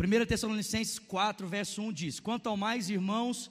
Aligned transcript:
1 0.00 0.24
Tessalonicenses 0.24 0.98
4, 0.98 1.46
verso 1.46 1.82
1 1.82 1.92
diz: 1.92 2.20
Quanto 2.20 2.48
ao 2.48 2.56
mais, 2.56 2.88
irmãos, 2.88 3.50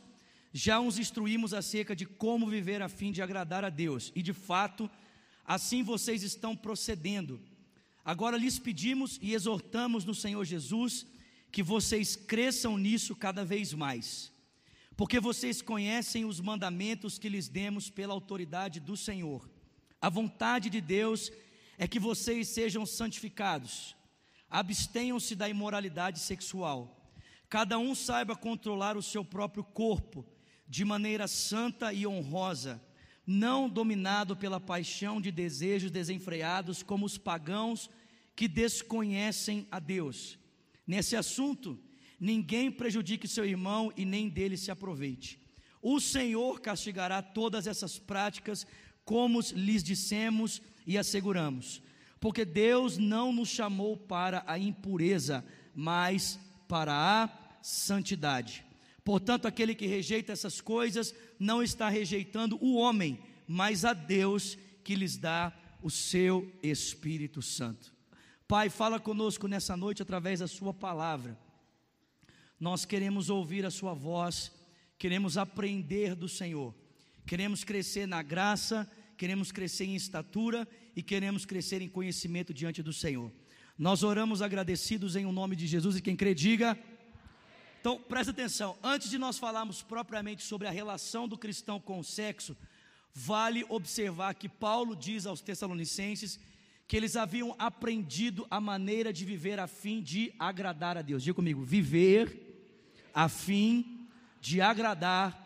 já 0.52 0.79
uns 0.79 0.98
instruímos 0.98 1.54
acerca 1.54 1.96
de 1.96 2.08
como 2.08 2.50
viver 2.50 2.82
a 2.82 2.90
fim 2.90 3.12
de 3.12 3.22
agradar 3.22 3.64
a 3.64 3.69
Deus, 3.69 4.11
e 4.16 4.24
de 4.24 4.33
fato, 4.33 4.90
assim 5.46 5.83
vocês 5.83 6.24
estão 6.24 6.56
procedendo. 6.56 7.40
Agora 8.04 8.36
lhes 8.36 8.57
pedimos 8.57 9.20
e 9.21 9.36
exortamos 9.36 10.04
no 10.05 10.16
Senhor 10.16 10.43
Jesus 10.43 11.05
que 11.52 11.62
vocês 11.62 12.16
cresçam 12.16 12.79
nisso 12.79 13.16
cada 13.16 13.45
vez 13.45 13.71
mais, 13.71 14.31
porque 14.97 15.20
vocês 15.20 15.61
conhecem 15.61 16.25
os 16.25 16.39
mandamentos 16.39 17.20
que 17.20 17.29
lhes 17.29 17.47
demos 17.47 17.91
pela 17.91 18.16
autoridade 18.16 18.79
do 18.79 18.97
Senhor. 18.97 19.47
A 20.02 20.09
vontade 20.09 20.68
de 20.68 20.81
Deus 20.81 21.31
é 21.77 21.88
que 21.88 22.00
vocês 22.00 22.47
sejam 22.47 22.88
santificados, 22.88 23.95
abstenham-se 24.50 25.36
da 25.36 25.47
imoralidade 25.47 26.20
sexual, 26.20 27.13
cada 27.49 27.77
um 27.77 27.94
saiba 27.94 28.35
controlar 28.35 28.98
o 28.98 29.03
seu 29.03 29.23
próprio 29.23 29.63
corpo 29.63 30.26
de 30.67 30.85
maneira 30.85 31.27
santa 31.27 31.91
e 31.91 32.05
honrosa, 32.05 32.81
não 33.26 33.70
dominado 33.70 34.35
pela 34.35 34.59
paixão 34.59 35.20
de 35.20 35.31
desejos 35.31 35.91
desenfreados 35.91 36.84
como 36.84 37.05
os 37.05 37.17
pagãos 37.17 37.90
que 38.35 38.48
desconhecem 38.48 39.67
a 39.71 39.80
Deus. 39.80 40.38
Nesse 40.85 41.16
assunto, 41.16 41.79
ninguém 42.20 42.71
prejudique 42.71 43.27
seu 43.27 43.45
irmão 43.45 43.91
e 43.95 44.05
nem 44.05 44.29
dele 44.29 44.57
se 44.57 44.71
aproveite. 44.71 45.40
O 45.81 45.99
Senhor 45.99 46.59
castigará 46.59 47.21
todas 47.21 47.68
essas 47.68 47.98
práticas, 47.98 48.66
como 49.05 49.40
lhes 49.54 49.84
dissemos 49.84 50.62
e 50.85 50.98
asseguramos, 50.98 51.81
porque 52.20 52.44
Deus 52.44 52.98
não 52.98 53.32
nos 53.32 53.50
chamou 53.50 53.96
para 53.96 54.44
a 54.46 54.58
impureza, 54.60 55.46
mas 55.73 56.40
para 56.68 56.94
a 56.94 57.30
santidade. 57.62 58.66
Portanto, 59.04 59.48
aquele 59.48 59.74
que 59.74 59.88
rejeita 59.88 60.32
essas 60.32 60.62
coisas 60.62 61.16
não 61.40 61.63
está 61.63 61.90
rejeitando 61.90 62.58
o 62.62 62.76
homem, 62.76 63.20
mas 63.48 63.85
a 63.85 63.93
Deus 63.93 64.58
que 64.83 64.95
lhes 64.95 65.17
dá 65.17 65.53
o 65.81 65.89
seu 65.89 66.52
Espírito 66.61 67.41
Santo. 67.41 67.93
Pai, 68.47 68.69
fala 68.69 68.99
conosco 68.99 69.47
nessa 69.47 69.77
noite 69.77 70.02
através 70.02 70.39
da 70.39 70.47
Sua 70.47 70.73
palavra. 70.73 71.38
Nós 72.59 72.83
queremos 72.83 73.30
ouvir 73.30 73.65
a 73.65 73.71
Sua 73.71 73.93
voz, 73.93 74.52
queremos 74.97 75.38
aprender 75.38 76.15
do 76.15 76.27
Senhor, 76.27 76.75
queremos 77.25 77.63
crescer 77.63 78.05
na 78.08 78.21
graça, 78.21 78.89
queremos 79.19 79.51
crescer 79.51 79.83
em 79.83 79.95
estatura 79.95 80.65
e 80.95 81.03
queremos 81.03 81.45
crescer 81.45 81.81
em 81.81 81.89
conhecimento 81.89 82.53
diante 82.53 82.81
do 82.81 82.93
Senhor. 82.93 83.29
Nós 83.77 84.01
oramos 84.01 84.41
agradecidos 84.41 85.17
em 85.17 85.25
o 85.25 85.31
nome 85.33 85.57
de 85.57 85.67
Jesus 85.67 85.97
e 85.97 86.01
quem 86.01 86.15
crê, 86.15 86.33
diga. 86.33 86.79
Então, 87.81 87.99
presta 87.99 88.31
atenção, 88.31 88.77
antes 88.81 89.09
de 89.09 89.17
nós 89.17 89.37
falarmos 89.37 89.83
propriamente 89.83 90.41
sobre 90.43 90.69
a 90.69 90.71
relação 90.71 91.27
do 91.27 91.37
cristão 91.37 91.81
com 91.81 91.99
o 91.99 92.03
sexo, 92.03 92.55
vale 93.13 93.65
observar 93.67 94.35
que 94.35 94.47
Paulo 94.47 94.95
diz 94.95 95.25
aos 95.25 95.41
Tessalonicenses 95.41 96.39
que 96.87 96.95
eles 96.95 97.17
haviam 97.17 97.53
aprendido 97.59 98.47
a 98.49 98.61
maneira 98.61 99.11
de 99.11 99.25
viver 99.25 99.59
a 99.59 99.67
fim 99.67 100.01
de 100.01 100.33
agradar 100.39 100.97
a 100.97 101.01
Deus. 101.01 101.23
Diga 101.23 101.35
comigo, 101.35 101.61
viver 101.61 102.71
a 103.13 103.27
fim 103.27 104.07
de 104.39 104.61
agradar 104.61 105.45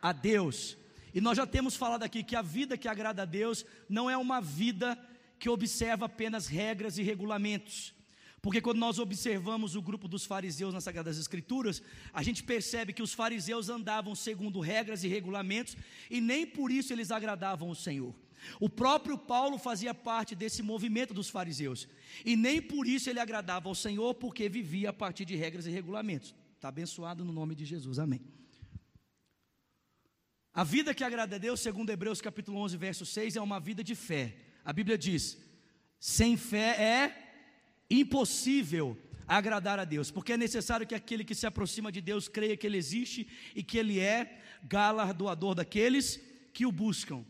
a 0.00 0.12
Deus. 0.12 0.78
E 1.14 1.20
nós 1.20 1.36
já 1.36 1.46
temos 1.46 1.76
falado 1.76 2.02
aqui 2.02 2.22
que 2.22 2.36
a 2.36 2.42
vida 2.42 2.76
que 2.76 2.88
agrada 2.88 3.22
a 3.22 3.24
Deus 3.24 3.64
não 3.88 4.08
é 4.08 4.16
uma 4.16 4.40
vida 4.40 4.98
que 5.38 5.48
observa 5.48 6.06
apenas 6.06 6.46
regras 6.46 6.98
e 6.98 7.02
regulamentos. 7.02 7.94
Porque 8.42 8.60
quando 8.60 8.78
nós 8.78 8.98
observamos 8.98 9.74
o 9.76 9.82
grupo 9.82 10.08
dos 10.08 10.24
fariseus 10.24 10.72
nas 10.72 10.84
Sagradas 10.84 11.18
Escrituras, 11.18 11.82
a 12.12 12.22
gente 12.22 12.42
percebe 12.42 12.92
que 12.92 13.02
os 13.02 13.12
fariseus 13.12 13.68
andavam 13.68 14.14
segundo 14.14 14.60
regras 14.60 15.04
e 15.04 15.08
regulamentos 15.08 15.76
e 16.10 16.20
nem 16.20 16.46
por 16.46 16.70
isso 16.70 16.92
eles 16.92 17.10
agradavam 17.10 17.68
o 17.68 17.74
Senhor. 17.74 18.14
O 18.58 18.70
próprio 18.70 19.18
Paulo 19.18 19.58
fazia 19.58 19.92
parte 19.92 20.34
desse 20.34 20.62
movimento 20.62 21.12
dos 21.12 21.28
fariseus 21.28 21.86
e 22.24 22.34
nem 22.34 22.62
por 22.62 22.86
isso 22.86 23.10
ele 23.10 23.20
agradava 23.20 23.68
ao 23.68 23.74
Senhor, 23.74 24.14
porque 24.14 24.48
vivia 24.48 24.88
a 24.88 24.92
partir 24.92 25.26
de 25.26 25.36
regras 25.36 25.66
e 25.66 25.70
regulamentos. 25.70 26.34
Está 26.56 26.68
abençoado 26.68 27.24
no 27.24 27.32
nome 27.32 27.54
de 27.54 27.66
Jesus, 27.66 27.98
amém. 27.98 28.22
A 30.60 30.64
vida 30.72 30.92
que 30.92 31.02
agrada 31.02 31.36
a 31.36 31.38
Deus, 31.38 31.58
segundo 31.58 31.88
Hebreus 31.88 32.20
capítulo 32.20 32.58
11, 32.58 32.76
verso 32.76 33.06
6, 33.06 33.36
é 33.36 33.40
uma 33.40 33.58
vida 33.58 33.82
de 33.82 33.94
fé. 33.94 34.36
A 34.62 34.74
Bíblia 34.74 34.98
diz: 34.98 35.38
sem 35.98 36.36
fé 36.36 36.76
é 36.78 37.02
impossível 37.88 38.94
agradar 39.26 39.78
a 39.78 39.86
Deus, 39.86 40.10
porque 40.10 40.34
é 40.34 40.36
necessário 40.36 40.86
que 40.86 40.94
aquele 40.94 41.24
que 41.24 41.34
se 41.34 41.46
aproxima 41.46 41.90
de 41.90 42.02
Deus 42.02 42.28
creia 42.28 42.58
que 42.58 42.66
Ele 42.66 42.76
existe 42.76 43.26
e 43.56 43.62
que 43.62 43.78
Ele 43.78 43.98
é 44.00 44.38
galardoador 44.62 45.54
daqueles 45.54 46.20
que 46.52 46.66
o 46.66 46.70
buscam. 46.70 47.24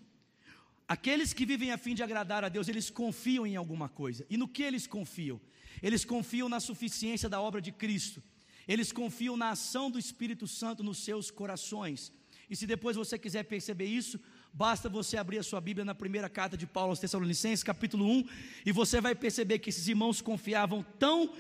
Aqueles 0.89 1.33
que 1.33 1.47
vivem 1.47 1.71
a 1.71 1.79
fim 1.79 1.95
de 1.95 2.03
agradar 2.03 2.43
a 2.43 2.49
Deus, 2.49 2.67
eles 2.67 2.91
confiam 2.91 3.47
em 3.47 3.55
alguma 3.55 3.89
coisa. 3.89 4.27
E 4.29 4.37
no 4.37 4.49
que 4.49 4.65
eles 4.65 4.89
confiam? 4.89 5.41
Eles 5.81 6.05
confiam 6.05 6.49
na 6.49 6.59
suficiência 6.59 7.29
da 7.29 7.41
obra 7.41 7.61
de 7.61 7.71
Cristo. 7.71 8.21
Eles 8.67 8.91
confiam 8.91 9.37
na 9.37 9.51
ação 9.51 9.89
do 9.89 10.01
Espírito 10.01 10.49
Santo 10.49 10.83
nos 10.83 10.99
seus 10.99 11.31
corações. 11.31 12.13
E 12.51 12.57
se 12.57 12.67
depois 12.67 12.97
você 12.97 13.19
quiser 13.19 13.45
perceber 13.45 13.87
isso, 13.87 14.19
Basta 14.53 14.89
você 14.89 15.17
abrir 15.17 15.39
a 15.39 15.43
sua 15.43 15.61
Bíblia 15.61 15.85
na 15.85 15.95
primeira 15.95 16.29
carta 16.29 16.57
de 16.57 16.67
Paulo 16.67 16.91
aos 16.91 16.99
Tessalonicenses, 16.99 17.63
capítulo 17.63 18.05
1, 18.05 18.25
e 18.67 18.73
você 18.73 19.01
vai 19.01 19.15
perceber 19.15 19.61
que 19.61 19.71
esses 19.71 19.87
irmãos 19.87 20.21
confiavam 20.21 20.85
tão 20.99 21.33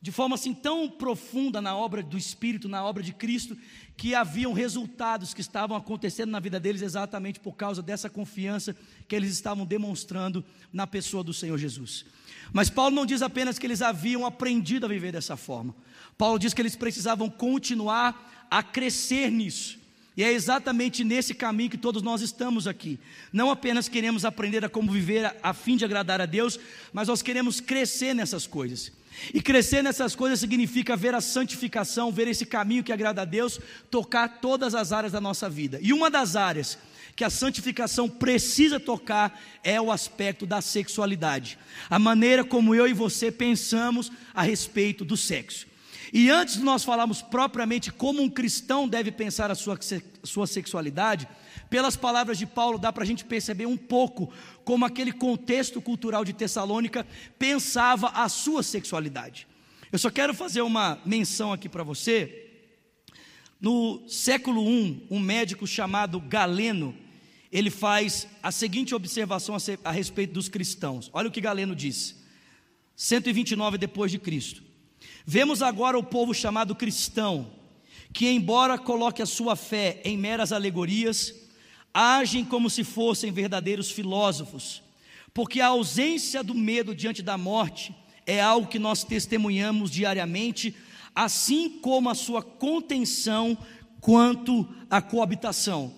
de 0.00 0.12
forma 0.12 0.34
assim 0.34 0.52
tão 0.52 0.86
profunda 0.86 1.62
na 1.62 1.74
obra 1.74 2.02
do 2.02 2.18
Espírito, 2.18 2.68
na 2.68 2.84
obra 2.84 3.02
de 3.02 3.14
Cristo, 3.14 3.56
que 3.96 4.14
haviam 4.14 4.52
resultados 4.52 5.32
que 5.32 5.40
estavam 5.40 5.74
acontecendo 5.74 6.30
na 6.30 6.38
vida 6.38 6.60
deles 6.60 6.82
exatamente 6.82 7.40
por 7.40 7.54
causa 7.54 7.80
dessa 7.80 8.10
confiança 8.10 8.76
que 9.08 9.16
eles 9.16 9.32
estavam 9.32 9.64
demonstrando 9.64 10.44
na 10.70 10.86
pessoa 10.86 11.24
do 11.24 11.32
Senhor 11.32 11.56
Jesus. 11.56 12.04
Mas 12.52 12.68
Paulo 12.68 12.94
não 12.94 13.06
diz 13.06 13.22
apenas 13.22 13.58
que 13.58 13.66
eles 13.66 13.80
haviam 13.80 14.26
aprendido 14.26 14.84
a 14.84 14.90
viver 14.90 15.10
dessa 15.10 15.38
forma. 15.38 15.74
Paulo 16.18 16.38
diz 16.38 16.52
que 16.52 16.60
eles 16.60 16.76
precisavam 16.76 17.30
continuar 17.30 18.46
a 18.50 18.62
crescer 18.62 19.30
nisso. 19.30 19.83
E 20.16 20.22
é 20.22 20.32
exatamente 20.32 21.02
nesse 21.02 21.34
caminho 21.34 21.70
que 21.70 21.76
todos 21.76 22.02
nós 22.02 22.20
estamos 22.20 22.68
aqui. 22.68 23.00
Não 23.32 23.50
apenas 23.50 23.88
queremos 23.88 24.24
aprender 24.24 24.64
a 24.64 24.68
como 24.68 24.92
viver 24.92 25.24
a, 25.24 25.34
a, 25.42 25.52
fim 25.52 25.76
de 25.76 25.84
agradar 25.84 26.20
a 26.20 26.26
Deus, 26.26 26.58
mas 26.92 27.08
nós 27.08 27.20
queremos 27.20 27.60
crescer 27.60 28.14
nessas 28.14 28.46
coisas. 28.46 28.92
E 29.32 29.40
crescer 29.40 29.82
nessas 29.82 30.14
coisas 30.14 30.38
significa 30.38 30.96
ver 30.96 31.14
a 31.14 31.20
santificação, 31.20 32.12
ver 32.12 32.28
esse 32.28 32.46
caminho 32.46 32.84
que 32.84 32.92
agrada 32.92 33.22
a 33.22 33.24
Deus, 33.24 33.58
tocar 33.90 34.40
todas 34.40 34.74
as 34.74 34.92
áreas 34.92 35.12
da 35.12 35.20
nossa 35.20 35.50
vida. 35.50 35.80
E 35.82 35.92
uma 35.92 36.08
das 36.10 36.36
áreas 36.36 36.78
que 37.16 37.24
a 37.24 37.30
santificação 37.30 38.08
precisa 38.08 38.78
tocar 38.78 39.40
é 39.62 39.80
o 39.80 39.90
aspecto 39.90 40.46
da 40.46 40.60
sexualidade, 40.60 41.58
a 41.88 41.98
maneira 41.98 42.44
como 42.44 42.74
eu 42.74 42.88
e 42.88 42.92
você 42.92 43.30
pensamos 43.30 44.10
a 44.32 44.42
respeito 44.42 45.04
do 45.04 45.16
sexo. 45.16 45.73
E 46.16 46.30
antes 46.30 46.54
de 46.54 46.62
nós 46.62 46.84
falarmos 46.84 47.20
propriamente 47.20 47.90
como 47.90 48.22
um 48.22 48.30
cristão 48.30 48.86
deve 48.86 49.10
pensar 49.10 49.50
a 49.50 49.54
sua, 49.56 49.76
sua 50.22 50.46
sexualidade, 50.46 51.26
pelas 51.68 51.96
palavras 51.96 52.38
de 52.38 52.46
Paulo 52.46 52.78
dá 52.78 52.92
para 52.92 53.02
a 53.02 53.06
gente 53.06 53.24
perceber 53.24 53.66
um 53.66 53.76
pouco 53.76 54.32
como 54.64 54.84
aquele 54.84 55.10
contexto 55.10 55.82
cultural 55.82 56.24
de 56.24 56.32
Tessalônica 56.32 57.04
pensava 57.36 58.10
a 58.10 58.28
sua 58.28 58.62
sexualidade. 58.62 59.48
Eu 59.90 59.98
só 59.98 60.08
quero 60.08 60.32
fazer 60.32 60.62
uma 60.62 61.00
menção 61.04 61.52
aqui 61.52 61.68
para 61.68 61.82
você. 61.82 62.48
No 63.60 64.00
século 64.08 64.70
I, 64.70 65.04
um 65.10 65.18
médico 65.18 65.66
chamado 65.66 66.20
Galeno, 66.20 66.94
ele 67.50 67.70
faz 67.70 68.28
a 68.40 68.52
seguinte 68.52 68.94
observação 68.94 69.56
a 69.82 69.90
respeito 69.90 70.32
dos 70.32 70.48
cristãos. 70.48 71.10
Olha 71.12 71.26
o 71.26 71.32
que 71.32 71.40
Galeno 71.40 71.74
diz. 71.74 72.22
129 72.94 73.78
depois 73.78 74.12
de 74.12 74.18
Cristo. 74.20 74.73
Vemos 75.26 75.62
agora 75.62 75.98
o 75.98 76.02
povo 76.02 76.34
chamado 76.34 76.74
cristão, 76.74 77.50
que, 78.12 78.28
embora 78.28 78.76
coloque 78.76 79.22
a 79.22 79.26
sua 79.26 79.56
fé 79.56 80.02
em 80.04 80.18
meras 80.18 80.52
alegorias, 80.52 81.34
agem 81.94 82.44
como 82.44 82.68
se 82.68 82.84
fossem 82.84 83.32
verdadeiros 83.32 83.90
filósofos, 83.90 84.82
porque 85.32 85.62
a 85.62 85.68
ausência 85.68 86.44
do 86.44 86.54
medo 86.54 86.94
diante 86.94 87.22
da 87.22 87.38
morte 87.38 87.94
é 88.26 88.38
algo 88.38 88.68
que 88.68 88.78
nós 88.78 89.02
testemunhamos 89.02 89.90
diariamente, 89.90 90.76
assim 91.14 91.70
como 91.70 92.10
a 92.10 92.14
sua 92.14 92.42
contenção 92.42 93.56
quanto 94.02 94.68
à 94.90 95.00
coabitação. 95.00 95.94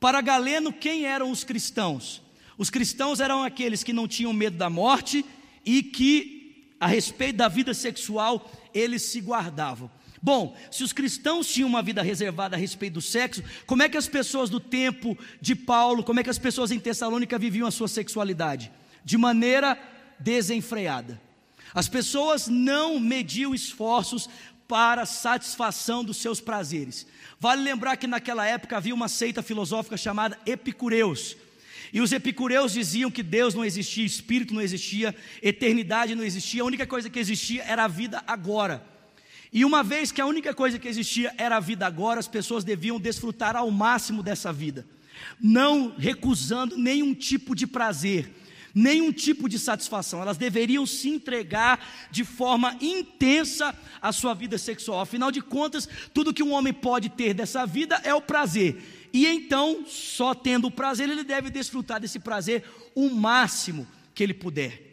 Para 0.00 0.22
Galeno, 0.22 0.72
quem 0.72 1.04
eram 1.04 1.30
os 1.30 1.44
cristãos? 1.44 2.22
Os 2.56 2.70
cristãos 2.70 3.20
eram 3.20 3.42
aqueles 3.42 3.84
que 3.84 3.92
não 3.92 4.08
tinham 4.08 4.32
medo 4.32 4.56
da 4.56 4.70
morte 4.70 5.22
e 5.66 5.82
que, 5.82 6.74
a 6.80 6.86
respeito 6.86 7.36
da 7.36 7.48
vida 7.48 7.74
sexual, 7.74 8.50
eles 8.74 9.02
se 9.02 9.20
guardavam. 9.20 9.90
Bom, 10.22 10.54
se 10.70 10.84
os 10.84 10.92
cristãos 10.92 11.48
tinham 11.48 11.68
uma 11.68 11.82
vida 11.82 12.02
reservada 12.02 12.54
a 12.54 12.58
respeito 12.58 12.94
do 12.94 13.00
sexo, 13.00 13.42
como 13.66 13.82
é 13.82 13.88
que 13.88 13.96
as 13.96 14.06
pessoas 14.06 14.50
do 14.50 14.60
tempo 14.60 15.16
de 15.40 15.54
Paulo, 15.54 16.04
como 16.04 16.20
é 16.20 16.22
que 16.22 16.30
as 16.30 16.38
pessoas 16.38 16.70
em 16.70 16.78
Tessalônica 16.78 17.38
viviam 17.38 17.66
a 17.66 17.70
sua 17.70 17.88
sexualidade? 17.88 18.70
De 19.02 19.16
maneira 19.16 19.78
desenfreada. 20.18 21.18
As 21.74 21.88
pessoas 21.88 22.48
não 22.48 23.00
mediam 23.00 23.54
esforços 23.54 24.28
para 24.68 25.06
satisfação 25.06 26.04
dos 26.04 26.18
seus 26.18 26.40
prazeres. 26.40 27.06
Vale 27.38 27.62
lembrar 27.62 27.96
que 27.96 28.06
naquela 28.06 28.46
época 28.46 28.76
havia 28.76 28.94
uma 28.94 29.08
seita 29.08 29.42
filosófica 29.42 29.96
chamada 29.96 30.38
Epicureus. 30.44 31.36
E 31.92 32.00
os 32.00 32.12
epicureus 32.12 32.72
diziam 32.72 33.10
que 33.10 33.22
Deus 33.22 33.54
não 33.54 33.64
existia, 33.64 34.04
espírito 34.04 34.54
não 34.54 34.62
existia, 34.62 35.14
eternidade 35.42 36.14
não 36.14 36.24
existia, 36.24 36.62
a 36.62 36.66
única 36.66 36.86
coisa 36.86 37.10
que 37.10 37.18
existia 37.18 37.62
era 37.64 37.84
a 37.84 37.88
vida 37.88 38.22
agora. 38.26 38.84
E 39.52 39.64
uma 39.64 39.82
vez 39.82 40.12
que 40.12 40.20
a 40.20 40.26
única 40.26 40.54
coisa 40.54 40.78
que 40.78 40.86
existia 40.86 41.34
era 41.36 41.56
a 41.56 41.60
vida 41.60 41.86
agora, 41.86 42.20
as 42.20 42.28
pessoas 42.28 42.62
deviam 42.62 43.00
desfrutar 43.00 43.56
ao 43.56 43.70
máximo 43.70 44.22
dessa 44.22 44.52
vida, 44.52 44.86
não 45.40 45.92
recusando 45.96 46.78
nenhum 46.78 47.12
tipo 47.12 47.54
de 47.54 47.66
prazer, 47.66 48.30
nenhum 48.74 49.12
tipo 49.12 49.48
de 49.48 49.58
satisfação. 49.58 50.20
Elas 50.20 50.36
deveriam 50.36 50.86
se 50.86 51.08
entregar 51.08 51.84
de 52.10 52.24
forma 52.24 52.76
intensa 52.80 53.74
à 54.00 54.12
sua 54.12 54.34
vida 54.34 54.58
sexual. 54.58 55.00
Afinal 55.00 55.30
de 55.30 55.40
contas, 55.40 55.88
tudo 56.14 56.34
que 56.34 56.42
um 56.42 56.52
homem 56.52 56.72
pode 56.72 57.08
ter 57.08 57.34
dessa 57.34 57.66
vida 57.66 58.00
é 58.04 58.14
o 58.14 58.20
prazer. 58.20 59.08
E 59.12 59.26
então, 59.26 59.84
só 59.86 60.34
tendo 60.34 60.68
o 60.68 60.70
prazer, 60.70 61.08
ele 61.08 61.24
deve 61.24 61.50
desfrutar 61.50 62.00
desse 62.00 62.18
prazer 62.18 62.64
o 62.94 63.10
máximo 63.10 63.86
que 64.14 64.22
ele 64.22 64.34
puder. 64.34 64.88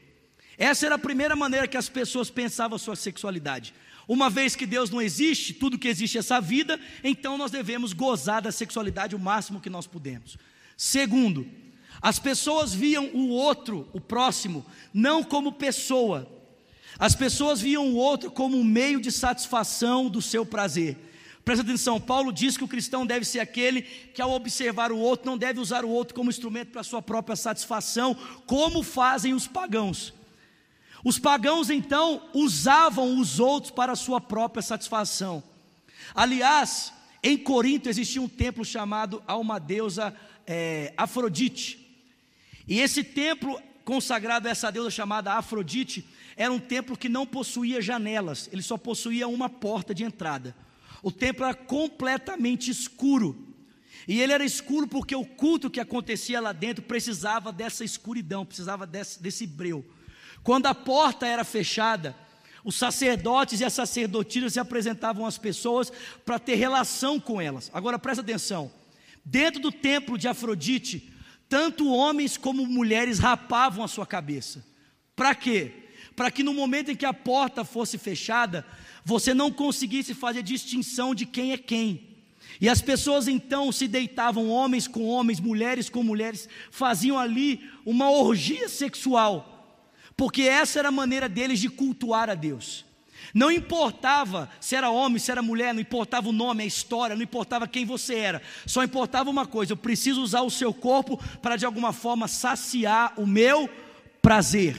Essa 0.57 0.87
era 0.87 0.95
a 0.95 0.99
primeira 0.99 1.35
maneira 1.35 1.67
que 1.67 1.77
as 1.77 1.87
pessoas 1.87 2.31
pensavam 2.31 2.75
a 2.75 2.79
sua 2.79 2.95
sexualidade. 2.95 3.73
Uma 4.07 4.29
vez 4.29 4.55
que 4.55 4.65
Deus 4.65 4.89
não 4.89 5.01
existe, 5.01 5.53
tudo 5.53 5.77
que 5.77 5.87
existe 5.87 6.17
é 6.17 6.19
essa 6.19 6.39
vida, 6.39 6.79
então 7.03 7.37
nós 7.37 7.51
devemos 7.51 7.93
gozar 7.93 8.41
da 8.41 8.51
sexualidade 8.51 9.15
o 9.15 9.19
máximo 9.19 9.59
que 9.59 9.69
nós 9.69 9.85
podemos. 9.85 10.37
Segundo, 10.77 11.45
as 12.01 12.19
pessoas 12.19 12.73
viam 12.73 13.05
o 13.13 13.29
outro, 13.29 13.87
o 13.93 13.99
próximo, 13.99 14.65
não 14.93 15.23
como 15.23 15.51
pessoa. 15.51 16.27
As 16.99 17.15
pessoas 17.15 17.61
viam 17.61 17.87
o 17.87 17.95
outro 17.95 18.31
como 18.31 18.57
um 18.57 18.63
meio 18.63 18.99
de 18.99 19.11
satisfação 19.11 20.09
do 20.09 20.21
seu 20.21 20.45
prazer. 20.45 20.97
Presta 21.43 21.63
atenção, 21.63 21.99
Paulo 21.99 22.33
diz 22.33 22.57
que 22.57 22.63
o 22.63 22.67
cristão 22.67 23.05
deve 23.05 23.23
ser 23.23 23.39
aquele 23.39 23.81
que, 23.81 24.21
ao 24.21 24.31
observar 24.31 24.91
o 24.91 24.97
outro, 24.97 25.25
não 25.25 25.37
deve 25.37 25.61
usar 25.61 25.85
o 25.85 25.89
outro 25.89 26.13
como 26.13 26.29
instrumento 26.29 26.71
para 26.71 26.83
sua 26.83 27.01
própria 27.01 27.37
satisfação, 27.37 28.15
como 28.45 28.83
fazem 28.83 29.33
os 29.33 29.47
pagãos. 29.47 30.13
Os 31.05 31.17
pagãos 31.17 31.69
então 31.69 32.21
usavam 32.33 33.17
os 33.17 33.39
outros 33.39 33.71
para 33.71 33.95
sua 33.95 34.19
própria 34.19 34.61
satisfação. 34.61 35.41
Aliás, 36.13 36.91
em 37.23 37.37
Corinto 37.37 37.87
existia 37.87 38.21
um 38.21 38.27
templo 38.27 38.65
chamado 38.65 39.23
a 39.25 39.37
uma 39.37 39.57
deusa 39.57 40.13
é, 40.45 40.93
Afrodite. 40.97 41.86
E 42.67 42.79
esse 42.79 43.03
templo 43.03 43.61
consagrado 43.85 44.47
a 44.47 44.51
essa 44.51 44.69
deusa 44.69 44.91
chamada 44.91 45.33
Afrodite 45.33 46.05
era 46.35 46.51
um 46.51 46.59
templo 46.59 46.97
que 46.97 47.07
não 47.07 47.25
possuía 47.25 47.81
janelas, 47.81 48.49
ele 48.51 48.61
só 48.61 48.77
possuía 48.77 49.27
uma 49.27 49.49
porta 49.49 49.95
de 49.95 50.03
entrada. 50.03 50.55
O 51.01 51.11
templo 51.11 51.45
era 51.45 51.53
completamente 51.53 52.69
escuro. 52.69 53.47
E 54.07 54.21
ele 54.21 54.33
era 54.33 54.43
escuro 54.43 54.87
porque 54.87 55.15
o 55.15 55.25
culto 55.25 55.69
que 55.69 55.79
acontecia 55.79 56.39
lá 56.39 56.51
dentro 56.51 56.83
precisava 56.83 57.51
dessa 57.51 57.83
escuridão, 57.83 58.45
precisava 58.45 58.85
desse, 58.85 59.21
desse 59.21 59.47
breu. 59.47 59.85
Quando 60.43 60.67
a 60.67 60.75
porta 60.75 61.25
era 61.25 61.43
fechada, 61.43 62.15
os 62.63 62.75
sacerdotes 62.75 63.59
e 63.59 63.65
as 63.65 63.73
sacerdotisas 63.73 64.53
se 64.53 64.59
apresentavam 64.59 65.25
às 65.25 65.37
pessoas 65.37 65.91
para 66.25 66.39
ter 66.39 66.55
relação 66.55 67.19
com 67.19 67.41
elas. 67.41 67.71
Agora 67.73 67.99
presta 67.99 68.21
atenção: 68.21 68.71
dentro 69.25 69.61
do 69.61 69.71
templo 69.71 70.17
de 70.17 70.27
Afrodite, 70.27 71.11
tanto 71.49 71.87
homens 71.87 72.37
como 72.37 72.65
mulheres 72.65 73.19
rapavam 73.19 73.83
a 73.83 73.87
sua 73.87 74.05
cabeça. 74.05 74.65
Para 75.15 75.33
quê? 75.33 75.71
Para 76.15 76.31
que 76.31 76.43
no 76.43 76.53
momento 76.53 76.91
em 76.91 76.95
que 76.95 77.05
a 77.05 77.13
porta 77.13 77.63
fosse 77.63 77.97
fechada, 77.97 78.65
você 79.03 79.33
não 79.33 79.51
conseguisse 79.51 80.13
fazer 80.13 80.43
distinção 80.43 81.13
de 81.13 81.25
quem 81.25 81.51
é 81.51 81.57
quem. 81.57 82.17
E 82.59 82.67
as 82.67 82.81
pessoas 82.81 83.27
então 83.27 83.71
se 83.71 83.87
deitavam, 83.87 84.49
homens 84.49 84.87
com 84.87 85.05
homens, 85.05 85.39
mulheres 85.39 85.89
com 85.89 86.01
mulheres, 86.01 86.49
faziam 86.71 87.17
ali 87.19 87.69
uma 87.85 88.09
orgia 88.09 88.67
sexual 88.67 89.53
porque 90.17 90.41
essa 90.41 90.79
era 90.79 90.89
a 90.89 90.91
maneira 90.91 91.29
deles 91.29 91.59
de 91.59 91.69
cultuar 91.69 92.27
a 92.27 92.33
Deus. 92.33 92.83
Não 93.33 93.51
importava 93.51 94.49
se 94.59 94.75
era 94.75 94.89
homem, 94.89 95.19
se 95.19 95.31
era 95.31 95.41
mulher, 95.41 95.73
não 95.73 95.81
importava 95.81 96.29
o 96.29 96.33
nome, 96.33 96.63
a 96.63 96.65
história, 96.65 97.15
não 97.15 97.23
importava 97.23 97.67
quem 97.67 97.85
você 97.85 98.15
era, 98.15 98.41
só 98.65 98.83
importava 98.83 99.29
uma 99.29 99.45
coisa: 99.45 99.73
eu 99.73 99.77
preciso 99.77 100.21
usar 100.21 100.41
o 100.41 100.49
seu 100.49 100.73
corpo 100.73 101.17
para 101.41 101.55
de 101.55 101.65
alguma 101.65 101.93
forma 101.93 102.27
saciar 102.27 103.13
o 103.17 103.25
meu 103.25 103.69
prazer. 104.21 104.75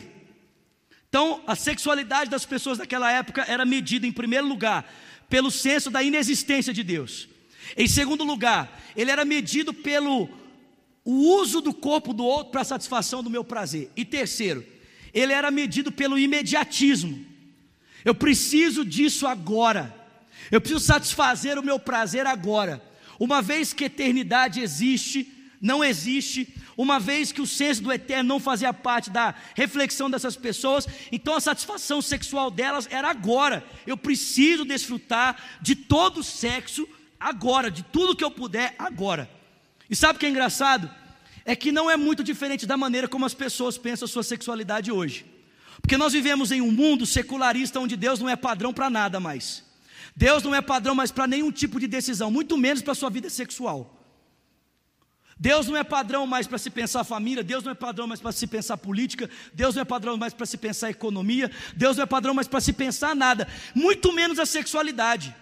Então, 1.09 1.43
a 1.47 1.57
sexualidade 1.57 2.31
das 2.31 2.45
pessoas 2.45 2.79
daquela 2.79 3.11
época 3.11 3.45
era 3.49 3.65
medida, 3.65 4.07
em 4.07 4.13
primeiro 4.13 4.47
lugar, 4.47 4.91
pelo 5.29 5.51
senso 5.51 5.91
da 5.91 6.03
inexistência 6.03 6.73
de 6.73 6.83
Deus. 6.83 7.29
Em 7.77 7.89
segundo 7.89 8.25
lugar, 8.25 8.81
ele 8.97 9.11
era 9.11 9.25
medido 9.25 9.73
pelo 9.73 10.29
o 11.05 11.41
uso 11.41 11.63
do 11.63 11.73
corpo 11.73 12.13
do 12.13 12.25
outro 12.25 12.53
para 12.53 12.61
a 12.61 12.65
satisfação 12.65 13.23
do 13.23 13.31
meu 13.31 13.43
prazer. 13.43 13.91
E 13.97 14.05
terceiro, 14.05 14.63
ele 15.15 15.33
era 15.33 15.51
medido 15.51 15.91
pelo 15.91 16.19
imediatismo. 16.19 17.25
Eu 18.05 18.15
preciso 18.15 18.85
disso 18.85 19.27
agora. 19.27 19.95
Eu 20.51 20.61
preciso 20.61 20.85
satisfazer 20.85 21.59
o 21.59 21.63
meu 21.63 21.79
prazer 21.79 22.27
agora. 22.27 22.83
Uma 23.19 23.43
vez 23.43 23.73
que 23.73 23.85
eternidade 23.85 24.61
existe, 24.61 25.33
não 25.61 25.83
existe, 25.83 26.55
uma 26.77 27.01
vez 27.01 27.33
que 27.33 27.43
o 27.43 27.47
senso 27.47 27.83
do 27.83 27.93
eterno 27.93 28.29
não 28.29 28.39
fazia 28.41 28.73
parte 28.73 29.11
da 29.11 29.35
reflexão 29.55 30.09
dessas 30.09 30.37
pessoas, 30.37 30.87
então 31.11 31.35
a 31.35 31.41
satisfação 31.41 32.01
sexual 32.01 32.51
delas 32.51 32.87
era 32.91 33.11
agora. 33.11 33.65
Eu 33.87 33.97
preciso 33.97 34.65
desfrutar 34.65 35.59
de 35.61 35.75
todo 35.75 36.19
o 36.21 36.25
sexo 36.25 36.89
agora, 37.19 37.71
de 37.71 37.83
tudo 37.83 38.15
que 38.15 38.25
eu 38.25 38.31
puder 38.31 38.75
agora. 38.79 39.29
E 39.91 39.97
sabe 39.97 40.17
o 40.17 40.21
que 40.21 40.27
é 40.27 40.31
engraçado? 40.31 40.89
é 41.49 41.57
que 41.57 41.73
não 41.73 41.91
é 41.91 41.97
muito 41.97 42.23
diferente 42.23 42.67
da 42.67 42.77
maneira 42.77 43.09
como 43.09 43.25
as 43.25 43.33
pessoas 43.33 43.79
pensam 43.79 44.05
a 44.05 44.09
sua 44.09 44.23
sexualidade 44.23 44.93
hoje. 44.93 45.25
Porque 45.81 45.97
nós 45.97 46.13
vivemos 46.13 46.51
em 46.51 46.61
um 46.61 46.73
mundo 46.73 47.07
secularista 47.07 47.81
onde 47.81 47.97
Deus 47.97 48.21
não 48.21 48.29
é 48.29 48.37
padrão 48.37 48.73
para 48.73 48.91
nada 48.91 49.19
mais. 49.19 49.65
Deus 50.15 50.43
não 50.43 50.55
é 50.55 50.61
padrão 50.61 50.95
mais 50.95 51.11
para 51.11 51.27
nenhum 51.27 51.53
tipo 51.53 51.79
de 51.79 51.87
decisão, 51.87 52.31
muito 52.31 52.57
menos 52.59 52.83
para 52.83 52.95
sua 52.95 53.09
vida 53.09 53.31
sexual. 53.31 53.95
Deus 55.39 55.69
não 55.69 55.77
é 55.77 55.85
padrão 55.85 56.27
mais 56.27 56.49
para 56.49 56.59
se 56.59 56.69
pensar 56.69 57.05
família, 57.05 57.45
Deus 57.45 57.63
não 57.63 57.71
é 57.71 57.75
padrão 57.75 58.09
mais 58.09 58.21
para 58.21 58.33
se 58.33 58.45
pensar 58.45 58.77
política, 58.77 59.31
Deus 59.55 59.77
não 59.77 59.83
é 59.83 59.85
padrão 59.85 60.17
mais 60.17 60.35
para 60.35 60.47
se 60.47 60.59
pensar 60.59 60.91
economia, 60.91 61.49
Deus 61.77 61.97
não 61.97 62.03
é 62.03 62.07
padrão 62.07 62.35
mais 62.35 62.49
para 62.49 62.61
se 62.61 62.73
pensar 62.73 63.15
nada, 63.15 63.47
muito 63.73 64.13
menos 64.13 64.41
a 64.41 64.47
sexualidade. 64.47 65.33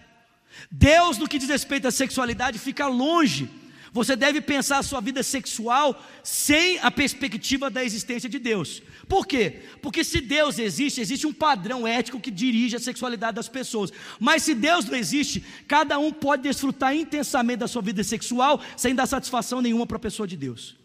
Deus, 0.71 1.17
no 1.17 1.27
que 1.27 1.39
diz 1.39 1.49
respeito 1.49 1.89
à 1.89 1.91
sexualidade, 1.91 2.59
fica 2.59 2.87
longe 2.87 3.49
você 3.97 4.15
deve 4.15 4.41
pensar 4.41 4.79
a 4.79 4.83
sua 4.83 5.01
vida 5.01 5.23
sexual 5.23 6.01
sem 6.23 6.79
a 6.81 6.91
perspectiva 6.91 7.71
da 7.71 7.83
existência 7.83 8.29
de 8.29 8.39
Deus. 8.39 8.83
Por 9.09 9.27
quê? 9.27 9.63
Porque 9.81 10.05
se 10.05 10.21
Deus 10.21 10.59
existe, 10.59 11.01
existe 11.01 11.27
um 11.27 11.33
padrão 11.33 11.87
ético 11.87 12.21
que 12.21 12.31
dirige 12.31 12.77
a 12.77 12.81
sexualidade 12.81 13.37
das 13.37 13.49
pessoas. 13.49 13.91
Mas 14.21 14.43
se 14.43 14.55
Deus 14.55 14.85
não 14.85 14.95
existe, 14.97 15.43
cada 15.67 15.99
um 15.99 16.13
pode 16.13 16.43
desfrutar 16.43 16.95
intensamente 16.95 17.61
da 17.61 17.69
sua 17.69 17.81
vida 17.81 18.05
sexual 18.05 18.61
sem 18.77 18.95
dar 18.95 19.07
satisfação 19.07 19.63
nenhuma 19.63 19.87
para 19.87 19.97
a 19.97 20.01
pessoa 20.01 20.29
de 20.29 20.37
Deus. 20.37 20.77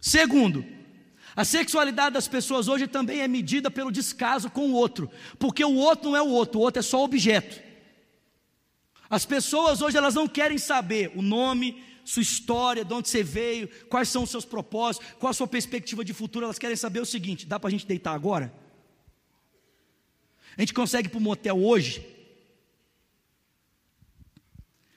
Segundo, 0.00 0.64
a 1.34 1.44
sexualidade 1.44 2.14
das 2.14 2.26
pessoas 2.26 2.68
hoje 2.68 2.86
também 2.86 3.20
é 3.20 3.28
medida 3.28 3.70
pelo 3.70 3.92
descaso 3.92 4.48
com 4.48 4.70
o 4.70 4.72
outro, 4.72 5.10
porque 5.38 5.62
o 5.62 5.74
outro 5.74 6.10
não 6.10 6.16
é 6.16 6.22
o 6.22 6.30
outro, 6.30 6.58
o 6.58 6.62
outro 6.62 6.80
é 6.80 6.82
só 6.82 7.04
objeto. 7.04 7.60
As 9.10 9.26
pessoas 9.26 9.82
hoje 9.82 9.96
elas 9.96 10.14
não 10.14 10.26
querem 10.26 10.56
saber 10.56 11.12
o 11.14 11.20
nome, 11.20 11.82
sua 12.06 12.22
história, 12.22 12.84
de 12.84 12.94
onde 12.94 13.08
você 13.08 13.20
veio, 13.20 13.68
quais 13.88 14.08
são 14.08 14.22
os 14.22 14.30
seus 14.30 14.44
propósitos, 14.44 15.08
qual 15.18 15.30
a 15.30 15.34
sua 15.34 15.48
perspectiva 15.48 16.04
de 16.04 16.14
futuro. 16.14 16.44
Elas 16.44 16.58
querem 16.58 16.76
saber 16.76 17.00
o 17.00 17.04
seguinte: 17.04 17.44
dá 17.44 17.58
para 17.58 17.66
a 17.66 17.70
gente 17.70 17.84
deitar 17.84 18.14
agora? 18.14 18.54
A 20.56 20.62
gente 20.62 20.72
consegue 20.72 21.08
ir 21.08 21.10
para 21.10 21.18
o 21.18 21.22
motel 21.22 21.58
hoje? 21.58 22.06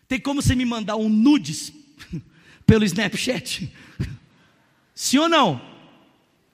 Tem 0.07 0.19
como 0.19 0.41
você 0.41 0.53
me 0.53 0.65
mandar 0.65 0.97
um 0.97 1.09
nudes 1.09 1.73
pelo 2.65 2.85
Snapchat? 2.85 3.73
Sim 4.93 5.17
ou 5.17 5.29
não? 5.29 5.59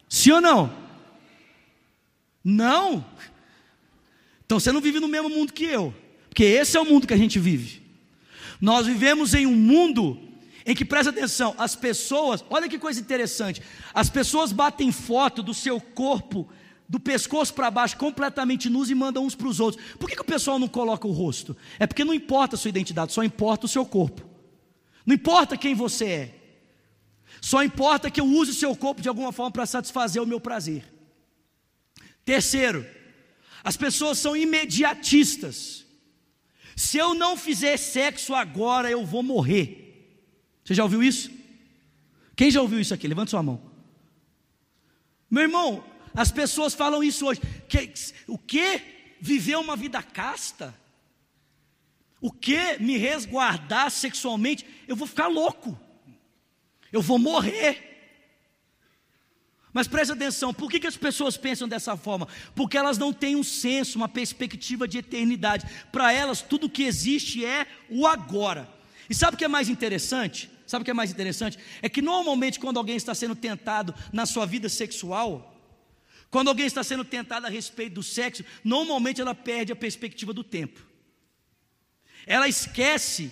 Sim 0.07 0.31
ou 0.31 0.41
não? 0.41 0.85
Não? 2.41 3.05
Então 4.45 4.57
você 4.57 4.71
não 4.71 4.79
vive 4.79 5.01
no 5.01 5.07
mesmo 5.07 5.29
mundo 5.29 5.51
que 5.51 5.65
eu, 5.65 5.93
porque 6.29 6.43
esse 6.43 6.77
é 6.77 6.79
o 6.79 6.85
mundo 6.85 7.05
que 7.05 7.13
a 7.13 7.17
gente 7.17 7.39
vive. 7.39 7.81
Nós 8.61 8.87
vivemos 8.87 9.33
em 9.33 9.45
um 9.45 9.55
mundo 9.55 10.25
em 10.65 10.75
que 10.75 10.83
presta 10.83 11.11
atenção, 11.11 11.53
as 11.57 11.75
pessoas, 11.75 12.43
olha 12.49 12.67
que 12.67 12.79
coisa 12.79 12.99
interessante, 12.99 13.61
as 13.93 14.09
pessoas 14.09 14.51
batem 14.51 14.91
foto 14.91 15.43
do 15.43 15.53
seu 15.53 15.79
corpo, 15.79 16.49
do 16.89 16.99
pescoço 16.99 17.53
para 17.53 17.69
baixo, 17.69 17.97
completamente 17.97 18.69
nus 18.69 18.89
e 18.89 18.95
mandam 18.95 19.25
uns 19.25 19.35
para 19.35 19.47
os 19.47 19.59
outros. 19.59 19.83
Por 19.99 20.09
que, 20.09 20.15
que 20.15 20.21
o 20.21 20.25
pessoal 20.25 20.57
não 20.57 20.67
coloca 20.67 21.07
o 21.07 21.11
rosto? 21.11 21.55
É 21.77 21.85
porque 21.85 22.03
não 22.03 22.13
importa 22.13 22.55
a 22.55 22.57
sua 22.57 22.69
identidade, 22.69 23.13
só 23.13 23.23
importa 23.23 23.67
o 23.67 23.69
seu 23.69 23.85
corpo. 23.85 24.27
Não 25.05 25.13
importa 25.13 25.55
quem 25.55 25.75
você 25.75 26.05
é. 26.05 26.35
Só 27.39 27.63
importa 27.63 28.09
que 28.09 28.19
eu 28.19 28.25
use 28.25 28.51
o 28.51 28.55
seu 28.55 28.75
corpo 28.75 29.03
de 29.03 29.09
alguma 29.09 29.31
forma 29.31 29.51
para 29.51 29.67
satisfazer 29.67 30.21
o 30.21 30.25
meu 30.25 30.39
prazer. 30.39 30.83
Terceiro, 32.23 32.83
as 33.63 33.77
pessoas 33.77 34.17
são 34.17 34.35
imediatistas. 34.35 35.85
Se 36.75 36.97
eu 36.97 37.13
não 37.13 37.37
fizer 37.37 37.77
sexo 37.77 38.33
agora, 38.33 38.89
eu 38.89 39.05
vou 39.05 39.21
morrer. 39.21 39.84
Você 40.65 40.73
já 40.73 40.83
ouviu 40.83 41.03
isso? 41.03 41.29
Quem 42.35 42.49
já 42.49 42.59
ouviu 42.59 42.79
isso 42.79 42.93
aqui? 42.93 43.07
Levanta 43.07 43.29
sua 43.29 43.43
mão. 43.43 43.61
Meu 45.29 45.43
irmão, 45.43 45.85
as 46.13 46.31
pessoas 46.31 46.73
falam 46.73 47.03
isso 47.03 47.27
hoje. 47.27 47.39
Que, 47.69 47.93
o 48.27 48.37
que? 48.37 48.81
Viver 49.21 49.57
uma 49.57 49.75
vida 49.75 50.01
casta? 50.01 50.75
O 52.19 52.31
que 52.31 52.77
me 52.79 52.97
resguardar 52.97 53.91
sexualmente? 53.91 54.65
Eu 54.87 54.95
vou 54.95 55.07
ficar 55.07 55.27
louco. 55.27 55.79
Eu 56.91 57.01
vou 57.01 57.19
morrer. 57.19 57.93
Mas 59.71 59.87
preste 59.87 60.13
atenção, 60.13 60.53
por 60.53 60.71
que, 60.71 60.79
que 60.79 60.87
as 60.87 60.97
pessoas 60.97 61.37
pensam 61.37 61.67
dessa 61.67 61.97
forma? 61.97 62.27
Porque 62.55 62.77
elas 62.77 62.97
não 62.97 63.11
têm 63.11 63.35
um 63.35 63.43
senso, 63.43 63.97
uma 63.97 64.07
perspectiva 64.07 64.87
de 64.87 64.97
eternidade. 64.97 65.67
Para 65.91 66.11
elas, 66.11 66.41
tudo 66.41 66.69
que 66.69 66.83
existe 66.83 67.45
é 67.45 67.67
o 67.89 68.07
agora. 68.07 68.69
E 69.09 69.13
sabe 69.13 69.35
o 69.35 69.37
que 69.37 69.45
é 69.45 69.49
mais 69.49 69.69
interessante? 69.69 70.49
Sabe 70.65 70.81
o 70.81 70.85
que 70.85 70.91
é 70.91 70.93
mais 70.93 71.11
interessante? 71.11 71.57
É 71.81 71.89
que 71.89 72.01
normalmente, 72.01 72.59
quando 72.59 72.77
alguém 72.77 72.95
está 72.95 73.13
sendo 73.13 73.35
tentado 73.35 73.93
na 74.11 74.25
sua 74.25 74.45
vida 74.45 74.67
sexual, 74.69 75.53
quando 76.29 76.49
alguém 76.49 76.65
está 76.65 76.83
sendo 76.83 77.05
tentado 77.05 77.45
a 77.45 77.49
respeito 77.49 77.93
do 77.93 78.03
sexo, 78.03 78.43
normalmente 78.63 79.21
ela 79.21 79.35
perde 79.35 79.71
a 79.71 79.75
perspectiva 79.75 80.33
do 80.33 80.43
tempo. 80.43 80.85
Ela 82.25 82.47
esquece 82.47 83.31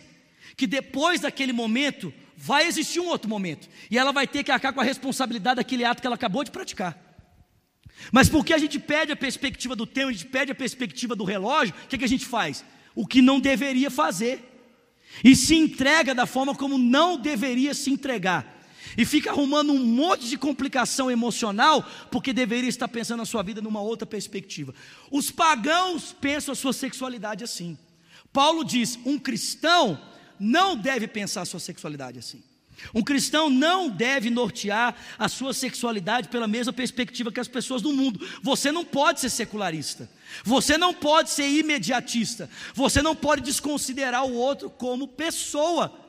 que 0.55 0.67
depois 0.67 1.21
daquele 1.21 1.51
momento 1.51 2.13
vai 2.37 2.67
existir 2.67 2.99
um 2.99 3.07
outro 3.07 3.29
momento. 3.29 3.67
E 3.89 3.97
ela 3.97 4.11
vai 4.11 4.27
ter 4.27 4.43
que 4.43 4.51
arcar 4.51 4.73
com 4.73 4.81
a 4.81 4.83
responsabilidade 4.83 5.57
daquele 5.57 5.83
ato 5.83 6.01
que 6.01 6.07
ela 6.07 6.15
acabou 6.15 6.43
de 6.43 6.51
praticar. 6.51 6.97
Mas 8.11 8.29
porque 8.29 8.53
a 8.53 8.57
gente 8.57 8.79
pede 8.79 9.11
a 9.11 9.15
perspectiva 9.15 9.75
do 9.75 9.85
tempo, 9.85 10.09
a 10.09 10.11
gente 10.11 10.25
pede 10.25 10.51
a 10.51 10.55
perspectiva 10.55 11.15
do 11.15 11.23
relógio, 11.23 11.73
o 11.85 11.87
que, 11.87 11.95
é 11.95 11.99
que 11.99 12.05
a 12.05 12.09
gente 12.09 12.25
faz? 12.25 12.63
O 12.95 13.07
que 13.07 13.21
não 13.21 13.39
deveria 13.39 13.89
fazer. 13.89 14.52
E 15.21 15.35
se 15.35 15.55
entrega 15.55 16.15
da 16.15 16.25
forma 16.25 16.55
como 16.55 16.77
não 16.77 17.17
deveria 17.17 17.73
se 17.73 17.91
entregar. 17.91 18.61
E 18.97 19.05
fica 19.05 19.31
arrumando 19.31 19.73
um 19.73 19.83
monte 19.83 20.27
de 20.27 20.37
complicação 20.37 21.09
emocional, 21.09 21.85
porque 22.11 22.31
deveria 22.31 22.69
estar 22.69 22.87
pensando 22.87 23.21
a 23.21 23.25
sua 23.25 23.41
vida 23.41 23.61
numa 23.61 23.81
outra 23.81 24.05
perspectiva. 24.05 24.73
Os 25.11 25.31
pagãos 25.31 26.13
pensam 26.13 26.51
a 26.51 26.55
sua 26.55 26.73
sexualidade 26.73 27.43
assim. 27.43 27.77
Paulo 28.31 28.63
diz: 28.63 28.99
um 29.05 29.17
cristão 29.17 29.99
não 30.39 30.75
deve 30.75 31.07
pensar 31.07 31.41
a 31.41 31.45
sua 31.45 31.59
sexualidade 31.59 32.19
assim. 32.19 32.43
Um 32.93 33.03
cristão 33.03 33.49
não 33.49 33.89
deve 33.89 34.29
nortear 34.29 34.95
a 35.17 35.29
sua 35.29 35.53
sexualidade 35.53 36.29
pela 36.29 36.47
mesma 36.47 36.73
perspectiva 36.73 37.31
que 37.31 37.39
as 37.39 37.47
pessoas 37.47 37.81
do 37.81 37.93
mundo. 37.93 38.25
Você 38.41 38.71
não 38.71 38.83
pode 38.83 39.19
ser 39.19 39.29
secularista. 39.29 40.09
Você 40.43 40.77
não 40.77 40.93
pode 40.93 41.29
ser 41.29 41.47
imediatista. 41.47 42.49
Você 42.73 43.01
não 43.01 43.15
pode 43.15 43.41
desconsiderar 43.41 44.25
o 44.25 44.33
outro 44.33 44.69
como 44.69 45.07
pessoa. 45.07 45.99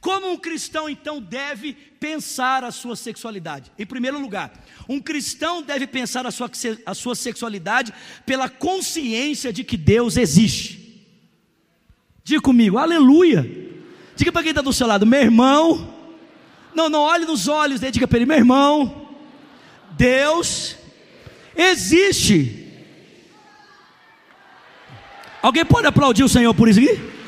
Como 0.00 0.30
um 0.30 0.36
cristão 0.36 0.88
então 0.88 1.20
deve 1.20 1.72
pensar 1.72 2.62
a 2.62 2.70
sua 2.70 2.94
sexualidade? 2.94 3.72
Em 3.76 3.84
primeiro 3.84 4.20
lugar, 4.20 4.64
um 4.88 5.00
cristão 5.00 5.60
deve 5.60 5.86
pensar 5.86 6.26
a 6.26 6.30
sua, 6.30 6.50
a 6.86 6.94
sua 6.94 7.16
sexualidade 7.16 7.92
pela 8.24 8.48
consciência 8.48 9.52
de 9.52 9.64
que 9.64 9.76
Deus 9.76 10.16
existe. 10.16 11.04
Diga 12.22 12.40
comigo, 12.40 12.78
aleluia. 12.78 13.42
Diga 14.14 14.30
para 14.30 14.42
quem 14.42 14.50
está 14.50 14.62
do 14.62 14.72
seu 14.72 14.86
lado, 14.86 15.06
meu 15.06 15.20
irmão. 15.20 15.97
Não, 16.74 16.88
não, 16.88 17.00
olhe 17.00 17.24
nos 17.24 17.48
olhos 17.48 17.80
dele, 17.80 17.92
diga 17.92 18.08
para 18.08 18.18
ele, 18.18 18.26
meu 18.26 18.36
irmão. 18.36 19.08
Deus 19.92 20.76
existe. 21.56 22.66
Alguém 25.42 25.64
pode 25.64 25.86
aplaudir 25.86 26.24
o 26.24 26.28
Senhor 26.28 26.54
por 26.54 26.68
isso 26.68 26.80
aqui? 26.80 27.18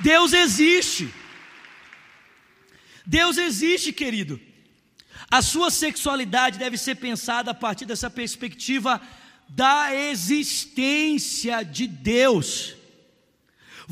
Deus 0.00 0.32
existe. 0.32 1.12
Deus 3.06 3.36
existe, 3.36 3.92
querido. 3.92 4.40
A 5.30 5.40
sua 5.40 5.70
sexualidade 5.70 6.58
deve 6.58 6.76
ser 6.76 6.96
pensada 6.96 7.52
a 7.52 7.54
partir 7.54 7.86
dessa 7.86 8.10
perspectiva 8.10 9.00
da 9.48 9.94
existência 9.94 11.62
de 11.62 11.86
Deus. 11.86 12.74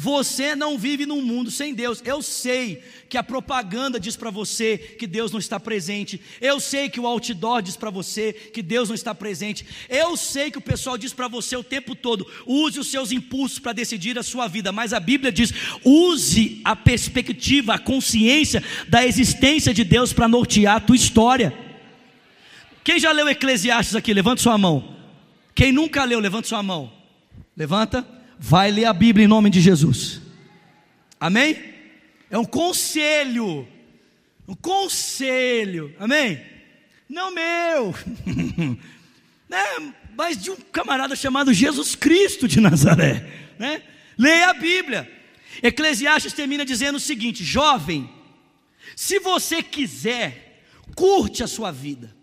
Você 0.02 0.56
não 0.56 0.78
vive 0.78 1.04
num 1.04 1.20
mundo 1.20 1.50
sem 1.50 1.74
Deus. 1.74 2.02
Eu 2.06 2.22
sei 2.22 2.82
que 3.06 3.18
a 3.18 3.22
propaganda 3.22 4.00
diz 4.00 4.16
para 4.16 4.30
você 4.30 4.78
que 4.78 5.06
Deus 5.06 5.30
não 5.30 5.38
está 5.38 5.60
presente. 5.60 6.18
Eu 6.40 6.58
sei 6.58 6.88
que 6.88 6.98
o 6.98 7.06
outdoor 7.06 7.60
diz 7.60 7.76
para 7.76 7.90
você 7.90 8.32
que 8.32 8.62
Deus 8.62 8.88
não 8.88 8.94
está 8.94 9.14
presente. 9.14 9.66
Eu 9.90 10.16
sei 10.16 10.50
que 10.50 10.56
o 10.56 10.62
pessoal 10.62 10.96
diz 10.96 11.12
para 11.12 11.28
você 11.28 11.54
o 11.54 11.62
tempo 11.62 11.94
todo: 11.94 12.26
use 12.46 12.80
os 12.80 12.90
seus 12.90 13.12
impulsos 13.12 13.58
para 13.58 13.74
decidir 13.74 14.18
a 14.18 14.22
sua 14.22 14.48
vida. 14.48 14.72
Mas 14.72 14.94
a 14.94 15.00
Bíblia 15.00 15.30
diz: 15.30 15.52
use 15.84 16.62
a 16.64 16.74
perspectiva, 16.74 17.74
a 17.74 17.78
consciência 17.78 18.64
da 18.88 19.06
existência 19.06 19.74
de 19.74 19.84
Deus 19.84 20.14
para 20.14 20.26
nortear 20.26 20.76
a 20.76 20.80
tua 20.80 20.96
história. 20.96 21.52
Quem 22.82 22.98
já 22.98 23.12
leu 23.12 23.28
Eclesiastes 23.28 23.94
aqui? 23.94 24.14
Levanta 24.14 24.40
sua 24.40 24.56
mão. 24.56 24.96
Quem 25.54 25.72
nunca 25.72 26.04
leu, 26.04 26.20
levanta 26.20 26.48
sua 26.48 26.62
mão. 26.62 26.90
Levanta, 27.54 28.19
vai 28.40 28.70
ler 28.70 28.86
a 28.86 28.92
Bíblia 28.94 29.26
em 29.26 29.28
nome 29.28 29.50
de 29.50 29.60
Jesus. 29.60 30.22
Amém? 31.20 31.62
É 32.30 32.38
um 32.38 32.44
conselho. 32.44 33.68
Um 34.48 34.54
conselho. 34.54 35.94
Amém? 35.98 36.42
Não 37.06 37.30
meu. 37.30 37.94
né? 39.46 39.92
Mas 40.16 40.42
de 40.42 40.50
um 40.50 40.56
camarada 40.56 41.14
chamado 41.14 41.52
Jesus 41.52 41.94
Cristo 41.94 42.48
de 42.48 42.60
Nazaré. 42.60 43.30
Né? 43.58 43.82
Leia 44.16 44.48
a 44.48 44.54
Bíblia. 44.54 45.10
Eclesiastes 45.62 46.32
termina 46.32 46.64
dizendo 46.64 46.96
o 46.96 47.00
seguinte: 47.00 47.44
jovem, 47.44 48.08
se 48.96 49.18
você 49.18 49.62
quiser, 49.62 50.64
curte 50.96 51.42
a 51.42 51.46
sua 51.46 51.70
vida. 51.70 52.16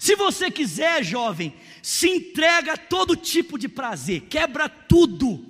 Se 0.00 0.16
você 0.16 0.50
quiser, 0.50 1.04
jovem, 1.04 1.54
se 1.82 2.08
entrega 2.08 2.74
a 2.74 2.76
todo 2.76 3.16
tipo 3.16 3.58
de 3.58 3.68
prazer, 3.68 4.22
quebra 4.22 4.68
tudo, 4.68 5.44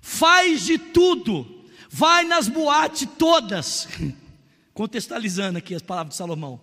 faz 0.00 0.64
de 0.64 0.78
tudo, 0.78 1.64
vai 1.88 2.24
nas 2.24 2.48
boates 2.48 3.08
todas, 3.18 3.88
contextualizando 4.72 5.58
aqui 5.58 5.74
as 5.74 5.82
palavras 5.82 6.14
de 6.14 6.18
Salomão, 6.18 6.60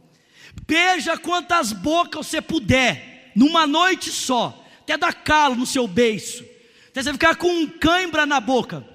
beija 0.66 1.18
quantas 1.18 1.74
bocas 1.74 2.28
você 2.28 2.42
puder, 2.42 3.32
numa 3.36 3.68
noite 3.68 4.12
só, 4.12 4.66
até 4.82 4.98
dar 4.98 5.14
calo 5.14 5.56
no 5.56 5.66
seu 5.66 5.88
beiço, 5.88 6.46
até 6.90 7.04
você 7.04 7.12
ficar 7.12 7.36
com 7.36 7.50
um 7.50 7.68
cãibra 7.68 8.26
na 8.26 8.40
boca, 8.40 8.88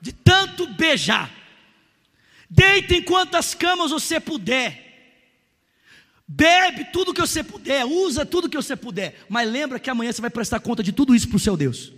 de 0.00 0.12
tanto 0.12 0.66
beijar, 0.68 1.30
deita 2.48 2.94
em 2.94 3.02
quantas 3.02 3.54
camas 3.54 3.90
você 3.90 4.20
puder, 4.20 4.85
Bebe 6.28 6.86
tudo 6.92 7.14
que 7.14 7.20
você 7.20 7.42
puder, 7.42 7.84
usa 7.84 8.26
tudo 8.26 8.48
que 8.48 8.56
você 8.56 8.74
puder, 8.74 9.24
mas 9.28 9.48
lembra 9.48 9.78
que 9.78 9.88
amanhã 9.88 10.12
você 10.12 10.20
vai 10.20 10.30
prestar 10.30 10.58
conta 10.58 10.82
de 10.82 10.92
tudo 10.92 11.14
isso 11.14 11.28
para 11.28 11.36
o 11.36 11.40
seu 11.40 11.56
Deus. 11.56 11.92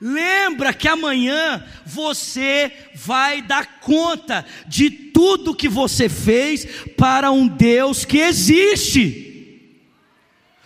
Lembra 0.00 0.72
que 0.72 0.88
amanhã 0.88 1.64
você 1.86 2.72
vai 2.94 3.42
dar 3.42 3.78
conta 3.80 4.44
de 4.66 4.90
tudo 4.90 5.54
que 5.54 5.68
você 5.68 6.08
fez 6.08 6.66
para 6.96 7.30
um 7.30 7.46
Deus 7.46 8.04
que 8.04 8.18
existe. 8.18 9.30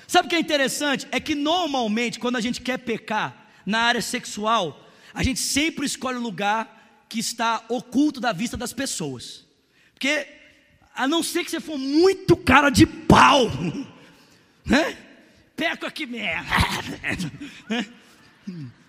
Sabe 0.07 0.26
o 0.26 0.31
que 0.31 0.37
é 0.37 0.40
interessante? 0.40 1.07
É 1.11 1.21
que 1.21 1.35
normalmente, 1.35 2.19
quando 2.19 2.37
a 2.37 2.40
gente 2.40 2.62
quer 2.62 2.78
pecar 2.78 3.50
na 3.66 3.81
área 3.81 4.00
sexual, 4.00 4.88
a 5.12 5.23
gente 5.23 5.40
sempre 5.40 5.85
escolhe 5.85 6.16
o 6.16 6.23
lugar 6.23 7.05
que 7.09 7.19
está 7.19 7.62
oculto 7.69 8.21
da 8.21 8.33
vista 8.33 8.57
das 8.57 8.73
pessoas. 8.73 9.45
Porque 9.93 10.26
a 10.97 11.07
não 11.07 11.23
ser 11.23 11.45
que 11.45 11.50
você 11.50 11.61
for 11.61 11.79
muito 11.79 12.37
cara 12.37 12.71
de 12.71 12.87
pau, 12.87 13.50
né? 14.65 14.97
Peco 15.55 15.87
aqui 15.87 16.07
mesmo. 16.07 16.45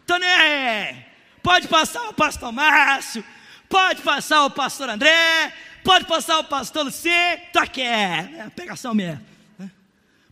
Então, 0.04 0.18
né? 0.20 1.06
Pode 1.44 1.68
passar 1.68 2.10
o 2.10 2.14
pastor 2.14 2.52
Márcio, 2.52 3.24
pode 3.70 4.02
passar 4.02 4.46
o 4.46 4.50
pastor 4.50 4.90
André, 4.90 5.54
pode 5.84 6.06
passar 6.06 6.40
o 6.40 6.44
pastor 6.44 6.84
Lucê, 6.84 7.38
tá 7.54 7.64
aqui, 7.64 7.82
é, 7.82 8.50
pegação 8.56 8.94
mesmo. 8.94 9.22
Né? 9.58 9.72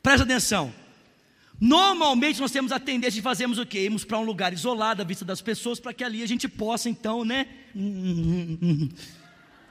Presta 0.02 0.24
atenção. 0.24 0.74
Normalmente 1.60 2.42
nós 2.42 2.52
temos 2.52 2.74
a 2.74 2.80
tendência 2.80 3.14
de 3.14 3.22
fazermos 3.22 3.58
o 3.58 3.66
quê? 3.66 3.80
Irmos 3.80 4.04
para 4.04 4.18
um 4.20 4.24
lugar 4.24 4.52
isolado 4.52 5.02
à 5.02 5.06
vista 5.06 5.24
das 5.24 5.42
pessoas 5.42 5.80
para 5.80 5.94
que 5.94 6.04
ali 6.04 6.22
a 6.22 6.28
gente 6.28 6.50
possa 6.50 6.90
então, 6.90 7.24
né? 7.24 7.48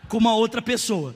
Com 0.08 0.16
uma 0.16 0.34
outra 0.34 0.62
pessoa. 0.62 1.14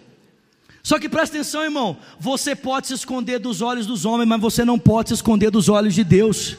Só 0.89 0.99
que 0.99 1.07
presta 1.07 1.37
atenção, 1.37 1.63
irmão. 1.63 1.99
Você 2.19 2.57
pode 2.57 2.87
se 2.87 2.95
esconder 2.95 3.39
dos 3.39 3.61
olhos 3.61 3.85
dos 3.87 4.07
homens, 4.07 4.27
mas 4.27 4.41
você 4.41 4.65
não 4.65 4.79
pode 4.79 5.11
se 5.11 5.15
esconder 5.17 5.51
dos 5.51 5.69
olhos 5.69 5.95
de 5.95 6.03
Deus. 6.03 6.57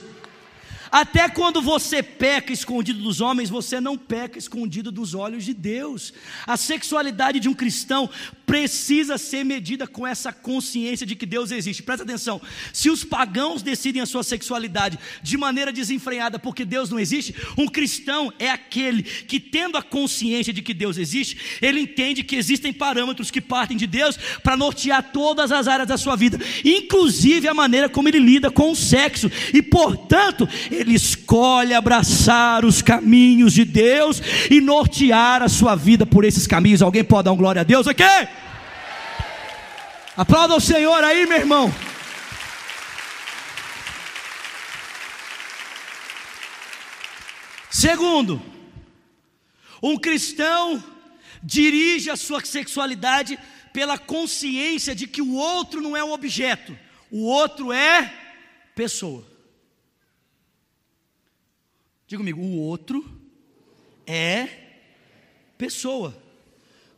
Até 0.91 1.27
quando 1.27 1.63
você 1.63 2.03
peca 2.03 2.53
escondido 2.53 3.01
dos 3.01 3.21
homens, 3.21 3.49
você 3.49 3.81
não 3.81 3.97
peca 3.97 4.37
escondido 4.37 4.91
dos 4.91 5.15
olhos 5.15 5.43
de 5.43 5.53
Deus. 5.55 6.13
A 6.45 6.57
sexualidade 6.57 7.39
de 7.39 7.49
um 7.49 7.55
cristão 7.55 8.07
precisa 8.49 9.15
ser 9.19 9.43
medida 9.43 9.85
com 9.85 10.07
essa 10.07 10.33
consciência 10.33 11.05
de 11.05 11.15
que 11.15 11.27
Deus 11.27 11.51
existe. 11.51 11.83
Presta 11.83 12.03
atenção: 12.03 12.41
se 12.73 12.89
os 12.89 13.03
pagãos 13.03 13.61
decidem 13.61 14.01
a 14.01 14.07
sua 14.07 14.23
sexualidade 14.23 14.97
de 15.21 15.37
maneira 15.37 15.71
desenfreada 15.71 16.39
porque 16.39 16.65
Deus 16.65 16.89
não 16.89 16.99
existe, 16.99 17.35
um 17.55 17.67
cristão 17.67 18.33
é 18.39 18.49
aquele 18.49 19.03
que, 19.03 19.39
tendo 19.39 19.77
a 19.77 19.83
consciência 19.83 20.51
de 20.51 20.63
que 20.63 20.73
Deus 20.73 20.97
existe, 20.97 21.59
ele 21.61 21.81
entende 21.81 22.23
que 22.23 22.35
existem 22.35 22.73
parâmetros 22.73 23.29
que 23.29 23.39
partem 23.39 23.77
de 23.77 23.85
Deus 23.85 24.17
para 24.41 24.57
nortear 24.57 25.11
todas 25.13 25.51
as 25.51 25.67
áreas 25.67 25.87
da 25.87 25.95
sua 25.95 26.15
vida, 26.15 26.39
inclusive 26.65 27.47
a 27.47 27.53
maneira 27.53 27.87
como 27.87 28.07
ele 28.07 28.17
lida 28.17 28.49
com 28.49 28.71
o 28.71 28.75
sexo, 28.75 29.29
e 29.53 29.61
portanto, 29.61 30.49
ele 30.71 30.95
escolhe 30.95 31.75
abraçar 31.75 32.65
os 32.65 32.81
caminhos 32.81 33.53
de 33.53 33.63
Deus 33.63 34.19
e 34.49 34.59
nortear 34.59 35.43
a 35.43 35.49
sua 35.49 35.75
vida 35.75 36.03
por 36.03 36.25
esses 36.25 36.47
caminhos. 36.47 36.81
Alguém 36.81 37.03
pode 37.03 37.25
dar 37.25 37.31
um 37.31 37.37
glória 37.37 37.61
a 37.61 37.63
Deus 37.63 37.85
aqui? 37.85 38.38
Aplauda 40.19 40.53
o 40.53 40.59
Senhor 40.59 41.01
aí, 41.01 41.25
meu 41.25 41.37
irmão. 41.37 41.73
Segundo, 47.71 48.41
um 49.81 49.97
cristão 49.97 50.83
dirige 51.41 52.09
a 52.09 52.17
sua 52.17 52.43
sexualidade 52.43 53.39
pela 53.71 53.97
consciência 53.97 54.93
de 54.93 55.07
que 55.07 55.21
o 55.21 55.35
outro 55.35 55.79
não 55.79 55.95
é 55.95 56.03
um 56.03 56.11
objeto, 56.11 56.77
o 57.09 57.23
outro 57.23 57.71
é 57.71 58.13
pessoa. 58.75 59.25
Diga 62.05 62.19
comigo, 62.19 62.41
o 62.41 62.57
outro 62.57 63.09
é 64.05 64.49
pessoa. 65.57 66.28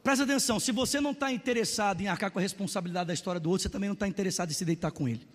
Presta 0.04 0.24
atenção, 0.24 0.60
se 0.60 0.72
você 0.72 1.00
não 1.00 1.12
está 1.12 1.32
interessado 1.32 2.02
em 2.02 2.08
arcar 2.08 2.32
com 2.32 2.40
a 2.40 2.42
responsabilidade 2.42 3.06
da 3.08 3.14
história 3.14 3.40
do 3.40 3.52
outro, 3.52 3.62
você 3.64 3.70
também 3.70 3.88
não 3.88 3.94
está 3.94 4.08
interessado 4.08 4.50
em 4.50 4.54
se 4.54 4.66
deitar 4.66 4.92
com 4.92 5.08
ele. 5.08 5.28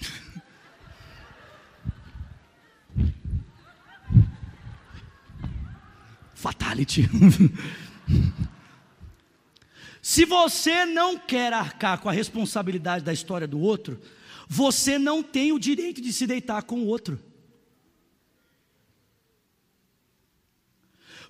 Fatality. 6.34 7.08
se 10.02 10.24
você 10.24 10.84
não 10.84 11.16
quer 11.16 11.52
arcar 11.52 12.00
com 12.00 12.08
a 12.08 12.12
responsabilidade 12.12 13.04
da 13.04 13.12
história 13.12 13.46
do 13.46 13.60
outro, 13.60 14.00
você 14.48 14.98
não 14.98 15.22
tem 15.22 15.52
o 15.52 15.60
direito 15.60 16.02
de 16.02 16.12
se 16.12 16.26
deitar 16.26 16.64
com 16.64 16.80
o 16.80 16.86
outro. 16.86 17.22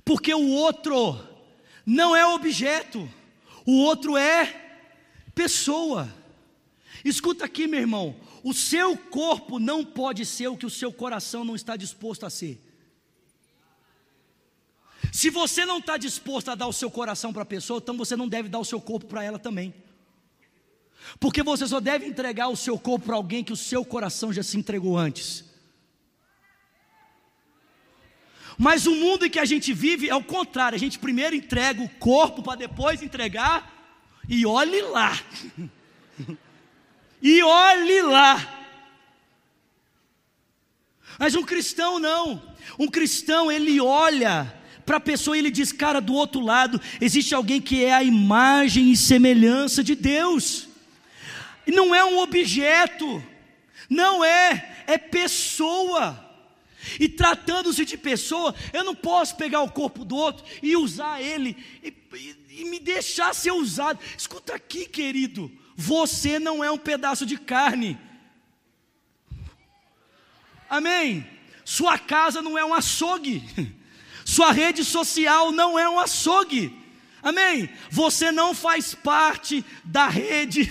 Porque 0.04 0.34
o 0.34 0.49
outro 0.50 1.18
não 1.87 2.14
é 2.14 2.26
objeto, 2.26 3.08
o 3.66 3.78
outro 3.78 4.16
é 4.16 4.82
pessoa. 5.34 6.12
Escuta 7.04 7.44
aqui, 7.44 7.66
meu 7.66 7.80
irmão, 7.80 8.16
o 8.42 8.52
seu 8.52 8.96
corpo 8.96 9.58
não 9.58 9.84
pode 9.84 10.26
ser 10.26 10.49
o 10.49 10.56
que 10.56 10.66
o 10.66 10.70
seu 10.70 10.92
coração 10.92 11.44
não 11.44 11.54
está 11.54 11.76
disposto 11.76 12.26
a 12.26 12.30
ser. 12.30 12.61
Se 15.12 15.30
você 15.30 15.64
não 15.64 15.78
está 15.78 15.96
disposto 15.96 16.50
a 16.50 16.54
dar 16.54 16.66
o 16.66 16.73
seu 16.73 16.90
coração 16.90 17.32
para 17.32 17.42
a 17.42 17.46
pessoa, 17.46 17.78
então 17.78 17.96
você 17.96 18.16
não 18.16 18.28
deve 18.28 18.49
dar 18.49 18.58
o 18.58 18.64
seu 18.64 18.80
corpo 18.80 19.06
para 19.06 19.23
ela 19.23 19.38
também. 19.38 19.73
Porque 21.20 21.42
você 21.42 21.66
só 21.66 21.80
deve 21.80 22.06
entregar 22.06 22.49
o 22.49 22.56
seu 22.56 22.78
corpo 22.78 23.06
para 23.06 23.16
alguém 23.16 23.44
que 23.44 23.52
o 23.52 23.56
seu 23.56 23.84
coração 23.84 24.32
já 24.32 24.42
se 24.42 24.56
entregou 24.56 24.99
antes. 24.99 25.44
Mas 28.58 28.87
o 28.87 28.94
mundo 28.94 29.26
em 29.26 29.30
que 29.30 29.38
a 29.38 29.44
gente 29.44 29.73
vive 29.73 30.08
é 30.08 30.14
o 30.14 30.23
contrário: 30.23 30.76
a 30.76 30.78
gente 30.78 30.99
primeiro 30.99 31.34
entrega 31.34 31.82
o 31.82 31.88
corpo 31.88 32.42
para 32.42 32.58
depois 32.58 33.02
entregar, 33.02 33.73
e 34.28 34.46
olhe 34.46 34.80
lá. 34.82 35.18
e 37.20 37.42
olhe 37.42 38.02
lá. 38.02 38.64
Mas 41.18 41.35
um 41.35 41.42
cristão 41.42 41.98
não. 41.98 42.42
Um 42.78 42.88
cristão 42.88 43.50
ele 43.50 43.81
olha 43.81 44.52
para 44.85 44.96
a 44.98 45.00
pessoa 45.00 45.37
e 45.37 45.40
ele 45.40 45.50
diz: 45.50 45.72
Cara, 45.72 46.00
do 46.00 46.14
outro 46.14 46.40
lado 46.40 46.81
existe 47.00 47.35
alguém 47.35 47.61
que 47.61 47.85
é 47.85 47.92
a 47.92 48.02
imagem 48.02 48.90
e 48.90 48.96
semelhança 48.96 49.83
de 49.83 49.94
Deus. 49.94 50.68
E 51.66 51.72
não 51.72 51.94
é 51.94 52.05
um 52.05 52.18
objeto, 52.18 53.22
não 53.88 54.24
é, 54.24 54.85
é 54.87 54.98
pessoa. 54.98 56.20
E 56.99 57.09
tratando-se 57.09 57.85
de 57.85 57.97
pessoa, 57.97 58.55
eu 58.73 58.85
não 58.85 58.94
posso 58.94 59.37
pegar 59.37 59.62
o 59.62 59.70
corpo 59.70 60.05
do 60.05 60.16
outro 60.16 60.44
e 60.62 60.77
usar 60.77 61.20
ele 61.20 61.57
e, 61.83 61.92
e, 62.14 62.61
e, 62.61 62.64
me 62.64 62.79
deixar 62.79 63.35
ser 63.35 63.53
usado. 63.53 63.99
Escuta 64.16 64.55
aqui, 64.55 64.87
querido, 64.87 65.51
você 65.77 66.38
não 66.38 66.62
é 66.62 66.70
um 66.70 66.79
pedaço 66.79 67.27
de 67.27 67.37
carne. 67.37 67.99
Amém? 70.68 71.27
Sua 71.64 71.99
casa 71.99 72.42
não 72.42 72.59
é 72.59 72.64
um 72.64 72.75
açougue. 72.75 73.42
Sua 74.25 74.53
rede 74.53 74.85
social 74.85 75.53
não 75.53 75.79
é 75.79 75.88
um 75.88 75.99
açougue. 75.99 76.77
Amém? 77.23 77.68
Você 77.90 78.31
não 78.31 78.55
faz 78.55 78.94
parte 78.94 79.64
da 79.85 80.09
rede 80.09 80.70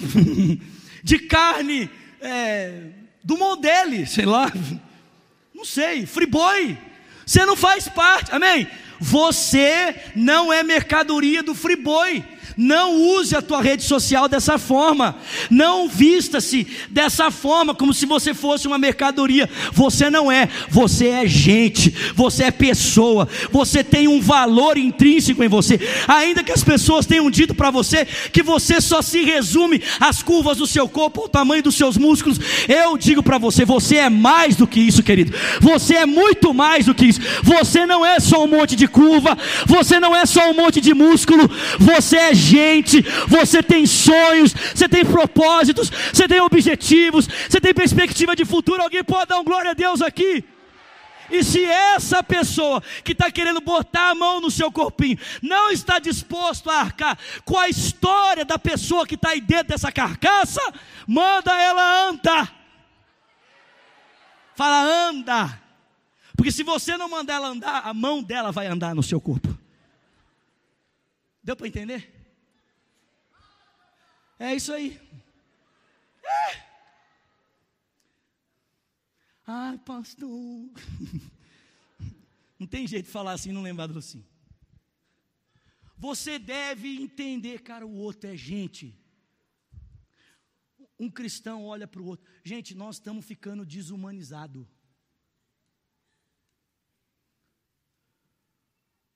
de 1.04 1.20
carne 1.20 1.90
é, 2.22 2.90
do 3.24 3.38
modelo, 3.38 4.06
sei 4.06 4.26
lá. 4.26 4.52
Não 5.54 5.64
sei, 5.64 6.06
friboi. 6.06 6.78
Você 7.26 7.46
não 7.46 7.56
faz 7.56 7.88
parte, 7.88 8.34
amém? 8.34 8.68
Você 9.00 9.96
não 10.16 10.52
é 10.52 10.64
mercadoria 10.64 11.44
do 11.44 11.54
friboi. 11.54 12.24
Não 12.56 13.02
use 13.18 13.36
a 13.36 13.42
tua 13.42 13.62
rede 13.62 13.84
social 13.84 14.28
dessa 14.28 14.58
forma. 14.58 15.16
Não 15.50 15.88
vista-se 15.88 16.68
dessa 16.90 17.32
forma, 17.32 17.74
como 17.74 17.94
se 17.94 18.06
você 18.06 18.34
fosse 18.34 18.68
uma 18.68 18.78
mercadoria. 18.78 19.50
Você 19.72 20.10
não 20.10 20.32
é. 20.32 20.48
Você 20.70 21.08
é 21.08 21.28
gente. 21.28 21.94
Você 22.16 22.44
é 22.44 22.52
pessoa. 22.52 23.28
Você 23.52 23.84
tem 23.84 24.08
um 24.08 24.22
valor 24.22 24.78
intrínseco 24.78 25.44
em 25.44 25.48
você. 25.48 25.80
Ainda 26.08 26.44
que 26.44 26.52
as 26.52 26.64
pessoas 26.64 27.06
tenham 27.06 27.30
dito 27.30 27.54
para 27.54 27.72
você 27.72 28.06
que 28.32 28.44
você 28.44 28.80
só 28.80 29.02
se 29.02 29.24
resume 29.24 29.82
às 30.00 30.22
curvas 30.22 30.58
do 30.58 30.68
seu 30.68 30.88
corpo, 30.88 31.22
ao 31.22 31.30
tamanho 31.30 31.64
dos 31.64 31.76
seus 31.76 31.98
músculos, 31.98 32.40
eu 32.68 32.98
digo 32.98 33.24
para 33.24 33.38
você: 33.38 33.66
você 33.66 33.98
é 33.98 34.10
mais 34.10 34.56
do 34.56 34.68
que 34.68 34.80
isso, 34.80 35.04
querido. 35.04 35.34
Você 35.60 35.96
é 35.96 36.06
muito 36.06 36.54
mais 36.54 36.86
do 36.86 36.96
que 36.96 37.06
isso. 37.06 37.22
Você 37.42 37.86
não 37.86 38.06
é 38.06 38.20
só 38.20 38.44
um 38.44 38.48
monte 38.48 38.76
de 38.76 38.88
curva. 38.88 39.38
Você 39.66 40.00
não 40.00 40.16
é 40.16 40.26
só 40.26 40.50
um 40.50 40.54
monte 40.54 40.80
de 40.80 40.94
músculo. 40.94 41.50
Você 41.80 42.18
é 42.18 42.34
gente, 42.44 43.02
você 43.28 43.64
tem 43.64 43.86
sonhos, 43.86 44.54
você 44.54 44.88
tem 44.90 45.06
propósitos, 45.06 45.90
você 45.90 46.28
tem 46.28 46.42
objetivos, 46.42 47.28
você 47.28 47.60
tem 47.60 47.74
perspectiva 47.74 48.36
de 48.36 48.46
futuro. 48.46 48.82
Alguém 48.82 49.04
pode 49.04 49.30
dar 49.30 49.40
um 49.40 49.44
glória 49.44 49.72
a 49.72 49.74
Deus 49.74 50.02
aqui? 50.02 50.44
E 51.30 51.44
se 51.44 51.64
essa 51.64 52.22
pessoa 52.22 52.82
que 53.04 53.14
está 53.14 53.32
querendo 53.32 53.62
botar 53.62 54.10
a 54.10 54.16
mão 54.16 54.42
no 54.42 54.52
seu 54.52 54.72
corpinho 54.72 55.18
não 55.42 55.72
está 55.72 55.98
disposto 55.98 56.70
a 56.70 56.80
arcar 56.80 57.18
com 57.46 57.58
a 57.58 57.70
história 57.70 58.44
da 58.46 58.60
pessoa 58.60 59.08
que 59.08 59.16
está 59.16 59.30
aí 59.30 59.42
dentro 59.42 59.70
dessa 59.70 59.92
carcaça, 59.92 60.62
manda 61.08 61.52
ela 61.60 62.10
andar. 62.10 62.54
Fala, 64.56 64.84
anda. 64.84 65.62
Porque 66.36 66.52
se 66.52 66.64
você 66.64 66.98
não 66.98 67.10
mandar 67.10 67.36
ela 67.36 67.48
andar, 67.48 67.82
a 67.84 67.94
mão 67.94 68.22
dela 68.22 68.52
vai 68.52 68.68
andar 68.68 68.94
no 68.94 69.02
seu 69.02 69.20
corpo. 69.20 69.58
Deu 71.44 71.56
para 71.56 71.68
entender? 71.68 72.13
É 74.40 74.56
isso 74.56 74.74
aí. 74.74 75.00
É. 76.24 76.64
Ai, 79.46 79.78
pastor. 79.80 80.30
Não 82.58 82.68
tem 82.68 82.88
jeito 82.88 83.08
de 83.08 83.12
falar 83.12 83.34
assim 83.34 83.52
não 83.52 83.62
lembrar 83.62 83.88
do 83.88 84.00
assim. 84.00 84.26
Você 85.98 86.40
deve 86.40 86.96
entender, 86.96 87.62
cara, 87.62 87.86
o 87.86 87.96
outro 87.96 88.30
é 88.30 88.38
gente. 88.38 88.98
Um 90.98 91.10
cristão 91.10 91.66
olha 91.66 91.86
para 91.86 92.02
o 92.02 92.06
outro. 92.06 92.26
Gente, 92.42 92.74
nós 92.74 92.96
estamos 92.96 93.26
ficando 93.26 93.66
desumanizados. 93.66 94.66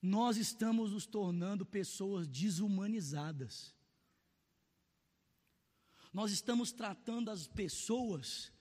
Nós 0.01 0.35
estamos 0.35 0.91
nos 0.91 1.05
tornando 1.05 1.65
pessoas 1.65 2.27
desumanizadas. 2.27 3.76
Nós 6.17 6.31
estamos 6.31 6.71
tratando 6.71 7.29
as 7.29 7.45
pessoas 7.45 8.51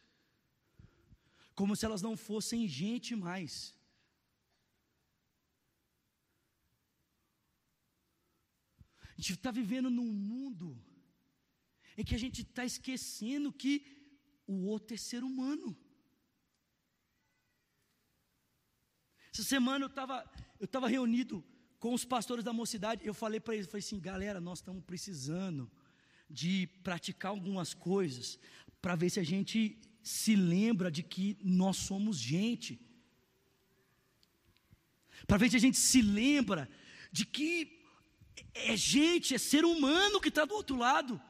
como 1.58 1.74
se 1.74 1.86
elas 1.86 2.02
não 2.06 2.14
fossem 2.14 2.68
gente 2.68 3.16
mais. 3.16 3.52
A 9.00 9.20
gente 9.22 9.32
está 9.32 9.50
vivendo 9.50 9.88
num 9.88 10.12
mundo 10.32 10.68
em 11.96 12.04
que 12.04 12.14
a 12.14 12.18
gente 12.18 12.42
está 12.42 12.62
esquecendo 12.72 13.50
que 13.50 13.74
o 14.46 14.66
outro 14.66 14.94
é 14.94 14.98
ser 14.98 15.24
humano. 15.24 15.74
Essa 19.32 19.44
semana 19.54 19.86
eu 19.86 19.92
estava 19.94 20.30
eu 20.60 20.68
tava 20.68 20.88
reunido 20.88 21.42
com 21.78 21.94
os 21.94 22.04
pastores 22.04 22.44
da 22.44 22.52
mocidade, 22.52 23.06
eu 23.06 23.14
falei 23.14 23.40
para 23.40 23.54
eles, 23.54 23.66
falei 23.66 23.84
assim, 23.86 23.98
galera, 23.98 24.42
nós 24.42 24.58
estamos 24.58 24.84
precisando 24.84 25.72
de 26.28 26.68
praticar 26.82 27.30
algumas 27.30 27.72
coisas 27.74 28.38
para 28.80 28.96
ver 28.96 29.10
se 29.10 29.20
a 29.20 29.24
gente 29.24 29.78
se 30.02 30.36
lembra 30.36 30.90
de 30.90 31.02
que 31.02 31.36
nós 31.42 31.76
somos 31.76 32.18
gente. 32.18 32.80
Para 35.26 35.38
ver 35.38 35.50
se 35.50 35.56
a 35.56 35.60
gente 35.60 35.78
se 35.78 36.00
lembra 36.02 36.68
de 37.10 37.24
que 37.24 37.80
é 38.54 38.76
gente, 38.76 39.34
é 39.34 39.38
ser 39.38 39.64
humano 39.64 40.20
que 40.20 40.28
está 40.28 40.44
do 40.44 40.54
outro 40.54 40.76
lado. 40.76 41.20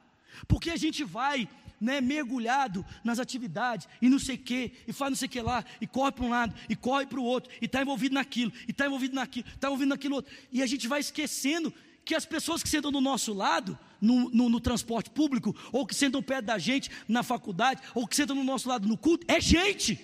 Porque 0.47 0.71
a 0.71 0.77
gente 0.77 1.03
vai 1.05 1.49
né, 1.81 2.01
mergulhado 2.01 2.85
nas 3.05 3.19
atividades 3.19 3.89
e 4.01 4.09
não 4.09 4.19
sei 4.19 4.37
o 4.37 4.39
que, 4.39 4.73
e 4.87 4.93
faz 4.93 5.11
não 5.11 5.17
sei 5.17 5.27
o 5.27 5.31
que 5.31 5.41
lá, 5.41 5.65
e 5.81 5.87
corre 5.87 6.13
para 6.13 6.25
um 6.25 6.31
lado, 6.31 6.55
e 6.69 6.77
corre 6.77 7.07
para 7.07 7.21
o 7.21 7.25
outro, 7.25 7.53
e 7.61 7.67
está 7.67 7.83
envolvido 7.83 8.15
naquilo, 8.15 8.53
e 8.67 8.71
está 8.71 8.87
envolvido 8.87 9.15
naquilo, 9.15 9.47
está 9.49 9.69
envolvido 9.69 9.89
naquilo 9.89 10.17
outro. 10.17 10.35
E 10.53 10.63
a 10.63 10.67
gente 10.67 10.89
vai 10.89 11.01
esquecendo 11.01 11.73
que 12.05 12.15
as 12.15 12.25
pessoas 12.25 12.63
que 12.63 12.69
sentam 12.69 12.93
do 12.93 13.01
nosso 13.01 13.33
lado, 13.33 13.79
no, 14.01 14.31
no, 14.31 14.49
no, 14.49 14.61
transporte 14.61 15.11
público, 15.11 15.55
ou 15.73 15.87
que 15.87 15.95
sentam 15.95 16.23
perto 16.23 16.47
da 16.47 16.59
gente 16.59 16.91
na 17.09 17.23
faculdade, 17.23 17.83
ou 17.95 18.07
que 18.07 18.17
sentam 18.17 18.37
no 18.37 18.45
nosso 18.45 18.69
lado 18.69 18.89
no 18.89 18.97
culto, 18.97 19.25
é 19.29 19.41
gente. 19.41 19.99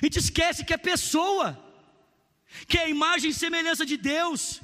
A 0.00 0.04
gente 0.06 0.18
esquece 0.18 0.64
que 0.64 0.72
é 0.72 0.76
pessoa, 0.76 1.58
que 2.66 2.78
é 2.78 2.84
a 2.84 2.88
imagem 2.88 3.30
e 3.30 3.34
semelhança 3.34 3.84
de 3.84 3.96
Deus, 3.96 4.60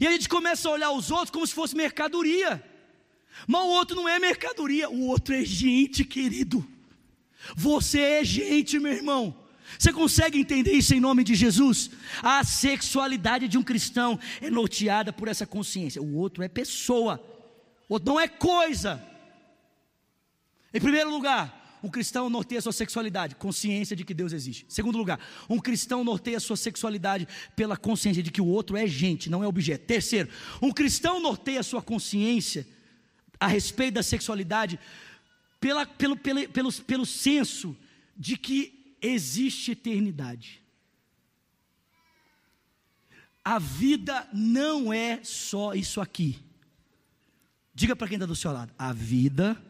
e 0.00 0.06
a 0.06 0.12
gente 0.12 0.28
começa 0.28 0.68
a 0.68 0.72
olhar 0.72 0.90
os 0.90 1.10
outros 1.10 1.30
como 1.30 1.46
se 1.46 1.54
fosse 1.54 1.76
mercadoria. 1.76 2.64
Mas 3.46 3.62
o 3.62 3.68
outro 3.68 3.96
não 3.96 4.08
é 4.08 4.18
mercadoria, 4.18 4.88
o 4.88 5.06
outro 5.06 5.34
é 5.34 5.44
gente, 5.44 6.04
querido. 6.04 6.66
Você 7.54 8.00
é 8.00 8.24
gente, 8.24 8.78
meu 8.78 8.92
irmão. 8.92 9.45
Você 9.78 9.92
consegue 9.92 10.38
entender 10.38 10.72
isso 10.72 10.94
em 10.94 11.00
nome 11.00 11.22
de 11.24 11.34
Jesus? 11.34 11.90
A 12.22 12.42
sexualidade 12.44 13.48
de 13.48 13.58
um 13.58 13.62
cristão 13.62 14.18
é 14.40 14.50
norteada 14.50 15.12
por 15.12 15.28
essa 15.28 15.46
consciência. 15.46 16.02
O 16.02 16.16
outro 16.16 16.42
é 16.42 16.48
pessoa, 16.48 17.22
o 17.88 17.94
outro 17.94 18.12
não 18.12 18.20
é 18.20 18.28
coisa. 18.28 19.02
Em 20.72 20.80
primeiro 20.80 21.10
lugar, 21.10 21.78
um 21.82 21.88
cristão 21.88 22.28
norteia 22.28 22.60
sua 22.60 22.72
sexualidade, 22.72 23.36
consciência 23.36 23.94
de 23.94 24.04
que 24.04 24.12
Deus 24.12 24.32
existe. 24.32 24.66
Segundo 24.68 24.98
lugar, 24.98 25.20
um 25.48 25.58
cristão 25.58 26.02
norteia 26.02 26.40
sua 26.40 26.56
sexualidade 26.56 27.28
pela 27.54 27.76
consciência 27.76 28.22
de 28.22 28.30
que 28.30 28.40
o 28.40 28.46
outro 28.46 28.76
é 28.76 28.86
gente, 28.86 29.30
não 29.30 29.42
é 29.42 29.46
objeto. 29.46 29.86
Terceiro, 29.86 30.28
um 30.60 30.72
cristão 30.72 31.20
norteia 31.20 31.62
sua 31.62 31.82
consciência 31.82 32.66
a 33.38 33.46
respeito 33.46 33.94
da 33.94 34.02
sexualidade 34.02 34.80
pela, 35.60 35.86
pelo, 35.86 36.16
pelo, 36.16 36.48
pelo, 36.48 36.72
pelo 36.72 37.06
senso 37.06 37.76
de 38.16 38.36
que 38.36 38.75
existe 39.00 39.72
eternidade. 39.72 40.62
A 43.44 43.58
vida 43.58 44.28
não 44.32 44.92
é 44.92 45.22
só 45.22 45.74
isso 45.74 46.00
aqui. 46.00 46.38
Diga 47.74 47.94
para 47.94 48.08
quem 48.08 48.16
está 48.16 48.26
do 48.26 48.34
seu 48.34 48.52
lado: 48.52 48.72
a 48.78 48.92
vida 48.92 49.60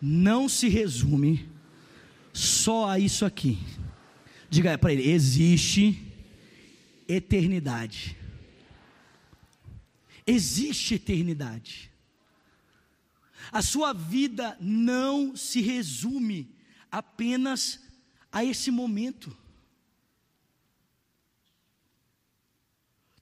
não 0.00 0.48
se 0.48 0.68
resume 0.68 1.48
só 2.32 2.88
a 2.88 2.98
isso 2.98 3.24
aqui. 3.24 3.58
Diga 4.48 4.76
para 4.78 4.92
ele: 4.92 5.10
existe 5.10 6.06
eternidade. 7.08 8.16
Existe 10.26 10.94
eternidade. 10.94 11.90
A 13.50 13.62
sua 13.62 13.92
vida 13.92 14.56
não 14.60 15.34
se 15.34 15.60
resume 15.60 16.54
apenas 16.90 17.80
a 18.32 18.44
esse 18.44 18.70
momento. 18.70 19.36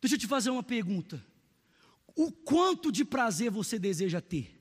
Deixa 0.01 0.15
eu 0.15 0.19
te 0.19 0.27
fazer 0.27 0.51
uma 0.51 0.63
pergunta. 0.63 1.25
O 2.15 2.31
quanto 2.31 2.91
de 2.91 3.05
prazer 3.05 3.51
você 3.51 3.79
deseja 3.79 4.21
ter? 4.21 4.55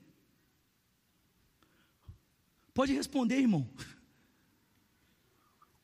Pode 2.72 2.92
responder, 2.92 3.38
irmão. 3.38 3.68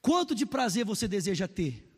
Quanto 0.00 0.34
de 0.34 0.46
prazer 0.46 0.84
você 0.84 1.08
deseja 1.08 1.48
ter? 1.48 1.90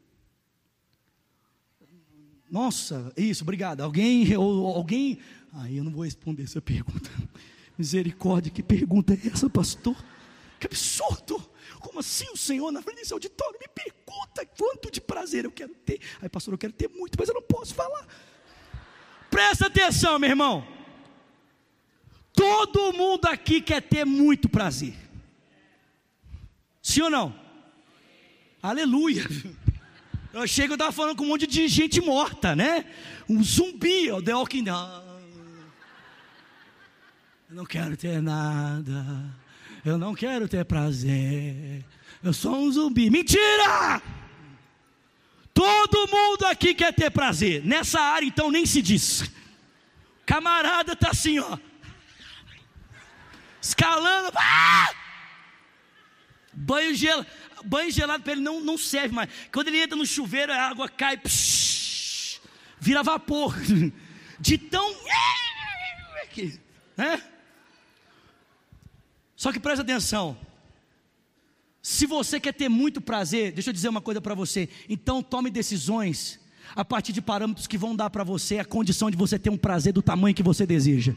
Nossa, 2.51 3.13
isso, 3.17 3.43
obrigado. 3.43 3.81
Alguém, 3.81 4.37
ou, 4.37 4.67
alguém. 4.69 5.19
Aí 5.53 5.75
ah, 5.75 5.79
eu 5.79 5.85
não 5.85 5.93
vou 5.93 6.05
responder 6.05 6.45
essa 6.45 6.63
pergunta. 6.63 7.11
Misericórdia, 7.77 8.51
que 8.51 8.63
pergunta 8.63 9.13
é 9.13 9.27
essa, 9.27 9.51
pastor? 9.51 9.97
Que 10.59 10.67
absurdo! 10.67 11.51
Como 11.81 12.01
assim 12.01 12.27
o 12.33 12.37
Senhor 12.37 12.71
na 12.73 12.83
frente 12.83 12.99
desse 12.99 13.13
auditório 13.13 13.59
me 13.61 13.69
pergunta 13.69 14.45
quanto 14.59 14.91
de 14.91 15.01
prazer 15.01 15.45
eu 15.45 15.53
quero 15.53 15.75
ter? 15.75 16.01
Aí, 16.21 16.29
pastor, 16.29 16.55
eu 16.55 16.59
quero 16.59 16.73
ter 16.73 16.89
muito, 16.89 17.17
mas 17.19 17.29
eu 17.29 17.35
não 17.35 17.43
posso 17.43 17.75
falar. 17.75 18.07
Presta 19.31 19.67
atenção, 19.67 20.19
meu 20.19 20.31
irmão. 20.31 20.67
Todo 22.33 22.93
mundo 22.93 23.27
aqui 23.27 23.61
quer 23.61 23.83
ter 23.83 24.05
muito 24.05 24.49
prazer. 24.49 24.95
Sim 26.83 27.03
ou 27.03 27.11
não? 27.11 27.41
Aleluia. 28.63 29.25
Eu 30.33 30.47
chego, 30.47 30.73
eu 30.73 30.75
estava 30.75 30.93
falando 30.93 31.17
com 31.17 31.25
um 31.25 31.29
monte 31.29 31.47
de 31.47 31.67
gente 31.67 31.99
morta, 32.01 32.55
né? 32.55 32.85
Um 33.27 33.43
zumbi, 33.43 34.13
o 34.13 34.21
The 34.21 34.35
Walking 34.35 34.65
Dead. 34.65 34.77
Eu 37.49 37.57
não 37.57 37.65
quero 37.65 37.97
ter 37.97 38.21
nada. 38.21 39.35
Eu 39.87 39.97
não 39.97 40.17
quero 40.17 40.49
ter 40.49 40.65
prazer. 40.65 41.85
Eu 42.21 42.33
sou 42.33 42.57
um 42.57 42.73
zumbi. 42.73 43.09
Mentira! 43.09 44.03
Todo 45.55 46.09
mundo 46.09 46.45
aqui 46.47 46.75
quer 46.75 46.93
ter 46.93 47.09
prazer. 47.09 47.65
Nessa 47.65 48.01
área, 48.01 48.27
então, 48.27 48.51
nem 48.51 48.67
se 48.67 48.83
diz. 48.83 49.31
Camarada 50.27 50.95
está 50.95 51.11
assim, 51.11 51.39
ó. 51.39 51.57
Escalando. 53.63 54.33
Ah! 54.35 54.93
Banho, 56.53 56.93
gel, 56.93 57.25
banho 57.65 57.93
gelado 57.93 58.25
para 58.25 58.33
ele 58.33 58.43
não, 58.43 58.61
não 58.61 58.77
serve 58.77 59.15
mais. 59.15 59.31
Quando 59.53 59.69
ele 59.69 59.81
entra 59.81 59.97
no 59.97 60.05
chuveiro, 60.05 60.53
a 60.53 60.67
água 60.67 60.89
cai. 60.89 61.17
Psh, 61.17 62.41
vira 62.81 63.05
vapor. 63.05 63.55
De 64.41 64.59
tão. 64.59 64.97
Né? 66.97 67.23
Só 69.47 69.53
que 69.53 69.61
presta 69.61 69.83
atenção. 69.83 70.37
Se 71.81 72.05
você 72.05 72.41
quer 72.41 72.53
ter 72.53 72.69
muito 72.69 73.01
prazer, 73.01 73.53
deixa 73.53 73.71
eu 73.71 73.73
dizer 73.73 73.89
uma 73.89 74.01
coisa 74.01 74.21
para 74.21 74.35
você. 74.35 74.69
Então 74.89 75.23
tome 75.23 75.53
decisões 75.53 76.41
a 76.75 76.85
partir 76.85 77.13
de 77.13 77.23
parâmetros 77.23 77.69
que 77.69 77.79
vão 77.79 77.95
dar 77.95 78.11
para 78.11 78.25
você 78.25 78.59
a 78.59 78.65
condição 78.65 79.09
de 79.09 79.17
você 79.17 79.39
ter 79.39 79.51
um 79.51 79.57
prazer 79.57 79.93
do 79.93 80.03
tamanho 80.03 80.35
que 80.35 80.43
você 80.43 80.67
deseja. 80.67 81.15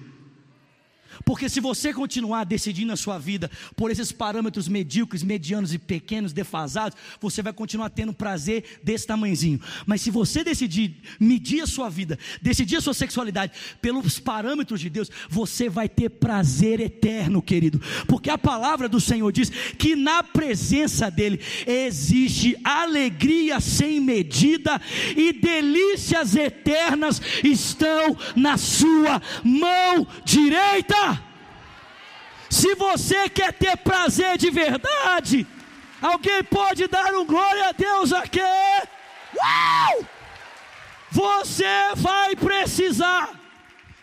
Porque 1.26 1.50
se 1.50 1.60
você 1.60 1.94
continuar 1.94 2.44
decidindo 2.44 2.94
a 2.94 2.98
sua 2.98 3.18
vida 3.18 3.50
por 3.76 3.92
esses 3.92 4.12
parâmetros 4.12 4.68
medíocres, 4.68 5.24
medianos 5.24 5.74
e 5.74 5.80
pequenos, 5.80 6.34
defasados, 6.34 6.98
você 7.20 7.42
vai 7.42 7.54
continuar 7.54 7.90
tendo 7.90 8.14
prazer 8.14 8.80
desse 8.84 9.08
tamanhozinho. 9.08 9.60
Mas 9.86 10.02
se 10.02 10.12
você 10.12 10.44
decidir 10.44 10.96
medir 11.20 11.62
a 11.62 11.68
sua 11.68 11.90
vida, 11.90 12.18
decidir 12.42 12.78
a 12.78 12.82
sua 12.82 12.94
sexualidade 12.94 13.54
pelos 13.82 14.20
parâmetros 14.20 14.80
de 14.80 14.90
Deus, 14.90 15.10
você 15.30 15.70
vai 15.70 15.90
ter 15.90 16.10
prazer 16.10 16.80
eterno, 16.80 17.42
querido. 17.42 17.82
Porque 18.08 18.30
a 18.30 18.38
palavra 18.38 18.88
do 18.88 19.00
Senhor 19.00 19.32
diz 19.32 19.50
que 19.50 19.96
na 19.96 20.24
presença 20.24 21.10
dele 21.10 21.40
existe 21.66 22.58
alegria 22.64 23.60
sem 23.60 24.00
medida 24.00 24.80
e 25.16 25.34
delícias 25.34 26.36
eternas 26.36 27.22
estão 27.44 28.18
na 28.36 28.58
sua 28.58 29.22
mão 29.44 30.08
direita. 30.24 30.99
Se 32.50 32.76
você 32.76 33.30
quer 33.30 33.54
ter 33.54 33.78
prazer 33.78 34.38
de 34.38 34.50
verdade, 34.50 35.46
alguém 36.02 36.44
pode 36.44 36.88
dar 36.88 37.14
um 37.14 37.26
glória 37.26 37.70
a 37.70 37.72
Deus 37.72 38.12
aqui? 38.12 38.40
Uau! 39.36 40.06
Você 41.12 41.96
vai 41.96 42.36
precisar 42.36 43.30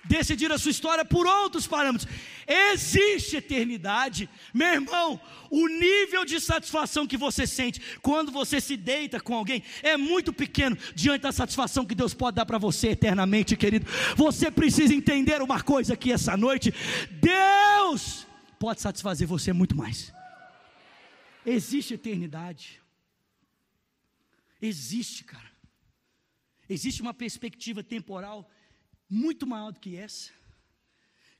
decidir 0.05 0.51
a 0.53 0.59
sua 0.59 0.71
história 0.71 1.05
por 1.05 1.27
outros 1.27 1.67
parâmetros. 1.67 2.09
Existe 2.47 3.37
eternidade, 3.37 4.29
meu 4.55 4.69
irmão. 4.69 5.21
O 5.51 5.67
nível 5.67 6.25
de 6.25 6.41
satisfação 6.41 7.07
que 7.07 7.17
você 7.17 7.47
sente 7.47 7.81
quando 8.01 8.31
você 8.31 8.61
se 8.61 8.77
deita 8.77 9.21
com 9.21 9.35
alguém 9.35 9.63
é 9.83 9.97
muito 9.97 10.33
pequeno 10.33 10.77
diante 10.95 11.23
da 11.23 11.33
satisfação 11.33 11.85
que 11.85 11.95
Deus 11.95 12.15
pode 12.15 12.37
dar 12.37 12.47
para 12.47 12.59
você 12.59 12.91
eternamente, 12.91 13.57
querido. 13.57 13.87
Você 14.17 14.51
precisa 14.51 14.95
entender 14.95 15.43
uma 15.43 15.63
coisa 15.63 15.95
aqui 15.95 16.13
essa 16.13 16.37
noite: 16.37 16.73
Deus 17.11 18.27
pode 18.59 18.81
satisfazer 18.81 19.27
você 19.27 19.53
muito 19.53 19.77
mais. 19.77 20.13
Existe 21.45 21.95
eternidade. 21.95 22.81
Existe, 24.61 25.25
cara. 25.25 25.51
Existe 26.69 27.03
uma 27.03 27.15
perspectiva 27.15 27.83
temporal 27.83 28.51
muito 29.09 29.47
maior 29.47 29.73
do 29.73 29.79
que 29.79 29.97
essa. 29.97 30.31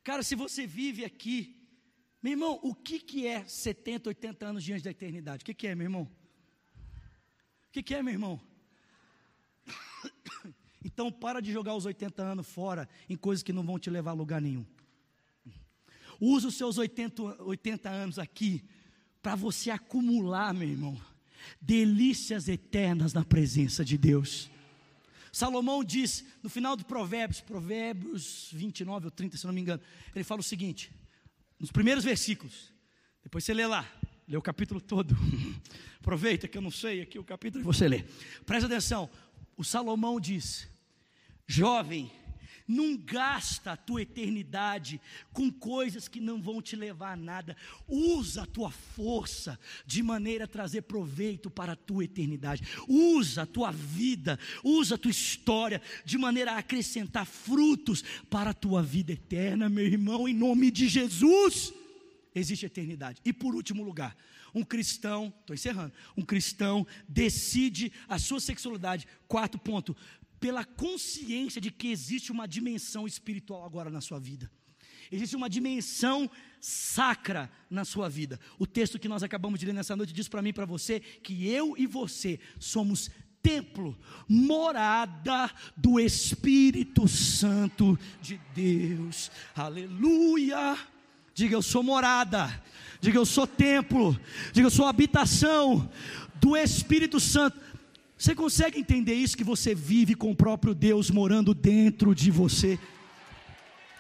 Cara, 0.07 0.23
se 0.23 0.37
você 0.37 0.69
vive 0.69 1.05
aqui, 1.05 1.57
meu 2.23 2.35
irmão, 2.35 2.61
o 2.63 2.73
que, 2.73 3.01
que 3.01 3.27
é 3.27 3.45
70, 3.45 4.11
80 4.11 4.47
anos 4.47 4.63
diante 4.63 4.85
da 4.85 4.91
eternidade? 4.93 5.43
O 5.43 5.45
que, 5.45 5.53
que 5.53 5.67
é, 5.67 5.75
meu 5.75 5.87
irmão? 5.87 6.03
O 6.03 7.73
que, 7.73 7.83
que 7.83 7.93
é, 7.93 8.01
meu 8.05 8.15
irmão? 8.15 8.41
Então 10.85 11.11
para 11.11 11.41
de 11.41 11.51
jogar 11.51 11.75
os 11.75 11.85
80 11.85 12.23
anos 12.23 12.47
fora 12.47 12.89
em 13.09 13.17
coisas 13.17 13.43
que 13.43 13.53
não 13.53 13.65
vão 13.65 13.77
te 13.77 13.91
levar 13.91 14.13
a 14.13 14.15
lugar 14.15 14.41
nenhum. 14.41 14.65
Usa 16.21 16.47
os 16.47 16.55
seus 16.55 16.79
80, 16.79 17.43
80 17.43 17.91
anos 17.91 18.21
aqui 18.21 18.63
para 19.21 19.35
você 19.35 19.73
acumular, 19.73 20.55
meu 20.55 20.69
irmão, 20.69 20.97
delícias 21.61 22.49
eternas 22.49 23.13
na 23.13 23.25
presença 23.25 23.85
de 23.85 23.99
Deus. 23.99 24.49
Salomão 25.37 25.85
diz 25.85 26.25
no 26.43 26.49
final 26.49 26.75
do 26.75 26.83
Provérbios, 26.83 27.43
Provérbios 27.43 28.49
29 28.55 29.05
ou 29.05 29.11
30, 29.11 29.37
se 29.37 29.45
não 29.45 29.53
me 29.53 29.61
engano, 29.61 29.83
ele 30.15 30.25
fala 30.25 30.41
o 30.41 30.43
seguinte, 30.43 30.91
nos 31.61 31.71
primeiros 31.71 32.03
versículos, 32.03 32.73
depois 33.23 33.45
você 33.45 33.53
lê 33.53 33.67
lá, 33.67 33.87
lê 34.27 34.35
o 34.35 34.41
capítulo 34.41 34.81
todo, 34.81 35.15
aproveita 36.01 36.49
que 36.49 36.57
eu 36.57 36.63
não 36.63 36.71
sei 36.71 37.03
aqui 37.03 37.19
o 37.19 37.23
capítulo 37.23 37.63
e 37.63 37.67
você 37.67 37.87
lê, 37.87 38.03
presta 38.47 38.65
atenção, 38.65 39.11
o 39.59 39.63
Salomão 39.63 40.19
diz: 40.19 40.67
Jovem, 41.47 42.11
não 42.67 42.97
gasta 42.97 43.73
a 43.73 43.77
tua 43.77 44.03
eternidade 44.03 45.01
com 45.33 45.51
coisas 45.51 46.09
que 46.09 46.21
não 46.21 46.41
vão 46.41 46.61
te 46.61 46.75
levar 46.77 47.13
a 47.13 47.17
nada. 47.17 47.57
Usa 47.87 48.43
a 48.43 48.47
tua 48.47 48.71
força 48.71 49.59
de 49.87 50.03
maneira 50.03 50.45
a 50.45 50.49
trazer 50.49 50.83
proveito 50.83 51.51
para 51.51 51.73
a 51.73 51.77
tua 51.77 52.05
eternidade. 52.05 52.63
Usa 52.89 53.43
a 53.43 53.47
tua 53.47 53.71
vida, 53.71 54.39
usa 54.65 54.97
a 54.97 54.99
tua 54.99 55.11
história 55.11 55.81
de 56.05 56.19
maneira 56.19 56.53
a 56.53 56.59
acrescentar 56.59 57.27
frutos 57.27 58.03
para 58.29 58.51
a 58.51 58.55
tua 58.55 58.83
vida 58.83 59.13
eterna, 59.13 59.69
meu 59.69 59.87
irmão, 59.87 60.29
em 60.29 60.35
nome 60.35 60.71
de 60.71 60.89
Jesus. 60.89 61.73
Existe 62.35 62.67
eternidade. 62.67 63.21
E 63.25 63.33
por 63.33 63.55
último 63.55 63.83
lugar, 63.83 64.17
um 64.55 64.65
cristão, 64.65 65.33
estou 65.41 65.55
encerrando, 65.55 65.93
um 66.17 66.23
cristão 66.23 66.87
decide 67.09 67.93
a 68.09 68.19
sua 68.19 68.41
sexualidade. 68.41 69.07
Quarto 69.29 69.59
ponto, 69.59 69.95
pela 70.47 70.65
consciência 70.65 71.61
de 71.61 71.73
que 71.73 71.89
existe 71.89 72.31
uma 72.31 72.47
dimensão 72.47 73.05
espiritual 73.05 73.65
agora 73.65 73.91
na 73.91 74.01
sua 74.01 74.21
vida. 74.21 74.49
Existe 75.11 75.35
uma 75.35 75.51
dimensão 75.51 76.31
sacra 76.61 77.51
na 77.69 77.85
sua 77.85 78.09
vida. 78.09 78.39
O 78.57 78.65
texto 78.65 78.97
que 78.97 79.09
nós 79.09 79.25
acabamos 79.25 79.59
de 79.59 79.67
ler 79.67 79.73
nessa 79.73 79.97
noite 79.97 80.13
diz 80.13 80.29
para 80.29 80.41
mim 80.41 80.51
e 80.51 80.53
para 80.53 80.65
você 80.65 81.01
que 81.01 81.49
eu 81.49 81.75
e 81.77 81.85
você 81.85 82.39
somos 82.61 83.11
templo, 83.43 83.99
morada 84.29 85.51
do 85.77 85.99
Espírito 85.99 87.09
Santo 87.09 87.99
de 88.23 88.41
Deus. 88.55 89.33
Aleluia! 89.53 90.79
Diga 91.35 91.57
eu 91.57 91.63
sou 91.63 91.83
morada. 91.83 92.63
Diga 93.01 93.19
eu 93.19 93.27
sou 93.27 93.49
templo. 93.49 94.17
Diga 94.53 94.69
eu 94.69 94.71
sou 94.71 94.87
habitação 94.87 95.91
do 96.41 96.57
Espírito 96.57 97.19
Santo. 97.19 97.67
Você 98.17 98.35
consegue 98.35 98.79
entender 98.79 99.15
isso? 99.15 99.37
Que 99.37 99.45
você 99.45 99.75
vive 99.75 100.15
com 100.15 100.31
o 100.31 100.37
próprio 100.37 100.75
Deus 100.75 101.11
morando 101.11 101.53
dentro 101.53 102.15
de 102.15 102.31
você. 102.31 102.79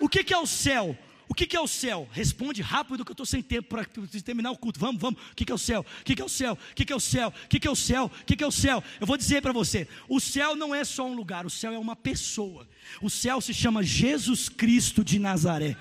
O 0.00 0.08
que, 0.08 0.24
que 0.24 0.32
é 0.32 0.38
o 0.38 0.46
céu? 0.46 0.96
O 1.28 1.34
que, 1.34 1.46
que 1.46 1.56
é 1.56 1.60
o 1.60 1.66
céu? 1.66 2.08
Responde 2.12 2.62
rápido 2.62 3.04
que 3.04 3.10
eu 3.10 3.14
estou 3.14 3.26
sem 3.26 3.42
tempo 3.42 3.68
para 3.68 3.84
terminar 4.24 4.50
o 4.50 4.56
culto. 4.56 4.78
Vamos, 4.78 5.00
vamos. 5.00 5.20
O 5.32 5.34
que, 5.34 5.44
que 5.44 5.52
é 5.52 5.54
o 5.54 5.58
céu? 5.58 5.80
O 6.00 6.04
que, 6.04 6.14
que 6.14 6.22
é 6.22 6.24
o 6.24 6.28
céu? 6.28 6.52
O 6.52 6.74
que, 6.74 6.84
que 6.84 6.92
é 6.92 6.96
o 6.96 7.00
céu? 7.00 7.26
O 7.26 7.48
que, 7.48 7.60
que 7.60 7.68
é 7.68 7.70
o 7.70 7.74
céu? 7.76 8.06
O 8.06 8.24
que, 8.24 8.36
que 8.36 8.44
é 8.44 8.46
o 8.46 8.52
céu? 8.52 8.84
Eu 9.00 9.06
vou 9.06 9.16
dizer 9.16 9.42
para 9.42 9.52
você: 9.52 9.88
o 10.08 10.20
céu 10.20 10.54
não 10.54 10.74
é 10.74 10.84
só 10.84 11.06
um 11.06 11.14
lugar, 11.14 11.44
o 11.44 11.50
céu 11.50 11.72
é 11.72 11.78
uma 11.78 11.96
pessoa. 11.96 12.66
O 13.02 13.10
céu 13.10 13.40
se 13.40 13.52
chama 13.52 13.82
Jesus 13.82 14.48
Cristo 14.48 15.02
de 15.02 15.18
Nazaré. 15.18 15.76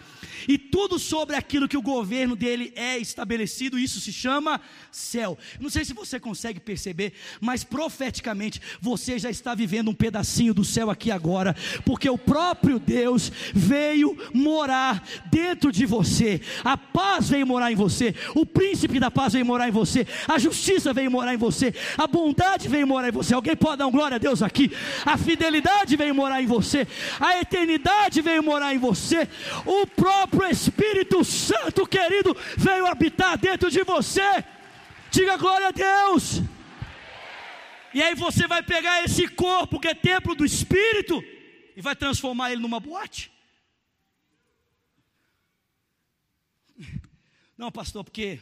E 0.48 0.58
tudo 0.58 1.00
sobre 1.00 1.36
aquilo 1.36 1.68
que 1.68 1.78
o 1.78 1.82
governo 1.82 2.36
dele 2.36 2.72
é 2.76 2.98
estabelecido, 2.98 3.80
isso 3.80 4.00
se 4.00 4.12
chama 4.12 4.62
céu. 4.92 5.38
Não 5.60 5.70
sei 5.70 5.86
se 5.86 5.94
você 5.94 6.20
consegue 6.20 6.60
perceber, 6.60 7.14
mas 7.40 7.64
profeticamente 7.64 8.62
você 8.82 9.18
já 9.18 9.30
está 9.30 9.56
vivendo 9.56 9.90
um 9.90 9.94
pedacinho 9.94 10.54
do 10.54 10.64
céu 10.64 10.90
aqui 10.90 11.10
agora, 11.12 11.56
porque 11.86 12.10
o 12.10 12.18
próprio 12.18 12.80
Deus 12.80 13.32
veio 13.54 14.18
morar 14.34 15.08
dentro 15.36 15.72
de 15.72 15.86
você. 15.86 16.40
A 16.64 16.78
paz 16.78 17.30
veio 17.30 17.46
morar 17.46 17.72
em 17.72 17.76
você, 17.76 18.16
o 18.34 18.46
príncipe 18.46 19.00
da 19.00 19.12
paz 19.12 19.34
veio 19.34 19.46
morar 19.46 19.68
em 19.68 19.72
você, 19.72 20.08
a 20.28 20.38
justiça 20.40 20.94
veio 20.94 21.12
morar 21.12 21.34
em 21.34 21.38
você, 21.38 21.74
a 21.98 22.08
bondade 22.08 22.68
veio 22.70 22.88
morar 22.88 23.10
em 23.10 23.12
você. 23.12 23.34
Alguém 23.34 23.56
pode 23.56 23.78
dar 23.78 23.88
um 23.88 23.92
glória 23.92 24.16
a 24.16 24.20
Deus 24.20 24.42
aqui? 24.42 24.72
A 25.06 25.18
fidelidade 25.18 25.96
veio 25.96 26.16
morar 26.16 26.42
em 26.42 26.46
você 26.46 26.88
a 27.20 27.40
eternidade 27.40 28.22
veio 28.22 28.44
morar 28.44 28.74
em 28.74 28.78
você, 28.78 29.28
o 29.66 29.86
próprio 29.88 30.50
Espírito 30.50 31.24
Santo, 31.24 31.88
querido, 31.88 32.36
veio 32.58 32.86
habitar 32.86 33.38
dentro 33.38 33.70
de 33.70 33.84
você. 33.84 34.44
Diga 35.12 35.38
glória 35.38 35.68
a 35.68 35.72
Deus. 35.72 36.42
E 37.94 38.02
aí 38.02 38.14
você 38.16 38.48
vai 38.48 38.62
pegar 38.62 39.04
esse 39.04 39.28
corpo 39.28 39.80
que 39.80 39.88
é 39.88 39.94
templo 39.94 40.36
do 40.36 40.46
Espírito 40.46 41.24
e 41.76 41.82
vai 41.82 41.96
transformar 41.96 42.52
ele 42.52 42.62
numa 42.62 42.80
boate. 42.80 43.32
Não, 47.58 47.72
pastor, 47.72 48.04
porque 48.04 48.40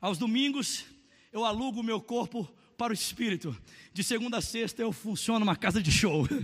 aos 0.00 0.18
domingos 0.18 0.84
eu 1.32 1.44
alugo 1.44 1.80
o 1.80 1.84
meu 1.84 2.00
corpo 2.00 2.44
para 2.76 2.90
o 2.90 2.94
Espírito. 2.94 3.56
De 3.92 4.02
segunda 4.02 4.38
a 4.38 4.42
sexta 4.42 4.82
eu 4.82 4.92
funciono 4.92 5.40
numa 5.40 5.54
casa 5.54 5.80
de 5.80 5.92
show. 5.92 6.26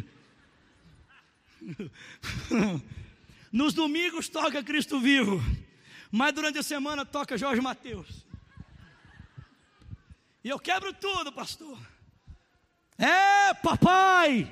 Nos 3.50 3.74
domingos 3.74 4.28
toca 4.28 4.62
Cristo 4.62 5.00
vivo, 5.00 5.42
mas 6.10 6.32
durante 6.32 6.58
a 6.58 6.62
semana 6.62 7.04
toca 7.04 7.36
Jorge 7.36 7.60
Mateus. 7.60 8.24
E 10.44 10.48
eu 10.48 10.58
quebro 10.58 10.92
tudo, 10.92 11.32
pastor. 11.32 11.76
É, 12.96 13.52
papai. 13.54 14.48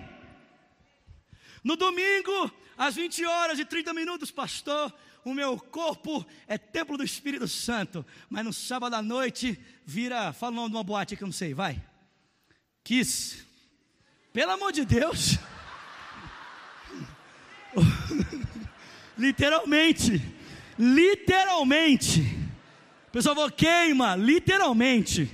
No 1.63 1.77
domingo, 1.77 2.51
às 2.77 2.97
20 2.97 3.25
horas 3.25 3.59
e 3.59 3.65
30 3.65 3.95
minutos, 3.95 4.31
pastor, 4.31 4.93
o 5.27 5.35
meu 5.35 5.59
corpo 5.59 6.25
é 6.47 6.57
templo 6.57 6.97
do 6.97 7.03
Espírito 7.03 7.49
Santo. 7.49 8.07
Mas 8.31 8.45
no 8.45 8.53
sábado 8.53 8.95
à 8.95 9.03
noite, 9.03 9.59
vira, 9.85 10.33
fala 10.33 10.53
o 10.53 10.55
nome 10.55 10.71
de 10.71 10.77
uma 10.77 10.85
boate 10.85 11.17
que 11.17 11.23
eu 11.25 11.27
não 11.27 11.33
sei, 11.33 11.53
vai. 11.53 11.83
Kiss. 12.85 13.45
Pelo 14.33 14.53
amor 14.53 14.71
de 14.71 14.85
Deus. 14.85 15.37
literalmente, 19.19 20.23
literalmente. 20.79 22.21
O 23.09 23.11
pessoal 23.11 23.35
falou, 23.35 23.51
queima, 23.51 24.15
literalmente. 24.15 25.29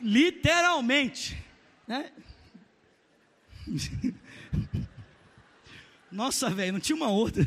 Literalmente. 0.00 1.36
Né? 1.88 2.12
Nossa, 6.12 6.48
velho, 6.50 6.74
não 6.74 6.80
tinha 6.80 6.94
uma 6.94 7.10
outra. 7.10 7.44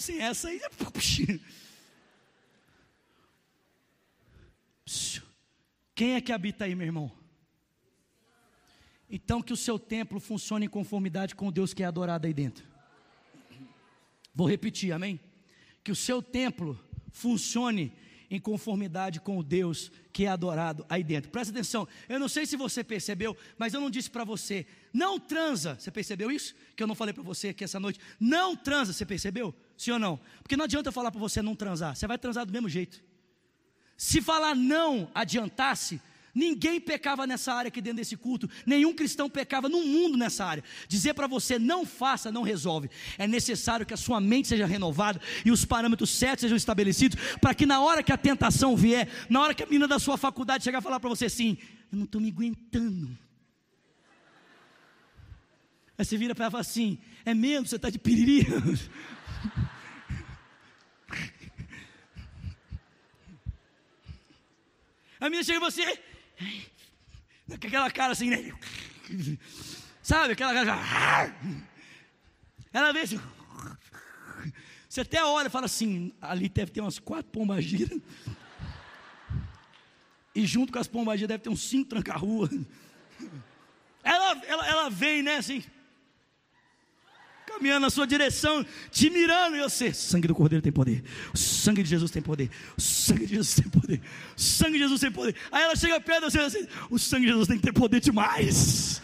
Tipo 0.00 0.12
assim, 0.12 0.18
essa 0.18 0.48
aí. 0.48 0.58
É 0.58 0.70
Quem 5.94 6.14
é 6.14 6.20
que 6.20 6.32
habita 6.32 6.64
aí, 6.64 6.74
meu 6.74 6.86
irmão? 6.86 7.12
Então 9.10 9.42
que 9.42 9.52
o 9.52 9.56
seu 9.56 9.78
templo 9.78 10.18
funcione 10.18 10.64
em 10.64 10.68
conformidade 10.68 11.34
com 11.34 11.48
o 11.48 11.52
Deus 11.52 11.74
que 11.74 11.82
é 11.82 11.86
adorado 11.86 12.26
aí 12.26 12.32
dentro. 12.32 12.64
Vou 14.34 14.48
repetir, 14.48 14.90
amém? 14.92 15.20
Que 15.84 15.92
o 15.92 15.96
seu 15.96 16.22
templo 16.22 16.82
funcione 17.10 17.92
em 18.30 18.40
conformidade 18.40 19.20
com 19.20 19.36
o 19.36 19.42
Deus 19.42 19.92
que 20.12 20.24
é 20.24 20.28
adorado 20.28 20.86
aí 20.88 21.04
dentro. 21.04 21.30
Presta 21.30 21.52
atenção, 21.52 21.86
eu 22.08 22.18
não 22.18 22.28
sei 22.28 22.46
se 22.46 22.56
você 22.56 22.82
percebeu, 22.82 23.36
mas 23.58 23.74
eu 23.74 23.80
não 23.80 23.90
disse 23.90 24.08
para 24.08 24.24
você, 24.24 24.66
não 24.94 25.20
transa. 25.20 25.76
Você 25.78 25.90
percebeu 25.90 26.30
isso? 26.30 26.54
Que 26.74 26.82
eu 26.82 26.86
não 26.86 26.94
falei 26.94 27.12
para 27.12 27.22
você 27.22 27.48
aqui 27.48 27.64
essa 27.64 27.78
noite. 27.78 28.00
Não 28.18 28.56
transa, 28.56 28.94
você 28.94 29.04
percebeu? 29.04 29.54
Sim 29.80 29.92
ou 29.92 29.98
não? 29.98 30.20
Porque 30.42 30.58
não 30.58 30.66
adianta 30.66 30.90
eu 30.90 30.92
falar 30.92 31.10
para 31.10 31.18
você 31.18 31.40
não 31.40 31.56
transar, 31.56 31.96
você 31.96 32.06
vai 32.06 32.18
transar 32.18 32.44
do 32.44 32.52
mesmo 32.52 32.68
jeito. 32.68 33.02
Se 33.96 34.20
falar 34.20 34.54
não 34.54 35.10
adiantasse, 35.14 35.98
Ninguém 36.32 36.80
pecava 36.80 37.26
nessa 37.26 37.52
área 37.52 37.70
aqui 37.70 37.80
dentro 37.80 37.96
desse 37.96 38.16
culto, 38.16 38.48
nenhum 38.64 38.94
cristão 38.94 39.28
pecava 39.28 39.68
no 39.68 39.84
mundo 39.84 40.16
nessa 40.16 40.44
área. 40.44 40.62
Dizer 40.86 41.12
para 41.12 41.26
você 41.26 41.58
não 41.58 41.84
faça 41.84 42.30
não 42.30 42.42
resolve. 42.42 42.88
É 43.18 43.26
necessário 43.26 43.84
que 43.84 43.92
a 43.92 43.96
sua 43.96 44.20
mente 44.20 44.46
seja 44.46 44.64
renovada 44.64 45.20
e 45.44 45.50
os 45.50 45.64
parâmetros 45.64 46.10
certos 46.10 46.42
sejam 46.42 46.56
estabelecidos 46.56 47.18
para 47.40 47.52
que 47.52 47.66
na 47.66 47.80
hora 47.80 48.00
que 48.00 48.12
a 48.12 48.16
tentação 48.16 48.76
vier, 48.76 49.08
na 49.28 49.40
hora 49.40 49.54
que 49.54 49.64
a 49.64 49.66
menina 49.66 49.88
da 49.88 49.98
sua 49.98 50.16
faculdade 50.16 50.62
chegar 50.62 50.78
a 50.78 50.82
falar 50.82 51.00
para 51.00 51.10
você 51.10 51.24
assim: 51.24 51.58
"Eu 51.90 51.98
não 51.98 52.04
estou 52.04 52.20
me 52.20 52.28
aguentando". 52.28 53.18
Aí 55.98 56.04
você 56.04 56.16
vira 56.16 56.32
para 56.32 56.44
ela 56.44 56.50
e 56.50 56.52
fala 56.52 56.60
assim: 56.60 56.96
"É 57.24 57.34
mesmo, 57.34 57.66
você 57.66 57.74
está 57.74 57.90
de 57.90 57.98
piriri?" 57.98 58.46
A 65.20 65.28
minha 65.28 65.44
chega 65.44 65.60
você, 65.60 65.98
com 67.46 67.54
aquela 67.54 67.90
cara 67.90 68.12
assim, 68.12 68.30
né? 68.30 68.52
Sabe, 70.02 70.32
aquela 70.32 70.54
cara. 70.54 71.34
Ela 72.72 72.92
vê 72.92 73.00
assim. 73.00 73.20
Você 74.88 75.02
até 75.02 75.22
olha 75.22 75.48
e 75.48 75.50
fala 75.50 75.66
assim: 75.66 76.12
ali 76.20 76.48
deve 76.48 76.72
ter 76.72 76.80
umas 76.80 76.98
quatro 76.98 77.30
pombagiras. 77.30 78.00
E 80.34 80.46
junto 80.46 80.72
com 80.72 80.78
as 80.78 80.88
pombagiras 80.88 81.28
deve 81.28 81.42
ter 81.42 81.50
uns 81.50 81.62
cinco 81.68 81.90
tranca-rua. 81.90 82.48
Ela, 84.02 84.42
ela, 84.46 84.66
ela 84.66 84.90
vem, 84.90 85.22
né, 85.22 85.36
assim, 85.36 85.62
caminhando 87.60 87.82
na 87.82 87.90
sua 87.90 88.06
direção, 88.06 88.64
te 88.90 89.10
mirando, 89.10 89.56
e 89.56 89.60
você, 89.60 89.92
sangue 89.92 90.26
do 90.26 90.34
Cordeiro 90.34 90.62
tem 90.62 90.72
poder, 90.72 91.04
o 91.32 91.36
sangue 91.36 91.82
de 91.82 91.90
Jesus 91.90 92.10
tem 92.10 92.22
poder, 92.22 92.50
o 92.76 92.80
sangue 92.80 93.26
de 93.26 93.34
Jesus 93.34 93.54
tem 93.54 93.68
poder, 93.68 94.00
o 94.36 94.40
sangue 94.40 94.72
de 94.72 94.78
Jesus 94.78 95.00
tem 95.00 95.12
poder. 95.12 95.36
Aí 95.52 95.62
ela 95.62 95.76
chega 95.76 96.00
perto 96.00 96.26
de 96.26 96.32
você 96.32 96.38
assim, 96.40 96.66
o 96.88 96.98
sangue 96.98 97.26
de 97.26 97.32
Jesus 97.32 97.46
tem 97.46 97.58
que 97.58 97.62
ter 97.62 97.72
poder 97.72 98.00
demais. 98.00 99.02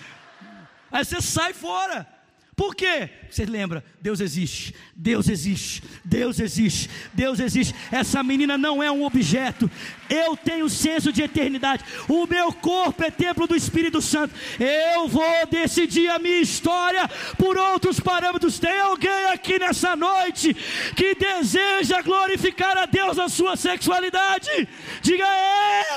Aí 0.90 1.05
você 1.05 1.21
sai 1.21 1.53
fora. 1.53 2.15
Por 2.57 2.75
quê? 2.75 3.11
Você 3.31 3.45
lembra? 3.45 3.85
Deus 4.01 4.19
existe, 4.19 4.75
Deus 4.95 5.29
existe, 5.29 5.83
Deus 6.03 6.40
existe, 6.40 6.88
Deus 7.12 7.38
existe. 7.38 7.75
Essa 7.92 8.23
menina 8.23 8.57
não 8.57 8.83
é 8.83 8.90
um 8.90 9.05
objeto. 9.05 9.71
Eu 10.09 10.35
tenho 10.38 10.66
senso 10.71 11.12
de 11.12 11.23
eternidade. 11.23 11.85
O 12.09 12.27
meu 12.27 12.51
corpo 12.55 13.05
é 13.05 13.11
templo 13.11 13.47
do 13.47 13.55
Espírito 13.55 14.01
Santo. 14.01 14.35
Eu 14.59 15.07
vou 15.07 15.47
decidir 15.51 16.09
a 16.09 16.19
minha 16.19 16.40
história 16.40 17.07
por 17.37 17.59
outros 17.59 18.01
parâmetros. 18.01 18.59
Tem 18.59 18.81
alguém 18.81 19.27
aqui 19.27 19.59
nessa 19.59 19.95
noite 19.95 20.55
que 20.97 21.14
deseja 21.14 22.01
glorificar 22.01 22.79
a 22.79 22.87
Deus 22.87 23.19
na 23.19 23.29
sua 23.29 23.55
sexualidade? 23.57 24.66
Diga 25.03 25.27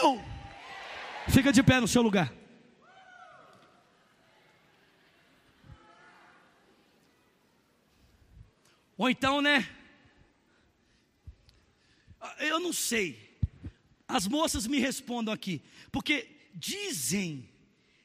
eu. 0.04 0.20
Fica 1.30 1.54
de 1.54 1.64
pé 1.64 1.80
no 1.80 1.88
seu 1.88 2.02
lugar. 2.02 2.39
Ou 9.00 9.10
então, 9.10 9.42
né? 9.42 9.66
Eu 12.38 12.60
não 12.60 12.74
sei. 12.74 13.40
As 14.06 14.28
moças 14.28 14.68
me 14.68 14.78
respondam 14.78 15.34
aqui, 15.34 15.62
porque 15.90 16.28
dizem, 16.54 17.50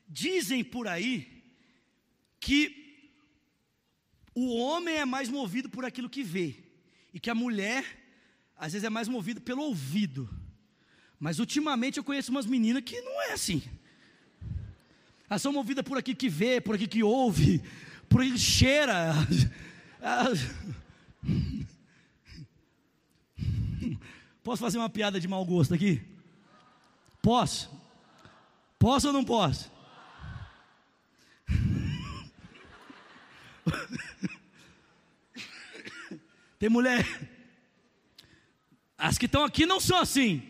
dizem 0.09 0.63
por 0.63 0.87
aí 0.87 1.43
que 2.39 3.11
o 4.33 4.57
homem 4.57 4.95
é 4.95 5.05
mais 5.05 5.29
movido 5.29 5.69
por 5.69 5.85
aquilo 5.85 6.09
que 6.09 6.23
vê 6.23 6.55
e 7.13 7.19
que 7.19 7.29
a 7.29 7.35
mulher 7.35 7.85
às 8.57 8.73
vezes 8.73 8.85
é 8.85 8.91
mais 8.91 9.09
movido 9.09 9.41
pelo 9.41 9.63
ouvido. 9.63 10.31
Mas 11.19 11.41
ultimamente 11.41 11.99
eu 11.99 12.05
conheço 12.05 12.31
umas 12.31 12.47
meninas 12.47 12.85
que 12.85 13.01
não 13.01 13.21
é 13.23 13.33
assim. 13.33 13.65
Elas 15.29 15.43
são 15.43 15.53
movidas 15.53 15.85
por 15.85 15.99
aquilo 15.99 16.17
que 16.17 16.29
vê, 16.29 16.61
por 16.61 16.77
aquilo 16.77 16.91
que 16.91 17.03
ouve, 17.03 17.61
por 18.09 18.21
aquilo 18.21 18.37
que 18.37 18.43
cheira. 18.43 19.13
Posso 24.43 24.63
fazer 24.63 24.79
uma 24.79 24.91
piada 24.91 25.19
de 25.19 25.27
mau 25.27 25.45
gosto 25.45 25.75
aqui? 25.75 26.01
Posso? 27.23 27.71
Posso 28.79 29.07
ou 29.07 29.13
não 29.13 29.25
posso? 29.25 29.73
Tem 36.59 36.69
mulher. 36.69 37.07
As 38.97 39.19
que 39.19 39.27
estão 39.27 39.45
aqui 39.45 39.67
não 39.67 39.81
são 39.81 39.99
assim. 39.99 40.49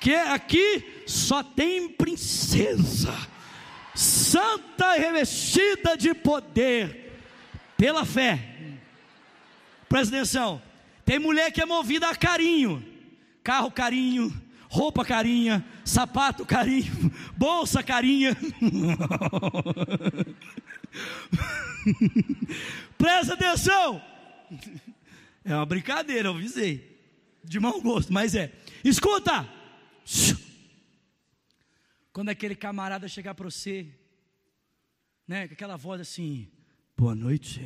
Que 0.00 0.14
aqui 0.14 1.02
só 1.08 1.42
tem 1.42 1.88
princesa, 1.88 3.12
santa 3.94 4.96
e 4.96 5.00
revestida 5.00 5.96
de 5.96 6.14
poder, 6.14 7.18
pela 7.76 8.04
fé. 8.04 8.57
Presta 9.88 10.16
atenção. 10.16 10.62
Tem 11.04 11.18
mulher 11.18 11.50
que 11.50 11.60
é 11.60 11.66
movida 11.66 12.08
a 12.08 12.14
carinho. 12.14 12.84
Carro 13.42 13.70
carinho, 13.70 14.30
roupa 14.68 15.04
carinha, 15.04 15.64
sapato 15.84 16.44
carinho, 16.44 16.92
bolsa 17.36 17.82
carinha. 17.82 18.36
Presta 22.98 23.34
atenção. 23.34 24.02
É 25.44 25.54
uma 25.54 25.64
brincadeira, 25.64 26.28
eu 26.28 26.34
avisei. 26.34 26.98
De 27.42 27.58
mau 27.58 27.80
gosto, 27.80 28.12
mas 28.12 28.34
é. 28.34 28.52
Escuta. 28.84 29.48
Quando 32.12 32.28
aquele 32.28 32.54
camarada 32.54 33.08
chegar 33.08 33.34
para 33.34 33.50
você, 33.50 33.86
né, 35.26 35.48
com 35.48 35.54
aquela 35.54 35.76
voz 35.76 36.00
assim: 36.00 36.50
Boa 36.96 37.14
noite. 37.14 37.64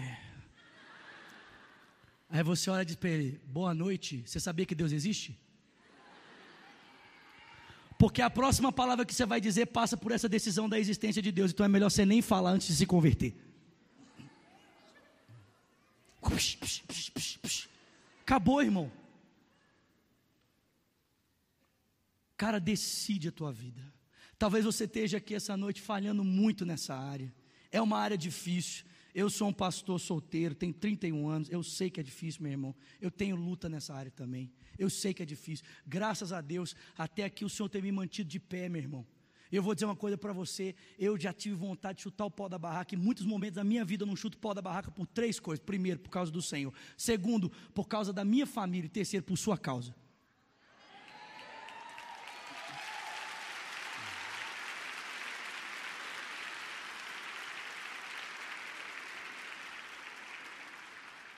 Aí 2.34 2.42
você 2.42 2.70
olha 2.70 2.80
e 2.80 2.86
diz 2.86 2.96
para 2.96 3.10
ele: 3.10 3.38
Boa 3.44 3.74
noite, 3.74 4.24
você 4.26 4.40
sabia 4.40 4.64
que 4.64 4.74
Deus 4.74 4.90
existe? 4.90 5.38
Porque 7.98 8.22
a 8.22 8.30
próxima 8.30 8.72
palavra 8.72 9.04
que 9.04 9.14
você 9.14 9.26
vai 9.26 9.38
dizer 9.38 9.66
passa 9.66 9.98
por 9.98 10.10
essa 10.10 10.28
decisão 10.28 10.66
da 10.66 10.78
existência 10.78 11.20
de 11.20 11.30
Deus, 11.30 11.52
então 11.52 11.64
é 11.66 11.68
melhor 11.68 11.90
você 11.90 12.06
nem 12.06 12.22
falar 12.22 12.52
antes 12.52 12.68
de 12.68 12.74
se 12.74 12.86
converter. 12.86 13.34
Acabou, 18.22 18.62
irmão. 18.62 18.90
Cara, 22.36 22.58
decide 22.58 23.28
a 23.28 23.32
tua 23.32 23.52
vida. 23.52 23.82
Talvez 24.38 24.64
você 24.64 24.84
esteja 24.84 25.18
aqui 25.18 25.34
essa 25.34 25.54
noite 25.54 25.82
falhando 25.82 26.24
muito 26.24 26.64
nessa 26.64 26.94
área. 26.96 27.32
É 27.70 27.80
uma 27.80 27.98
área 27.98 28.16
difícil. 28.16 28.84
Eu 29.14 29.28
sou 29.28 29.48
um 29.48 29.52
pastor 29.52 30.00
solteiro, 30.00 30.54
tenho 30.54 30.72
31 30.72 31.28
anos, 31.28 31.50
eu 31.50 31.62
sei 31.62 31.90
que 31.90 32.00
é 32.00 32.02
difícil, 32.02 32.42
meu 32.42 32.52
irmão. 32.52 32.74
Eu 33.00 33.10
tenho 33.10 33.36
luta 33.36 33.68
nessa 33.68 33.94
área 33.94 34.10
também. 34.10 34.50
Eu 34.78 34.88
sei 34.88 35.12
que 35.12 35.22
é 35.22 35.26
difícil. 35.26 35.64
Graças 35.86 36.32
a 36.32 36.40
Deus, 36.40 36.74
até 36.96 37.24
aqui 37.24 37.44
o 37.44 37.48
Senhor 37.48 37.68
tem 37.68 37.82
me 37.82 37.92
mantido 37.92 38.28
de 38.28 38.40
pé, 38.40 38.68
meu 38.68 38.80
irmão. 38.80 39.06
Eu 39.50 39.62
vou 39.62 39.74
dizer 39.74 39.84
uma 39.84 39.94
coisa 39.94 40.16
para 40.16 40.32
você, 40.32 40.74
eu 40.98 41.18
já 41.20 41.30
tive 41.30 41.54
vontade 41.54 41.98
de 41.98 42.04
chutar 42.04 42.24
o 42.24 42.30
pau 42.30 42.48
da 42.48 42.58
barraca, 42.58 42.94
em 42.94 42.98
muitos 42.98 43.26
momentos 43.26 43.56
da 43.56 43.64
minha 43.64 43.84
vida 43.84 44.02
eu 44.02 44.06
não 44.06 44.16
chuto 44.16 44.38
o 44.38 44.40
pau 44.40 44.54
da 44.54 44.62
barraca 44.62 44.90
por 44.90 45.06
três 45.06 45.38
coisas. 45.38 45.62
Primeiro, 45.62 46.00
por 46.00 46.08
causa 46.08 46.32
do 46.32 46.40
Senhor. 46.40 46.72
Segundo, 46.96 47.50
por 47.74 47.86
causa 47.86 48.14
da 48.14 48.24
minha 48.24 48.46
família. 48.46 48.86
E 48.86 48.88
terceiro, 48.88 49.26
por 49.26 49.36
sua 49.36 49.58
causa. 49.58 49.94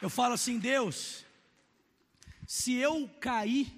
Eu 0.04 0.10
falo 0.10 0.34
assim, 0.34 0.58
Deus, 0.58 1.24
se 2.46 2.74
eu 2.74 3.08
cair, 3.18 3.72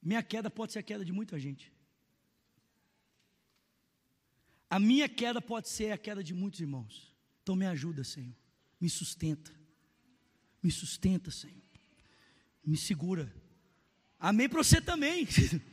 minha 0.00 0.22
queda 0.22 0.48
pode 0.48 0.72
ser 0.72 0.78
a 0.78 0.84
queda 0.84 1.04
de 1.04 1.10
muita 1.10 1.36
gente. 1.36 1.72
A 4.70 4.78
minha 4.78 5.08
queda 5.08 5.42
pode 5.42 5.68
ser 5.68 5.90
a 5.90 5.98
queda 5.98 6.22
de 6.22 6.32
muitos 6.32 6.60
irmãos. 6.60 7.12
Então 7.42 7.56
me 7.56 7.66
ajuda, 7.66 8.04
Senhor. 8.04 8.36
Me 8.80 8.88
sustenta. 8.88 9.50
Me 10.62 10.70
sustenta, 10.70 11.32
Senhor. 11.32 11.60
Me 12.64 12.76
segura. 12.76 13.34
Amém 14.20 14.48
para 14.48 14.62
você 14.62 14.80
também. 14.80 15.26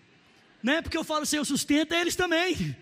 Não 0.64 0.74
é 0.74 0.82
porque 0.82 0.98
eu 0.98 1.04
falo, 1.04 1.28
Senhor, 1.28 1.46
sustenta 1.46 1.96
eles 1.96 2.16
também. 2.16 2.76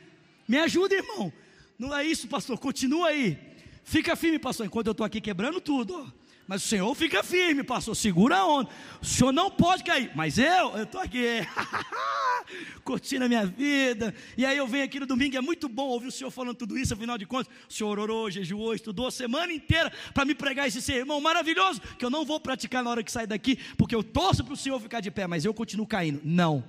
Me 0.47 0.58
ajuda, 0.58 0.95
irmão. 0.95 1.34
Não 1.78 1.93
é 1.93 2.06
isso, 2.06 2.30
pastor. 2.30 2.58
Continua 2.58 3.10
aí. 3.10 3.52
Fica 3.84 4.15
firme, 4.15 4.39
pastor, 4.39 4.65
enquanto 4.65 4.88
eu 4.88 4.91
estou 4.91 5.06
aqui 5.06 5.19
quebrando 5.19 5.60
tudo. 5.60 6.12
Mas 6.48 6.63
o 6.65 6.67
Senhor 6.67 6.93
fica 6.96 7.24
firme, 7.24 7.63
pastor, 7.63 7.96
segura 7.96 8.38
a 8.38 8.46
onda. 8.46 8.69
O 9.02 9.06
Senhor 9.06 9.32
não 9.32 9.50
pode 9.50 9.84
cair. 9.84 10.12
Mas 10.13 10.38
eu, 10.38 10.76
eu 10.76 10.84
estou 10.84 11.00
aqui, 11.00 11.24
curtindo 12.84 13.24
a 13.24 13.28
minha 13.30 13.46
vida. 13.46 14.13
E 14.38 14.46
aí 14.46 14.58
eu 14.58 14.67
venho 14.67 14.84
aqui 14.84 15.00
no 15.00 15.06
domingo, 15.06 15.38
é 15.38 15.41
muito 15.41 15.69
bom 15.69 15.88
ouvir 15.88 16.08
o 16.08 16.12
Senhor 16.12 16.32
falando 16.32 16.56
tudo 16.56 16.78
isso, 16.78 16.93
afinal 16.93 17.17
de 17.17 17.26
contas, 17.26 17.52
o 17.69 17.74
Senhor 17.74 17.98
orou, 17.98 18.30
jejuou, 18.30 18.74
estudou 18.74 19.08
a 19.08 19.12
semana 19.12 19.54
inteira 19.54 19.91
para 20.13 20.26
me 20.26 20.36
pregar 20.36 20.67
esse 20.67 20.82
sermão 20.82 21.22
maravilhoso, 21.22 21.82
que 21.98 22.04
eu 22.04 22.10
não 22.10 22.26
vou 22.26 22.39
praticar 22.39 22.84
na 22.84 22.89
hora 22.89 23.04
que 23.04 23.12
sair 23.12 23.28
daqui, 23.28 23.58
porque 23.78 23.96
eu 23.96 24.04
torço 24.04 24.43
para 24.43 24.54
o 24.54 24.58
Senhor 24.58 24.80
ficar 24.82 25.00
de 25.00 25.12
pé, 25.12 25.28
mas 25.28 25.46
eu 25.46 25.54
continuo 25.54 25.88
caindo. 25.88 26.19
Não. 26.24 26.63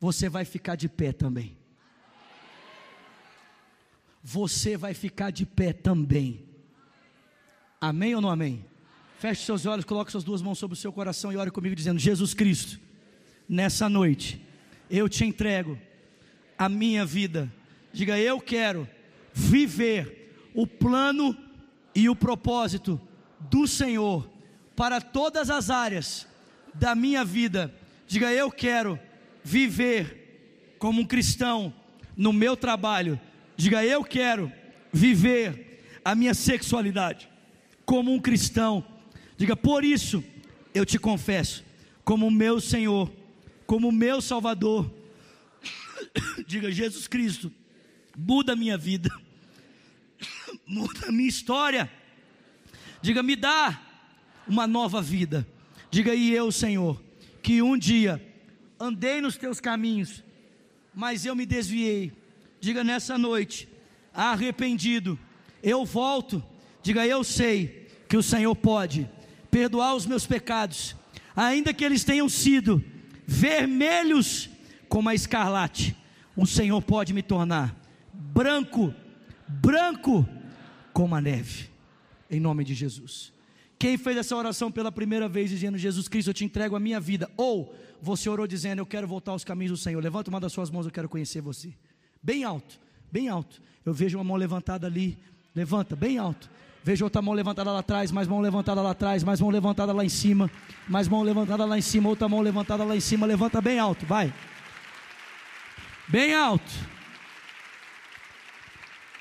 Você 0.00 0.28
vai 0.28 0.44
ficar 0.44 0.74
de 0.74 0.88
pé 0.88 1.12
também 1.12 1.63
você 4.26 4.74
vai 4.74 4.94
ficar 4.94 5.30
de 5.30 5.44
pé 5.44 5.74
também. 5.74 6.42
Amém 7.78 8.14
ou 8.14 8.22
não 8.22 8.30
amém? 8.30 8.64
Feche 9.18 9.44
seus 9.44 9.66
olhos, 9.66 9.84
coloque 9.84 10.10
suas 10.10 10.24
duas 10.24 10.40
mãos 10.40 10.58
sobre 10.58 10.74
o 10.74 10.80
seu 10.80 10.90
coração 10.90 11.30
e 11.30 11.36
ore 11.36 11.50
comigo 11.50 11.76
dizendo: 11.76 11.98
Jesus 12.00 12.32
Cristo, 12.32 12.80
nessa 13.46 13.86
noite 13.86 14.42
eu 14.88 15.10
te 15.10 15.26
entrego 15.26 15.78
a 16.56 16.70
minha 16.70 17.04
vida. 17.04 17.52
Diga, 17.92 18.18
eu 18.18 18.40
quero 18.40 18.88
viver 19.34 20.50
o 20.54 20.66
plano 20.66 21.36
e 21.94 22.08
o 22.08 22.16
propósito 22.16 22.98
do 23.38 23.68
Senhor 23.68 24.26
para 24.74 25.02
todas 25.02 25.50
as 25.50 25.68
áreas 25.68 26.26
da 26.72 26.94
minha 26.94 27.24
vida. 27.26 27.74
Diga, 28.06 28.32
eu 28.32 28.50
quero 28.50 28.98
viver 29.44 30.76
como 30.78 31.02
um 31.02 31.06
cristão 31.06 31.74
no 32.16 32.32
meu 32.32 32.56
trabalho 32.56 33.20
Diga, 33.56 33.84
eu 33.84 34.02
quero 34.04 34.52
viver 34.92 36.00
a 36.04 36.14
minha 36.14 36.34
sexualidade 36.34 37.28
como 37.84 38.12
um 38.12 38.20
cristão. 38.20 38.84
Diga, 39.36 39.56
por 39.56 39.84
isso 39.84 40.24
eu 40.72 40.84
te 40.84 40.98
confesso, 40.98 41.64
como 42.04 42.30
meu 42.30 42.60
Senhor, 42.60 43.10
como 43.66 43.92
meu 43.92 44.20
Salvador. 44.20 44.92
Diga, 46.46 46.70
Jesus 46.70 47.06
Cristo, 47.06 47.52
muda 48.16 48.52
a 48.52 48.56
minha 48.56 48.76
vida, 48.76 49.10
muda 50.66 51.08
a 51.08 51.12
minha 51.12 51.28
história. 51.28 51.90
Diga, 53.00 53.22
me 53.22 53.36
dá 53.36 53.80
uma 54.46 54.66
nova 54.66 55.00
vida. 55.00 55.46
Diga 55.90 56.12
aí 56.12 56.32
eu, 56.32 56.50
Senhor, 56.50 57.00
que 57.42 57.62
um 57.62 57.78
dia 57.78 58.20
andei 58.80 59.20
nos 59.20 59.36
teus 59.36 59.60
caminhos, 59.60 60.24
mas 60.94 61.24
eu 61.24 61.36
me 61.36 61.46
desviei. 61.46 62.12
Diga 62.64 62.82
nessa 62.82 63.18
noite, 63.18 63.68
arrependido, 64.10 65.18
eu 65.62 65.84
volto. 65.84 66.42
Diga, 66.82 67.06
eu 67.06 67.22
sei 67.22 67.86
que 68.08 68.16
o 68.16 68.22
Senhor 68.22 68.56
pode 68.56 69.06
perdoar 69.50 69.94
os 69.94 70.06
meus 70.06 70.26
pecados, 70.26 70.96
ainda 71.36 71.74
que 71.74 71.84
eles 71.84 72.04
tenham 72.04 72.26
sido 72.26 72.82
vermelhos 73.26 74.48
como 74.88 75.10
a 75.10 75.14
escarlate, 75.14 75.94
o 76.34 76.46
Senhor 76.46 76.80
pode 76.80 77.12
me 77.12 77.22
tornar 77.22 77.78
branco, 78.14 78.94
branco 79.46 80.26
como 80.90 81.14
a 81.14 81.20
neve, 81.20 81.68
em 82.30 82.40
nome 82.40 82.64
de 82.64 82.72
Jesus. 82.72 83.30
Quem 83.78 83.98
fez 83.98 84.16
essa 84.16 84.34
oração 84.34 84.72
pela 84.72 84.90
primeira 84.90 85.28
vez 85.28 85.50
dizendo: 85.50 85.76
Jesus 85.76 86.08
Cristo, 86.08 86.30
eu 86.30 86.34
te 86.34 86.46
entrego 86.46 86.74
a 86.76 86.80
minha 86.80 86.98
vida, 86.98 87.30
ou 87.36 87.74
você 88.00 88.30
orou 88.30 88.46
dizendo: 88.46 88.78
Eu 88.78 88.86
quero 88.86 89.06
voltar 89.06 89.32
aos 89.32 89.44
caminhos 89.44 89.72
do 89.72 89.76
Senhor, 89.76 90.02
levanta 90.02 90.30
uma 90.30 90.40
das 90.40 90.52
suas 90.52 90.70
mãos, 90.70 90.86
eu 90.86 90.92
quero 90.92 91.10
conhecer 91.10 91.42
você, 91.42 91.74
bem 92.24 92.42
alto, 92.42 92.80
bem 93.12 93.28
alto. 93.28 93.60
Eu 93.84 93.92
vejo 93.92 94.16
uma 94.16 94.24
mão 94.24 94.36
levantada 94.36 94.86
ali, 94.86 95.18
levanta, 95.54 95.94
bem 95.94 96.16
alto. 96.16 96.50
Vejo 96.82 97.04
outra 97.04 97.22
mão 97.22 97.34
levantada 97.34 97.70
lá 97.70 97.78
atrás, 97.78 98.10
mais 98.10 98.26
mão 98.26 98.40
levantada 98.40 98.80
lá 98.82 98.90
atrás, 98.90 99.22
mais 99.22 99.40
mão 99.40 99.50
levantada 99.50 99.92
lá 99.92 100.04
em 100.04 100.08
cima, 100.08 100.50
mais 100.88 101.06
mão 101.06 101.22
levantada 101.22 101.64
lá 101.64 101.78
em 101.78 101.82
cima, 101.82 102.08
outra 102.08 102.28
mão 102.28 102.40
levantada 102.40 102.84
lá 102.84 102.96
em 102.96 103.00
cima, 103.00 103.26
levanta 103.26 103.60
bem 103.60 103.78
alto, 103.78 104.04
vai. 104.04 104.32
Bem 106.08 106.34
alto. 106.34 106.72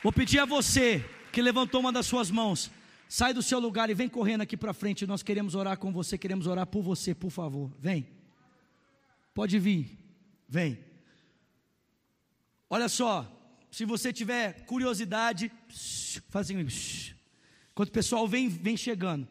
Vou 0.02 0.12
pedir 0.12 0.40
a 0.40 0.46
você 0.46 1.06
que 1.32 1.42
levantou 1.42 1.80
uma 1.80 1.92
das 1.92 2.06
suas 2.06 2.30
mãos, 2.30 2.70
sai 3.08 3.34
do 3.34 3.42
seu 3.42 3.60
lugar 3.60 3.90
e 3.90 3.94
vem 3.94 4.10
correndo 4.10 4.42
aqui 4.42 4.58
para 4.58 4.74
frente. 4.74 5.08
Nós 5.08 5.24
queremos 5.24 5.56
orar 5.56 5.78
com 5.78 5.92
você, 5.92 6.18
queremos 6.18 6.48
orar 6.48 6.68
por 6.68 6.82
você, 6.82 7.16
por 7.16 7.32
favor. 7.32 7.72
Vem. 7.80 8.06
Pode 9.34 9.58
vir. 9.58 9.98
Vem. 10.50 10.93
Olha 12.74 12.90
só, 12.90 13.32
se 13.70 13.86
você 13.86 14.12
tiver 14.12 14.66
curiosidade, 14.66 15.52
faz 16.30 16.50
assim, 16.50 16.58
enquanto 17.72 17.90
o 17.90 17.92
pessoal 17.92 18.28
vem, 18.28 18.50
vem 18.50 18.76
chegando. 18.76 19.28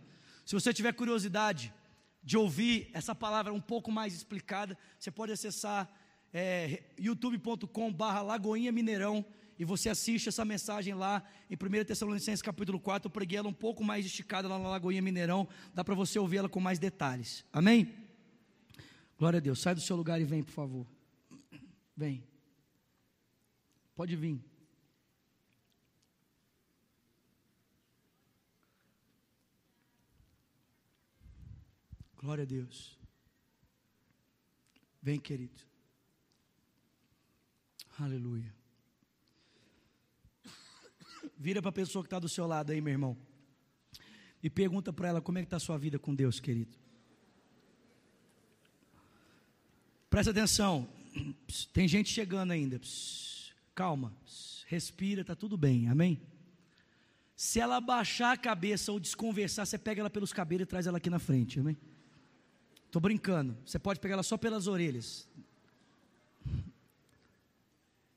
Se 0.46 0.54
você 0.54 0.72
tiver 0.72 0.92
curiosidade 0.92 1.74
de 2.22 2.36
ouvir 2.36 2.88
essa 2.92 3.16
palavra 3.16 3.52
um 3.52 3.60
pouco 3.60 3.90
mais 3.90 4.14
explicada, 4.14 4.78
você 4.96 5.10
pode 5.10 5.32
acessar 5.32 5.92
é, 6.32 6.84
youtube.com/barra 6.96 8.22
Lagoinha 8.22 8.70
Mineirão 8.70 9.24
e 9.58 9.64
você 9.64 9.88
assiste 9.88 10.28
essa 10.28 10.44
mensagem 10.44 10.94
lá 10.94 11.20
em 11.50 11.56
1 11.56 11.84
Tessalonicenses 11.84 12.42
capítulo 12.42 12.78
4. 12.78 13.08
Eu 13.08 13.10
preguei 13.10 13.38
ela 13.38 13.48
um 13.48 13.52
pouco 13.52 13.82
mais 13.82 14.06
esticada 14.06 14.46
lá 14.46 14.56
na 14.56 14.68
Lagoinha 14.68 15.02
Mineirão, 15.02 15.48
dá 15.74 15.82
para 15.82 15.96
você 15.96 16.16
ouvir 16.16 16.36
ela 16.36 16.48
com 16.48 16.60
mais 16.60 16.78
detalhes. 16.78 17.44
Amém? 17.52 17.92
Glória 19.18 19.38
a 19.38 19.40
Deus. 19.40 19.58
Sai 19.58 19.74
do 19.74 19.80
seu 19.80 19.96
lugar 19.96 20.20
e 20.20 20.24
vem, 20.24 20.44
por 20.44 20.52
favor. 20.52 20.86
Vem. 21.96 22.30
Pode 24.02 24.16
vir. 24.16 24.44
Glória 32.16 32.42
a 32.42 32.44
Deus. 32.44 32.98
Vem, 35.00 35.20
querido. 35.20 35.62
Aleluia. 37.96 38.52
Vira 41.38 41.62
para 41.62 41.68
a 41.68 41.72
pessoa 41.72 42.02
que 42.02 42.08
está 42.08 42.18
do 42.18 42.28
seu 42.28 42.48
lado 42.48 42.72
aí, 42.72 42.80
meu 42.80 42.90
irmão. 42.90 43.16
E 44.42 44.50
pergunta 44.50 44.92
para 44.92 45.10
ela 45.10 45.22
como 45.22 45.38
é 45.38 45.42
que 45.42 45.46
está 45.46 45.58
a 45.58 45.60
sua 45.60 45.78
vida 45.78 45.96
com 45.96 46.12
Deus, 46.12 46.40
querido. 46.40 46.76
Presta 50.10 50.32
atenção. 50.32 50.92
Tem 51.72 51.86
gente 51.86 52.10
chegando 52.10 52.50
ainda. 52.50 52.80
Calma. 53.74 54.14
Respira, 54.66 55.22
está 55.22 55.34
tudo 55.34 55.56
bem. 55.56 55.88
Amém? 55.88 56.20
Se 57.34 57.58
ela 57.58 57.80
baixar 57.80 58.32
a 58.32 58.36
cabeça 58.36 58.92
ou 58.92 59.00
desconversar, 59.00 59.66
você 59.66 59.78
pega 59.78 60.00
ela 60.00 60.10
pelos 60.10 60.32
cabelos 60.32 60.64
e 60.64 60.66
traz 60.66 60.86
ela 60.86 60.98
aqui 60.98 61.10
na 61.10 61.18
frente. 61.18 61.58
Amém? 61.58 61.76
Estou 62.86 63.00
brincando. 63.00 63.56
Você 63.64 63.78
pode 63.78 63.98
pegar 64.00 64.14
ela 64.14 64.22
só 64.22 64.36
pelas 64.36 64.66
orelhas. 64.66 65.28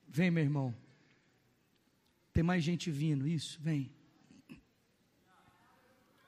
Vem, 0.07 0.29
meu 0.29 0.43
irmão. 0.43 0.75
Tem 2.33 2.43
mais 2.43 2.63
gente 2.63 2.91
vindo. 2.91 3.27
Isso, 3.27 3.59
vem. 3.61 3.91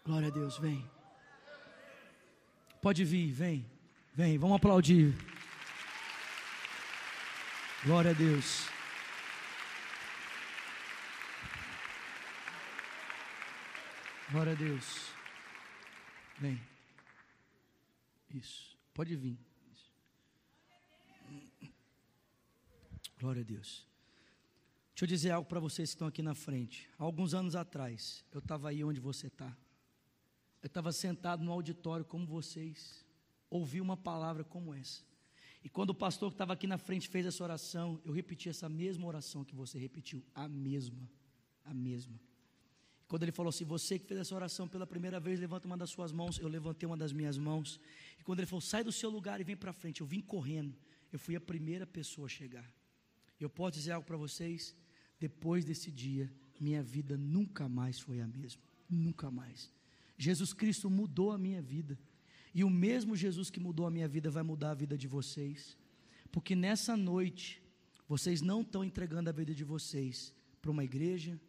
Glória 0.05 0.30
a 0.30 0.32
Deus, 0.32 0.57
vem. 0.57 0.89
Pode 2.82 3.03
vir, 3.03 3.30
vem. 3.32 3.69
Vem, 4.13 4.38
vamos 4.38 4.55
aplaudir. 4.55 5.13
Glória 7.84 8.11
a 8.11 8.13
Deus. 8.13 8.76
Glória 14.30 14.51
a 14.51 14.55
Deus. 14.55 14.84
Vem. 16.38 16.61
Isso. 18.30 18.78
Pode 18.93 19.15
vir. 19.15 19.38
Glória 23.17 23.41
a 23.41 23.45
Deus. 23.45 23.88
Deixa 24.89 25.05
eu 25.05 25.07
dizer 25.07 25.32
algo 25.32 25.47
para 25.47 25.61
vocês 25.61 25.89
que 25.89 25.95
estão 25.95 26.07
aqui 26.09 26.21
na 26.21 26.36
frente. 26.36 26.89
Alguns 26.97 27.34
anos 27.34 27.55
atrás, 27.55 28.25
eu 28.34 28.39
estava 28.39 28.67
aí 28.69 28.84
onde 28.84 28.99
você 28.99 29.28
está. 29.28 29.55
Eu 30.61 30.67
estava 30.67 30.91
sentado 30.91 31.41
no 31.41 31.51
auditório 31.53 32.03
como 32.03 32.25
vocês. 32.25 33.05
Ouvi 33.49 33.80
uma 33.80 33.95
palavra 33.95 34.43
como 34.43 34.73
essa. 34.73 35.03
E 35.63 35.69
quando 35.69 35.91
o 35.91 35.95
pastor 35.95 36.32
que 36.32 36.36
estava 36.36 36.51
aqui 36.51 36.67
na 36.67 36.78
frente 36.78 37.07
fez 37.07 37.25
essa 37.25 37.43
oração, 37.43 38.01
eu 38.03 38.11
repeti 38.11 38.49
essa 38.49 38.67
mesma 38.67 39.07
oração 39.07 39.45
que 39.45 39.55
você 39.55 39.80
repetiu. 39.80 40.21
A 40.36 40.49
mesma. 40.49 41.09
A 41.63 41.73
mesma. 41.73 42.26
Quando 43.07 43.23
ele 43.23 43.31
falou 43.31 43.49
assim: 43.49 43.65
Você 43.65 43.97
que 43.97 44.05
fez 44.05 44.19
essa 44.19 44.35
oração 44.35 44.67
pela 44.67 44.85
primeira 44.85 45.19
vez, 45.19 45.39
levanta 45.39 45.67
uma 45.67 45.77
das 45.77 45.89
suas 45.89 46.11
mãos. 46.11 46.37
Eu 46.37 46.47
levantei 46.47 46.85
uma 46.85 46.97
das 46.97 47.13
minhas 47.13 47.37
mãos. 47.37 47.79
E 48.19 48.23
quando 48.23 48.39
ele 48.39 48.47
falou: 48.47 48.61
Sai 48.61 48.83
do 48.83 48.91
seu 48.91 49.09
lugar 49.09 49.39
e 49.39 49.43
vem 49.43 49.55
para 49.55 49.73
frente. 49.73 50.01
Eu 50.01 50.07
vim 50.07 50.21
correndo. 50.21 50.75
Eu 51.11 51.19
fui 51.19 51.35
a 51.35 51.41
primeira 51.41 51.87
pessoa 51.87 52.25
a 52.25 52.29
chegar. 52.29 52.69
Eu 53.39 53.49
posso 53.49 53.73
dizer 53.73 53.91
algo 53.91 54.05
para 54.05 54.17
vocês? 54.17 54.75
Depois 55.19 55.63
desse 55.63 55.91
dia, 55.91 56.31
minha 56.59 56.83
vida 56.83 57.17
nunca 57.17 57.69
mais 57.69 57.99
foi 57.99 58.19
a 58.19 58.27
mesma. 58.27 58.61
Nunca 58.89 59.31
mais. 59.31 59.71
Jesus 60.17 60.53
Cristo 60.53 60.89
mudou 60.89 61.31
a 61.31 61.37
minha 61.37 61.61
vida. 61.61 61.97
E 62.53 62.63
o 62.63 62.69
mesmo 62.69 63.15
Jesus 63.15 63.49
que 63.49 63.59
mudou 63.59 63.85
a 63.85 63.91
minha 63.91 64.07
vida 64.07 64.29
vai 64.29 64.43
mudar 64.43 64.71
a 64.71 64.73
vida 64.73 64.97
de 64.97 65.07
vocês. 65.07 65.77
Porque 66.31 66.55
nessa 66.55 66.97
noite, 66.97 67.61
vocês 68.07 68.41
não 68.41 68.61
estão 68.61 68.83
entregando 68.83 69.29
a 69.29 69.33
vida 69.33 69.53
de 69.53 69.63
vocês 69.63 70.33
para 70.61 70.71
uma 70.71 70.83
igreja, 70.83 71.39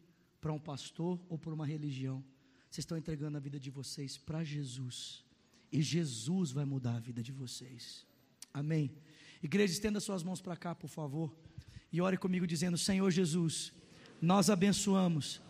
para 0.40 0.52
um 0.52 0.58
pastor 0.58 1.20
ou 1.28 1.38
para 1.38 1.52
uma 1.52 1.66
religião. 1.66 2.24
Vocês 2.70 2.82
estão 2.82 2.98
entregando 2.98 3.36
a 3.36 3.40
vida 3.40 3.58
de 3.58 3.70
vocês 3.70 4.16
para 4.16 4.44
Jesus. 4.44 5.24
E 5.70 5.82
Jesus 5.82 6.50
vai 6.50 6.64
mudar 6.64 6.96
a 6.96 7.00
vida 7.00 7.22
de 7.22 7.32
vocês. 7.32 8.06
Amém. 8.52 8.90
Igreja, 9.42 9.72
estenda 9.72 10.00
suas 10.00 10.22
mãos 10.22 10.40
para 10.40 10.56
cá, 10.56 10.74
por 10.74 10.88
favor 10.88 11.34
e 11.92 12.00
ore 12.00 12.16
comigo 12.16 12.46
dizendo: 12.46 12.76
Senhor 12.76 13.10
Jesus, 13.10 13.72
nós 14.20 14.50
abençoamos 14.50 15.40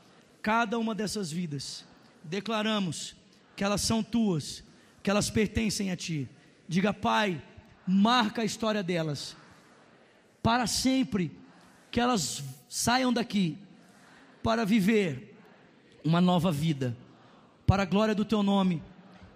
cada 0.41 0.78
uma 0.78 0.95
dessas 0.95 1.30
vidas, 1.30 1.84
declaramos 2.22 3.16
que 3.57 3.64
elas 3.64 3.80
são 3.80 4.03
tuas, 4.03 4.62
que 5.03 5.11
elas 5.11 5.30
pertencem 5.30 5.91
a 5.91 5.97
Ti. 5.97 6.28
Diga, 6.68 6.93
Pai, 6.93 7.43
marca 7.86 8.43
a 8.43 8.45
história 8.45 8.82
delas 8.82 9.36
para 10.43 10.66
sempre, 10.66 11.36
que 11.91 12.01
elas 12.01 12.45
saiam 12.68 13.12
daqui 13.12 13.59
para 14.49 14.64
viver 14.64 15.36
uma 16.03 16.22
nova 16.22 16.51
vida, 16.51 16.96
para 17.66 17.82
a 17.82 17.84
glória 17.84 18.14
do 18.14 18.24
Teu 18.24 18.42
nome. 18.42 18.82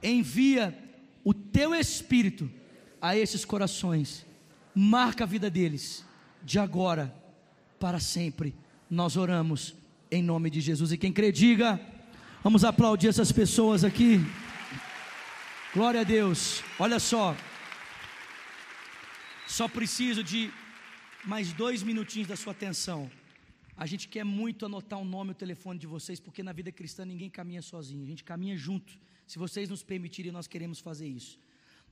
Envia 0.03 0.75
o 1.23 1.35
Teu 1.35 1.75
Espírito 1.75 2.51
a 2.99 3.15
esses 3.15 3.45
corações, 3.45 4.25
marca 4.75 5.25
a 5.25 5.27
vida 5.27 5.51
deles 5.51 6.03
de 6.43 6.59
agora 6.59 7.15
para 7.79 8.01
sempre. 8.01 8.55
Nós 8.89 9.19
oramos 9.19 9.75
em 10.11 10.23
nome 10.23 10.49
de 10.49 10.63
Jesus. 10.63 10.93
E 10.93 10.97
quem 10.97 11.13
crê, 11.13 11.31
diga: 11.31 11.79
vamos 12.43 12.65
aplaudir 12.65 13.09
essas 13.09 13.31
pessoas 13.31 13.85
aqui. 13.85 14.19
Glória 15.75 16.01
a 16.01 16.05
Deus. 16.05 16.65
Olha 16.79 16.99
só. 16.99 17.37
Só 19.47 19.69
preciso 19.69 20.25
de 20.25 20.51
mais 21.23 21.53
dois 21.53 21.83
minutinhos 21.83 22.29
da 22.29 22.35
sua 22.35 22.53
atenção. 22.53 23.11
A 23.83 23.87
gente 23.93 24.07
quer 24.07 24.25
muito 24.25 24.65
anotar 24.65 25.01
o 25.01 25.05
nome 25.05 25.31
e 25.31 25.33
o 25.33 25.35
telefone 25.35 25.77
de 25.77 25.89
vocês, 25.89 26.21
porque 26.21 26.41
na 26.41 26.53
vida 26.53 26.71
cristã 26.71 27.05
ninguém 27.05 27.29
caminha 27.29 27.61
sozinho, 27.61 28.05
a 28.05 28.07
gente 28.07 28.23
caminha 28.23 28.57
junto. 28.57 28.97
Se 29.27 29.41
vocês 29.41 29.69
nos 29.69 29.83
permitirem, 29.83 30.31
nós 30.31 30.47
queremos 30.47 30.79
fazer 30.79 31.09
isso. 31.09 31.37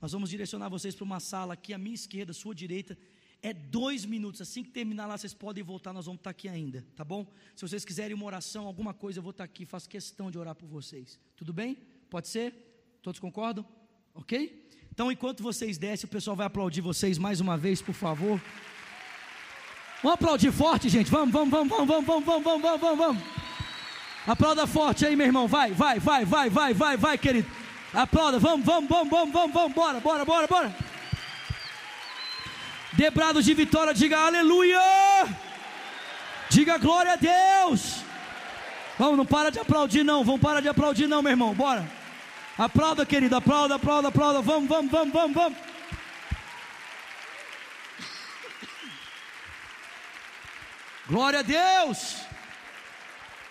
Nós 0.01 0.13
vamos 0.13 0.29
direcionar 0.29 0.69
vocês 0.69 0.95
para 0.95 1.03
uma 1.03 1.19
sala 1.19 1.53
aqui 1.53 1.73
à 1.73 1.77
minha 1.77 1.93
esquerda, 1.93 2.31
à 2.31 2.33
sua 2.33 2.55
direita, 2.55 2.97
É 3.41 3.53
dois 3.53 4.05
minutos. 4.05 4.39
Assim 4.39 4.63
que 4.63 4.69
terminar 4.69 5.05
lá, 5.05 5.17
vocês 5.17 5.33
podem 5.33 5.63
voltar. 5.63 5.91
Nós 5.91 6.05
vamos 6.05 6.19
estar 6.19 6.29
aqui 6.29 6.47
ainda, 6.47 6.85
tá 6.95 7.03
bom? 7.03 7.25
Se 7.55 7.67
vocês 7.67 7.83
quiserem 7.83 8.15
uma 8.15 8.25
oração, 8.25 8.67
alguma 8.67 8.93
coisa, 8.93 9.19
eu 9.19 9.23
vou 9.23 9.31
estar 9.31 9.43
aqui. 9.43 9.65
Faço 9.65 9.89
questão 9.89 10.31
de 10.31 10.37
orar 10.37 10.55
por 10.55 10.69
vocês. 10.69 11.19
Tudo 11.35 11.51
bem? 11.51 11.77
Pode 12.09 12.29
ser? 12.29 12.53
Todos 13.01 13.19
concordam? 13.19 13.65
Ok? 14.13 14.69
Então, 14.91 15.11
enquanto 15.11 15.43
vocês 15.43 15.77
descem, 15.77 16.07
o 16.07 16.11
pessoal 16.11 16.37
vai 16.37 16.45
aplaudir 16.45 16.81
vocês 16.81 17.17
mais 17.17 17.41
uma 17.41 17.57
vez, 17.57 17.81
por 17.81 17.95
favor. 17.95 18.39
Vamos 20.01 20.15
aplaudir 20.15 20.51
forte, 20.51 20.89
gente. 20.89 21.11
Vamos, 21.11 21.31
vamos, 21.31 21.49
vamos, 21.49 21.69
vamos, 21.69 21.87
vamos, 21.87 22.05
vamos, 22.05 22.43
vamos, 22.43 22.61
vamos, 22.61 22.81
vamos, 22.81 22.97
vamos. 22.97 23.23
Aplauda 24.27 24.67
forte 24.67 25.05
aí, 25.05 25.15
meu 25.15 25.27
irmão. 25.27 25.47
Vai, 25.47 25.71
vai, 25.71 25.99
vai, 25.99 26.25
vai, 26.25 26.49
vai, 26.49 26.73
vai, 26.73 26.97
vai, 26.97 27.17
querido. 27.17 27.47
Aplauda. 27.93 28.39
Vamos, 28.39 28.65
vamos, 28.65 28.89
vamos, 28.89 29.09
vamos, 29.09 29.31
vamos, 29.31 29.53
vamos. 29.53 29.73
Bora, 29.73 29.99
bora, 29.99 30.25
bora, 30.25 30.47
bora. 30.47 30.75
Debrados 32.93 33.45
de 33.45 33.53
vitória, 33.53 33.93
diga 33.93 34.19
aleluia. 34.19 34.79
Diga 36.49 36.77
glória 36.77 37.13
a 37.13 37.15
Deus. 37.15 38.01
Vamos, 38.97 39.17
não 39.17 39.25
para 39.25 39.51
de 39.51 39.59
aplaudir 39.59 40.03
não. 40.03 40.23
Vamos 40.23 40.41
parar 40.41 40.61
de 40.61 40.67
aplaudir 40.67 41.07
não, 41.07 41.21
meu 41.21 41.31
irmão. 41.31 41.53
Bora. 41.53 41.89
Aplauda, 42.57 43.05
querido. 43.05 43.35
Aplauda, 43.35 43.75
aplauda, 43.75 44.07
aplauda. 44.09 44.41
Vamos, 44.41 44.67
vamos, 44.67 44.91
vamos, 44.91 45.13
vamos, 45.13 45.33
vamos. 45.33 45.57
Glória 51.11 51.39
a 51.39 51.41
Deus. 51.41 52.21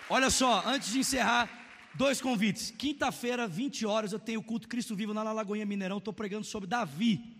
Olha 0.09 0.31
só, 0.31 0.63
antes 0.65 0.91
de 0.91 0.97
encerrar, 0.97 1.47
dois 1.93 2.19
convites. 2.19 2.71
Quinta-feira, 2.71 3.47
20 3.47 3.85
horas, 3.85 4.11
eu 4.11 4.17
tenho 4.17 4.39
o 4.39 4.43
culto 4.43 4.67
Cristo 4.67 4.95
Vivo 4.95 5.13
na 5.13 5.31
Lagoinha 5.31 5.63
Mineirão. 5.63 5.99
Estou 5.99 6.11
pregando 6.11 6.43
sobre 6.43 6.67
Davi. 6.67 7.37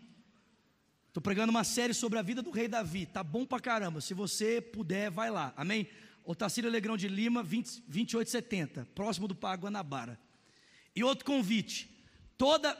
Estou 1.07 1.23
pregando 1.23 1.49
uma 1.49 1.63
série 1.63 1.95
sobre 1.95 2.19
a 2.19 2.21
vida 2.21 2.43
do 2.43 2.51
rei 2.51 2.67
Davi. 2.67 3.07
Tá 3.07 3.23
bom 3.23 3.47
pra 3.47 3.59
caramba. 3.59 3.99
Se 3.99 4.13
você 4.13 4.61
puder, 4.61 5.09
vai 5.09 5.31
lá. 5.31 5.55
Amém? 5.57 5.89
Otacílio 6.23 6.69
Alegrão 6.69 6.95
de 6.95 7.07
Lima, 7.07 7.41
20, 7.41 7.81
2870, 7.87 8.87
próximo 8.93 9.27
do 9.27 9.33
Pago 9.33 9.63
Guanabara. 9.63 10.19
E 10.95 11.03
outro 11.03 11.25
convite. 11.25 11.89
Toda, 12.37 12.79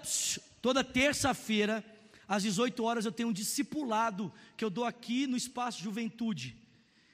toda 0.62 0.84
terça-feira, 0.84 1.84
às 2.28 2.44
18 2.44 2.84
horas, 2.84 3.04
eu 3.04 3.12
tenho 3.12 3.30
um 3.30 3.34
discipulado 3.34 4.32
que 4.56 4.64
eu 4.64 4.70
dou 4.70 4.86
aqui 4.86 5.26
no 5.26 5.36
Espaço 5.36 5.82
Juventude. 5.82 6.62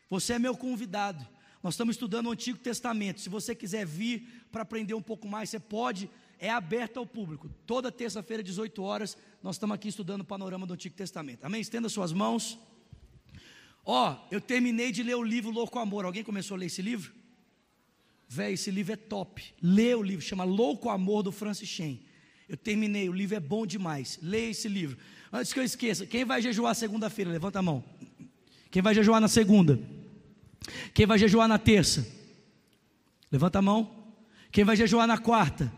Você 0.09 0.33
é 0.33 0.39
meu 0.39 0.55
convidado. 0.55 1.25
Nós 1.61 1.73
estamos 1.73 1.95
estudando 1.95 2.27
o 2.27 2.31
Antigo 2.31 2.57
Testamento. 2.57 3.19
Se 3.19 3.29
você 3.29 3.53
quiser 3.53 3.85
vir 3.85 4.45
para 4.51 4.61
aprender 4.61 4.93
um 4.93 5.01
pouco 5.01 5.27
mais, 5.27 5.49
você 5.49 5.59
pode. 5.59 6.09
É 6.39 6.49
aberto 6.49 6.97
ao 6.97 7.05
público. 7.05 7.49
Toda 7.65 7.91
terça-feira, 7.91 8.43
18 8.43 8.81
horas, 8.83 9.17
nós 9.41 9.55
estamos 9.55 9.73
aqui 9.73 9.87
estudando 9.87 10.21
o 10.21 10.25
panorama 10.25 10.67
do 10.67 10.73
Antigo 10.73 10.95
Testamento. 10.95 11.43
Amém? 11.43 11.59
Estenda 11.59 11.89
suas 11.89 12.13
mãos. 12.13 12.59
Ó, 13.83 14.11
oh, 14.11 14.27
eu 14.29 14.39
terminei 14.39 14.91
de 14.91 15.01
ler 15.01 15.15
o 15.15 15.23
livro 15.23 15.49
Louco 15.49 15.79
Amor. 15.79 16.05
Alguém 16.05 16.23
começou 16.23 16.55
a 16.55 16.59
ler 16.59 16.67
esse 16.67 16.81
livro? 16.81 17.11
Véi, 18.29 18.53
esse 18.53 18.69
livro 18.69 18.93
é 18.93 18.97
top. 18.97 19.43
Lê 19.61 19.95
o 19.95 20.03
livro, 20.03 20.23
chama 20.23 20.43
Louco 20.43 20.89
Amor 20.89 21.23
do 21.23 21.31
Francis 21.31 21.67
Shen. 21.67 22.01
Eu 22.47 22.55
terminei, 22.55 23.09
o 23.09 23.13
livro 23.13 23.35
é 23.35 23.39
bom 23.39 23.65
demais. 23.65 24.19
Leia 24.21 24.51
esse 24.51 24.67
livro. 24.67 24.97
Antes 25.31 25.51
que 25.51 25.59
eu 25.59 25.63
esqueça, 25.63 26.05
quem 26.05 26.23
vai 26.23 26.41
jejuar 26.41 26.75
segunda-feira? 26.75 27.31
Levanta 27.31 27.59
a 27.59 27.61
mão. 27.61 27.83
Quem 28.69 28.81
vai 28.81 28.93
jejuar 28.93 29.19
na 29.19 29.27
segunda? 29.27 29.79
Quem 30.93 31.05
vai 31.05 31.17
jejuar 31.17 31.47
na 31.47 31.57
terça? 31.57 32.07
Levanta 33.31 33.59
a 33.59 33.61
mão. 33.61 34.13
Quem 34.51 34.63
vai 34.63 34.75
jejuar 34.75 35.07
na 35.07 35.17
quarta? 35.17 35.71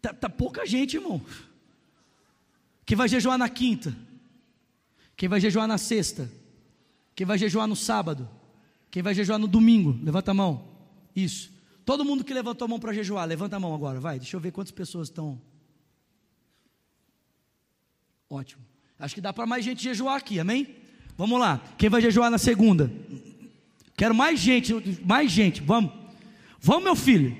Tá, 0.00 0.12
tá 0.12 0.28
pouca 0.28 0.66
gente, 0.66 0.96
irmão. 0.96 1.24
Quem 2.84 2.96
vai 2.96 3.08
jejuar 3.08 3.38
na 3.38 3.48
quinta? 3.48 3.96
Quem 5.16 5.28
vai 5.28 5.40
jejuar 5.40 5.68
na 5.68 5.78
sexta? 5.78 6.30
Quem 7.14 7.26
vai 7.26 7.38
jejuar 7.38 7.68
no 7.68 7.76
sábado? 7.76 8.28
Quem 8.90 9.02
vai 9.02 9.14
jejuar 9.14 9.38
no 9.38 9.46
domingo? 9.46 9.98
Levanta 10.02 10.32
a 10.32 10.34
mão. 10.34 10.68
Isso. 11.14 11.52
Todo 11.84 12.04
mundo 12.04 12.24
que 12.24 12.34
levantou 12.34 12.66
a 12.66 12.68
mão 12.68 12.80
para 12.80 12.92
jejuar, 12.92 13.26
levanta 13.26 13.56
a 13.56 13.60
mão 13.60 13.74
agora, 13.74 14.00
vai. 14.00 14.18
Deixa 14.18 14.36
eu 14.36 14.40
ver 14.40 14.50
quantas 14.50 14.72
pessoas 14.72 15.08
estão. 15.08 15.40
Ótimo. 18.28 18.62
Acho 18.98 19.14
que 19.14 19.20
dá 19.20 19.32
para 19.32 19.46
mais 19.46 19.64
gente 19.64 19.82
jejuar 19.82 20.16
aqui, 20.16 20.40
amém? 20.40 20.81
Vamos 21.16 21.38
lá. 21.38 21.60
Quem 21.76 21.88
vai 21.88 22.00
jejuar 22.00 22.30
na 22.30 22.38
segunda? 22.38 22.90
Quero 23.96 24.14
mais 24.14 24.40
gente, 24.40 24.74
mais 25.04 25.30
gente. 25.30 25.62
Vamos. 25.62 25.92
Vamos, 26.60 26.84
meu 26.84 26.96
filho. 26.96 27.36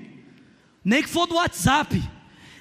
Nem 0.83 1.01
que 1.01 1.09
for 1.09 1.25
do 1.25 1.35
WhatsApp. 1.35 2.01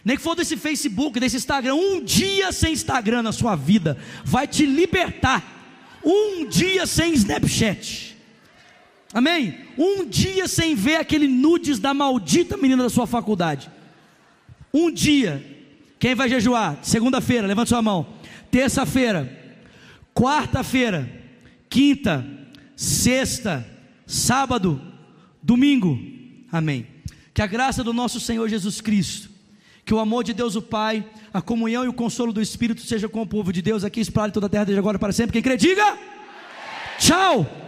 Nem 0.05 0.17
que 0.17 0.23
for 0.23 0.35
desse 0.35 0.57
Facebook, 0.57 1.21
desse 1.21 1.37
Instagram. 1.37 1.75
Um 1.75 2.03
dia 2.03 2.53
sem 2.53 2.73
Instagram 2.73 3.23
na 3.23 3.33
sua 3.33 3.55
vida 3.55 3.99
vai 4.25 4.47
te 4.47 4.65
libertar. 4.67 5.43
Um 6.05 6.47
dia 6.49 6.87
sem 6.87 7.13
Snapchat. 7.13 8.17
Amém? 9.15 9.59
Um 9.77 10.05
dia 10.07 10.49
sem 10.49 10.75
ver 10.75 10.97
aquele 10.97 11.29
nudes 11.29 11.79
da 11.79 11.93
maldita 11.93 12.57
menina 12.57 12.83
da 12.83 12.91
sua 12.91 13.07
faculdade. 13.07 13.71
Um 14.73 14.91
dia. 14.91 15.45
Quem 15.99 16.15
vai 16.15 16.29
jejuar? 16.29 16.79
Segunda-feira, 16.83 17.47
levanta 17.47 17.69
sua 17.69 17.83
mão. 17.83 18.07
Terça-feira 18.51 19.42
quarta-feira, 20.15 21.11
quinta, 21.69 22.25
sexta, 22.77 23.67
sábado, 24.07 24.81
domingo. 25.43 25.99
Amém. 26.51 26.87
Que 27.35 27.43
a 27.43 27.47
graça 27.47 27.83
do 27.83 27.93
nosso 27.93 28.21
Senhor 28.21 28.49
Jesus 28.49 28.81
Cristo, 28.81 29.31
que 29.85 29.95
o 29.95 29.99
amor 29.99 30.23
de 30.25 30.33
Deus 30.33 30.55
o 30.55 30.63
Pai, 30.63 31.05
a 31.33 31.41
comunhão 31.41 31.85
e 31.85 31.89
o 31.89 31.93
consolo 31.93 32.33
do 32.33 32.43
Espírito 32.43 32.83
seja 32.83 33.09
com 33.09 33.23
o 33.23 33.27
povo 33.27 33.53
de 33.53 33.63
Deus 33.63 33.85
aqui 33.85 34.01
espalhado 34.01 34.35
toda 34.35 34.47
a 34.47 34.51
terra 34.51 34.65
desde 34.65 34.79
agora 34.79 34.99
para 34.99 35.13
sempre. 35.13 35.33
Quem 35.33 35.43
crê, 35.43 35.57
diga. 35.57 35.99
Tchau. 36.99 37.62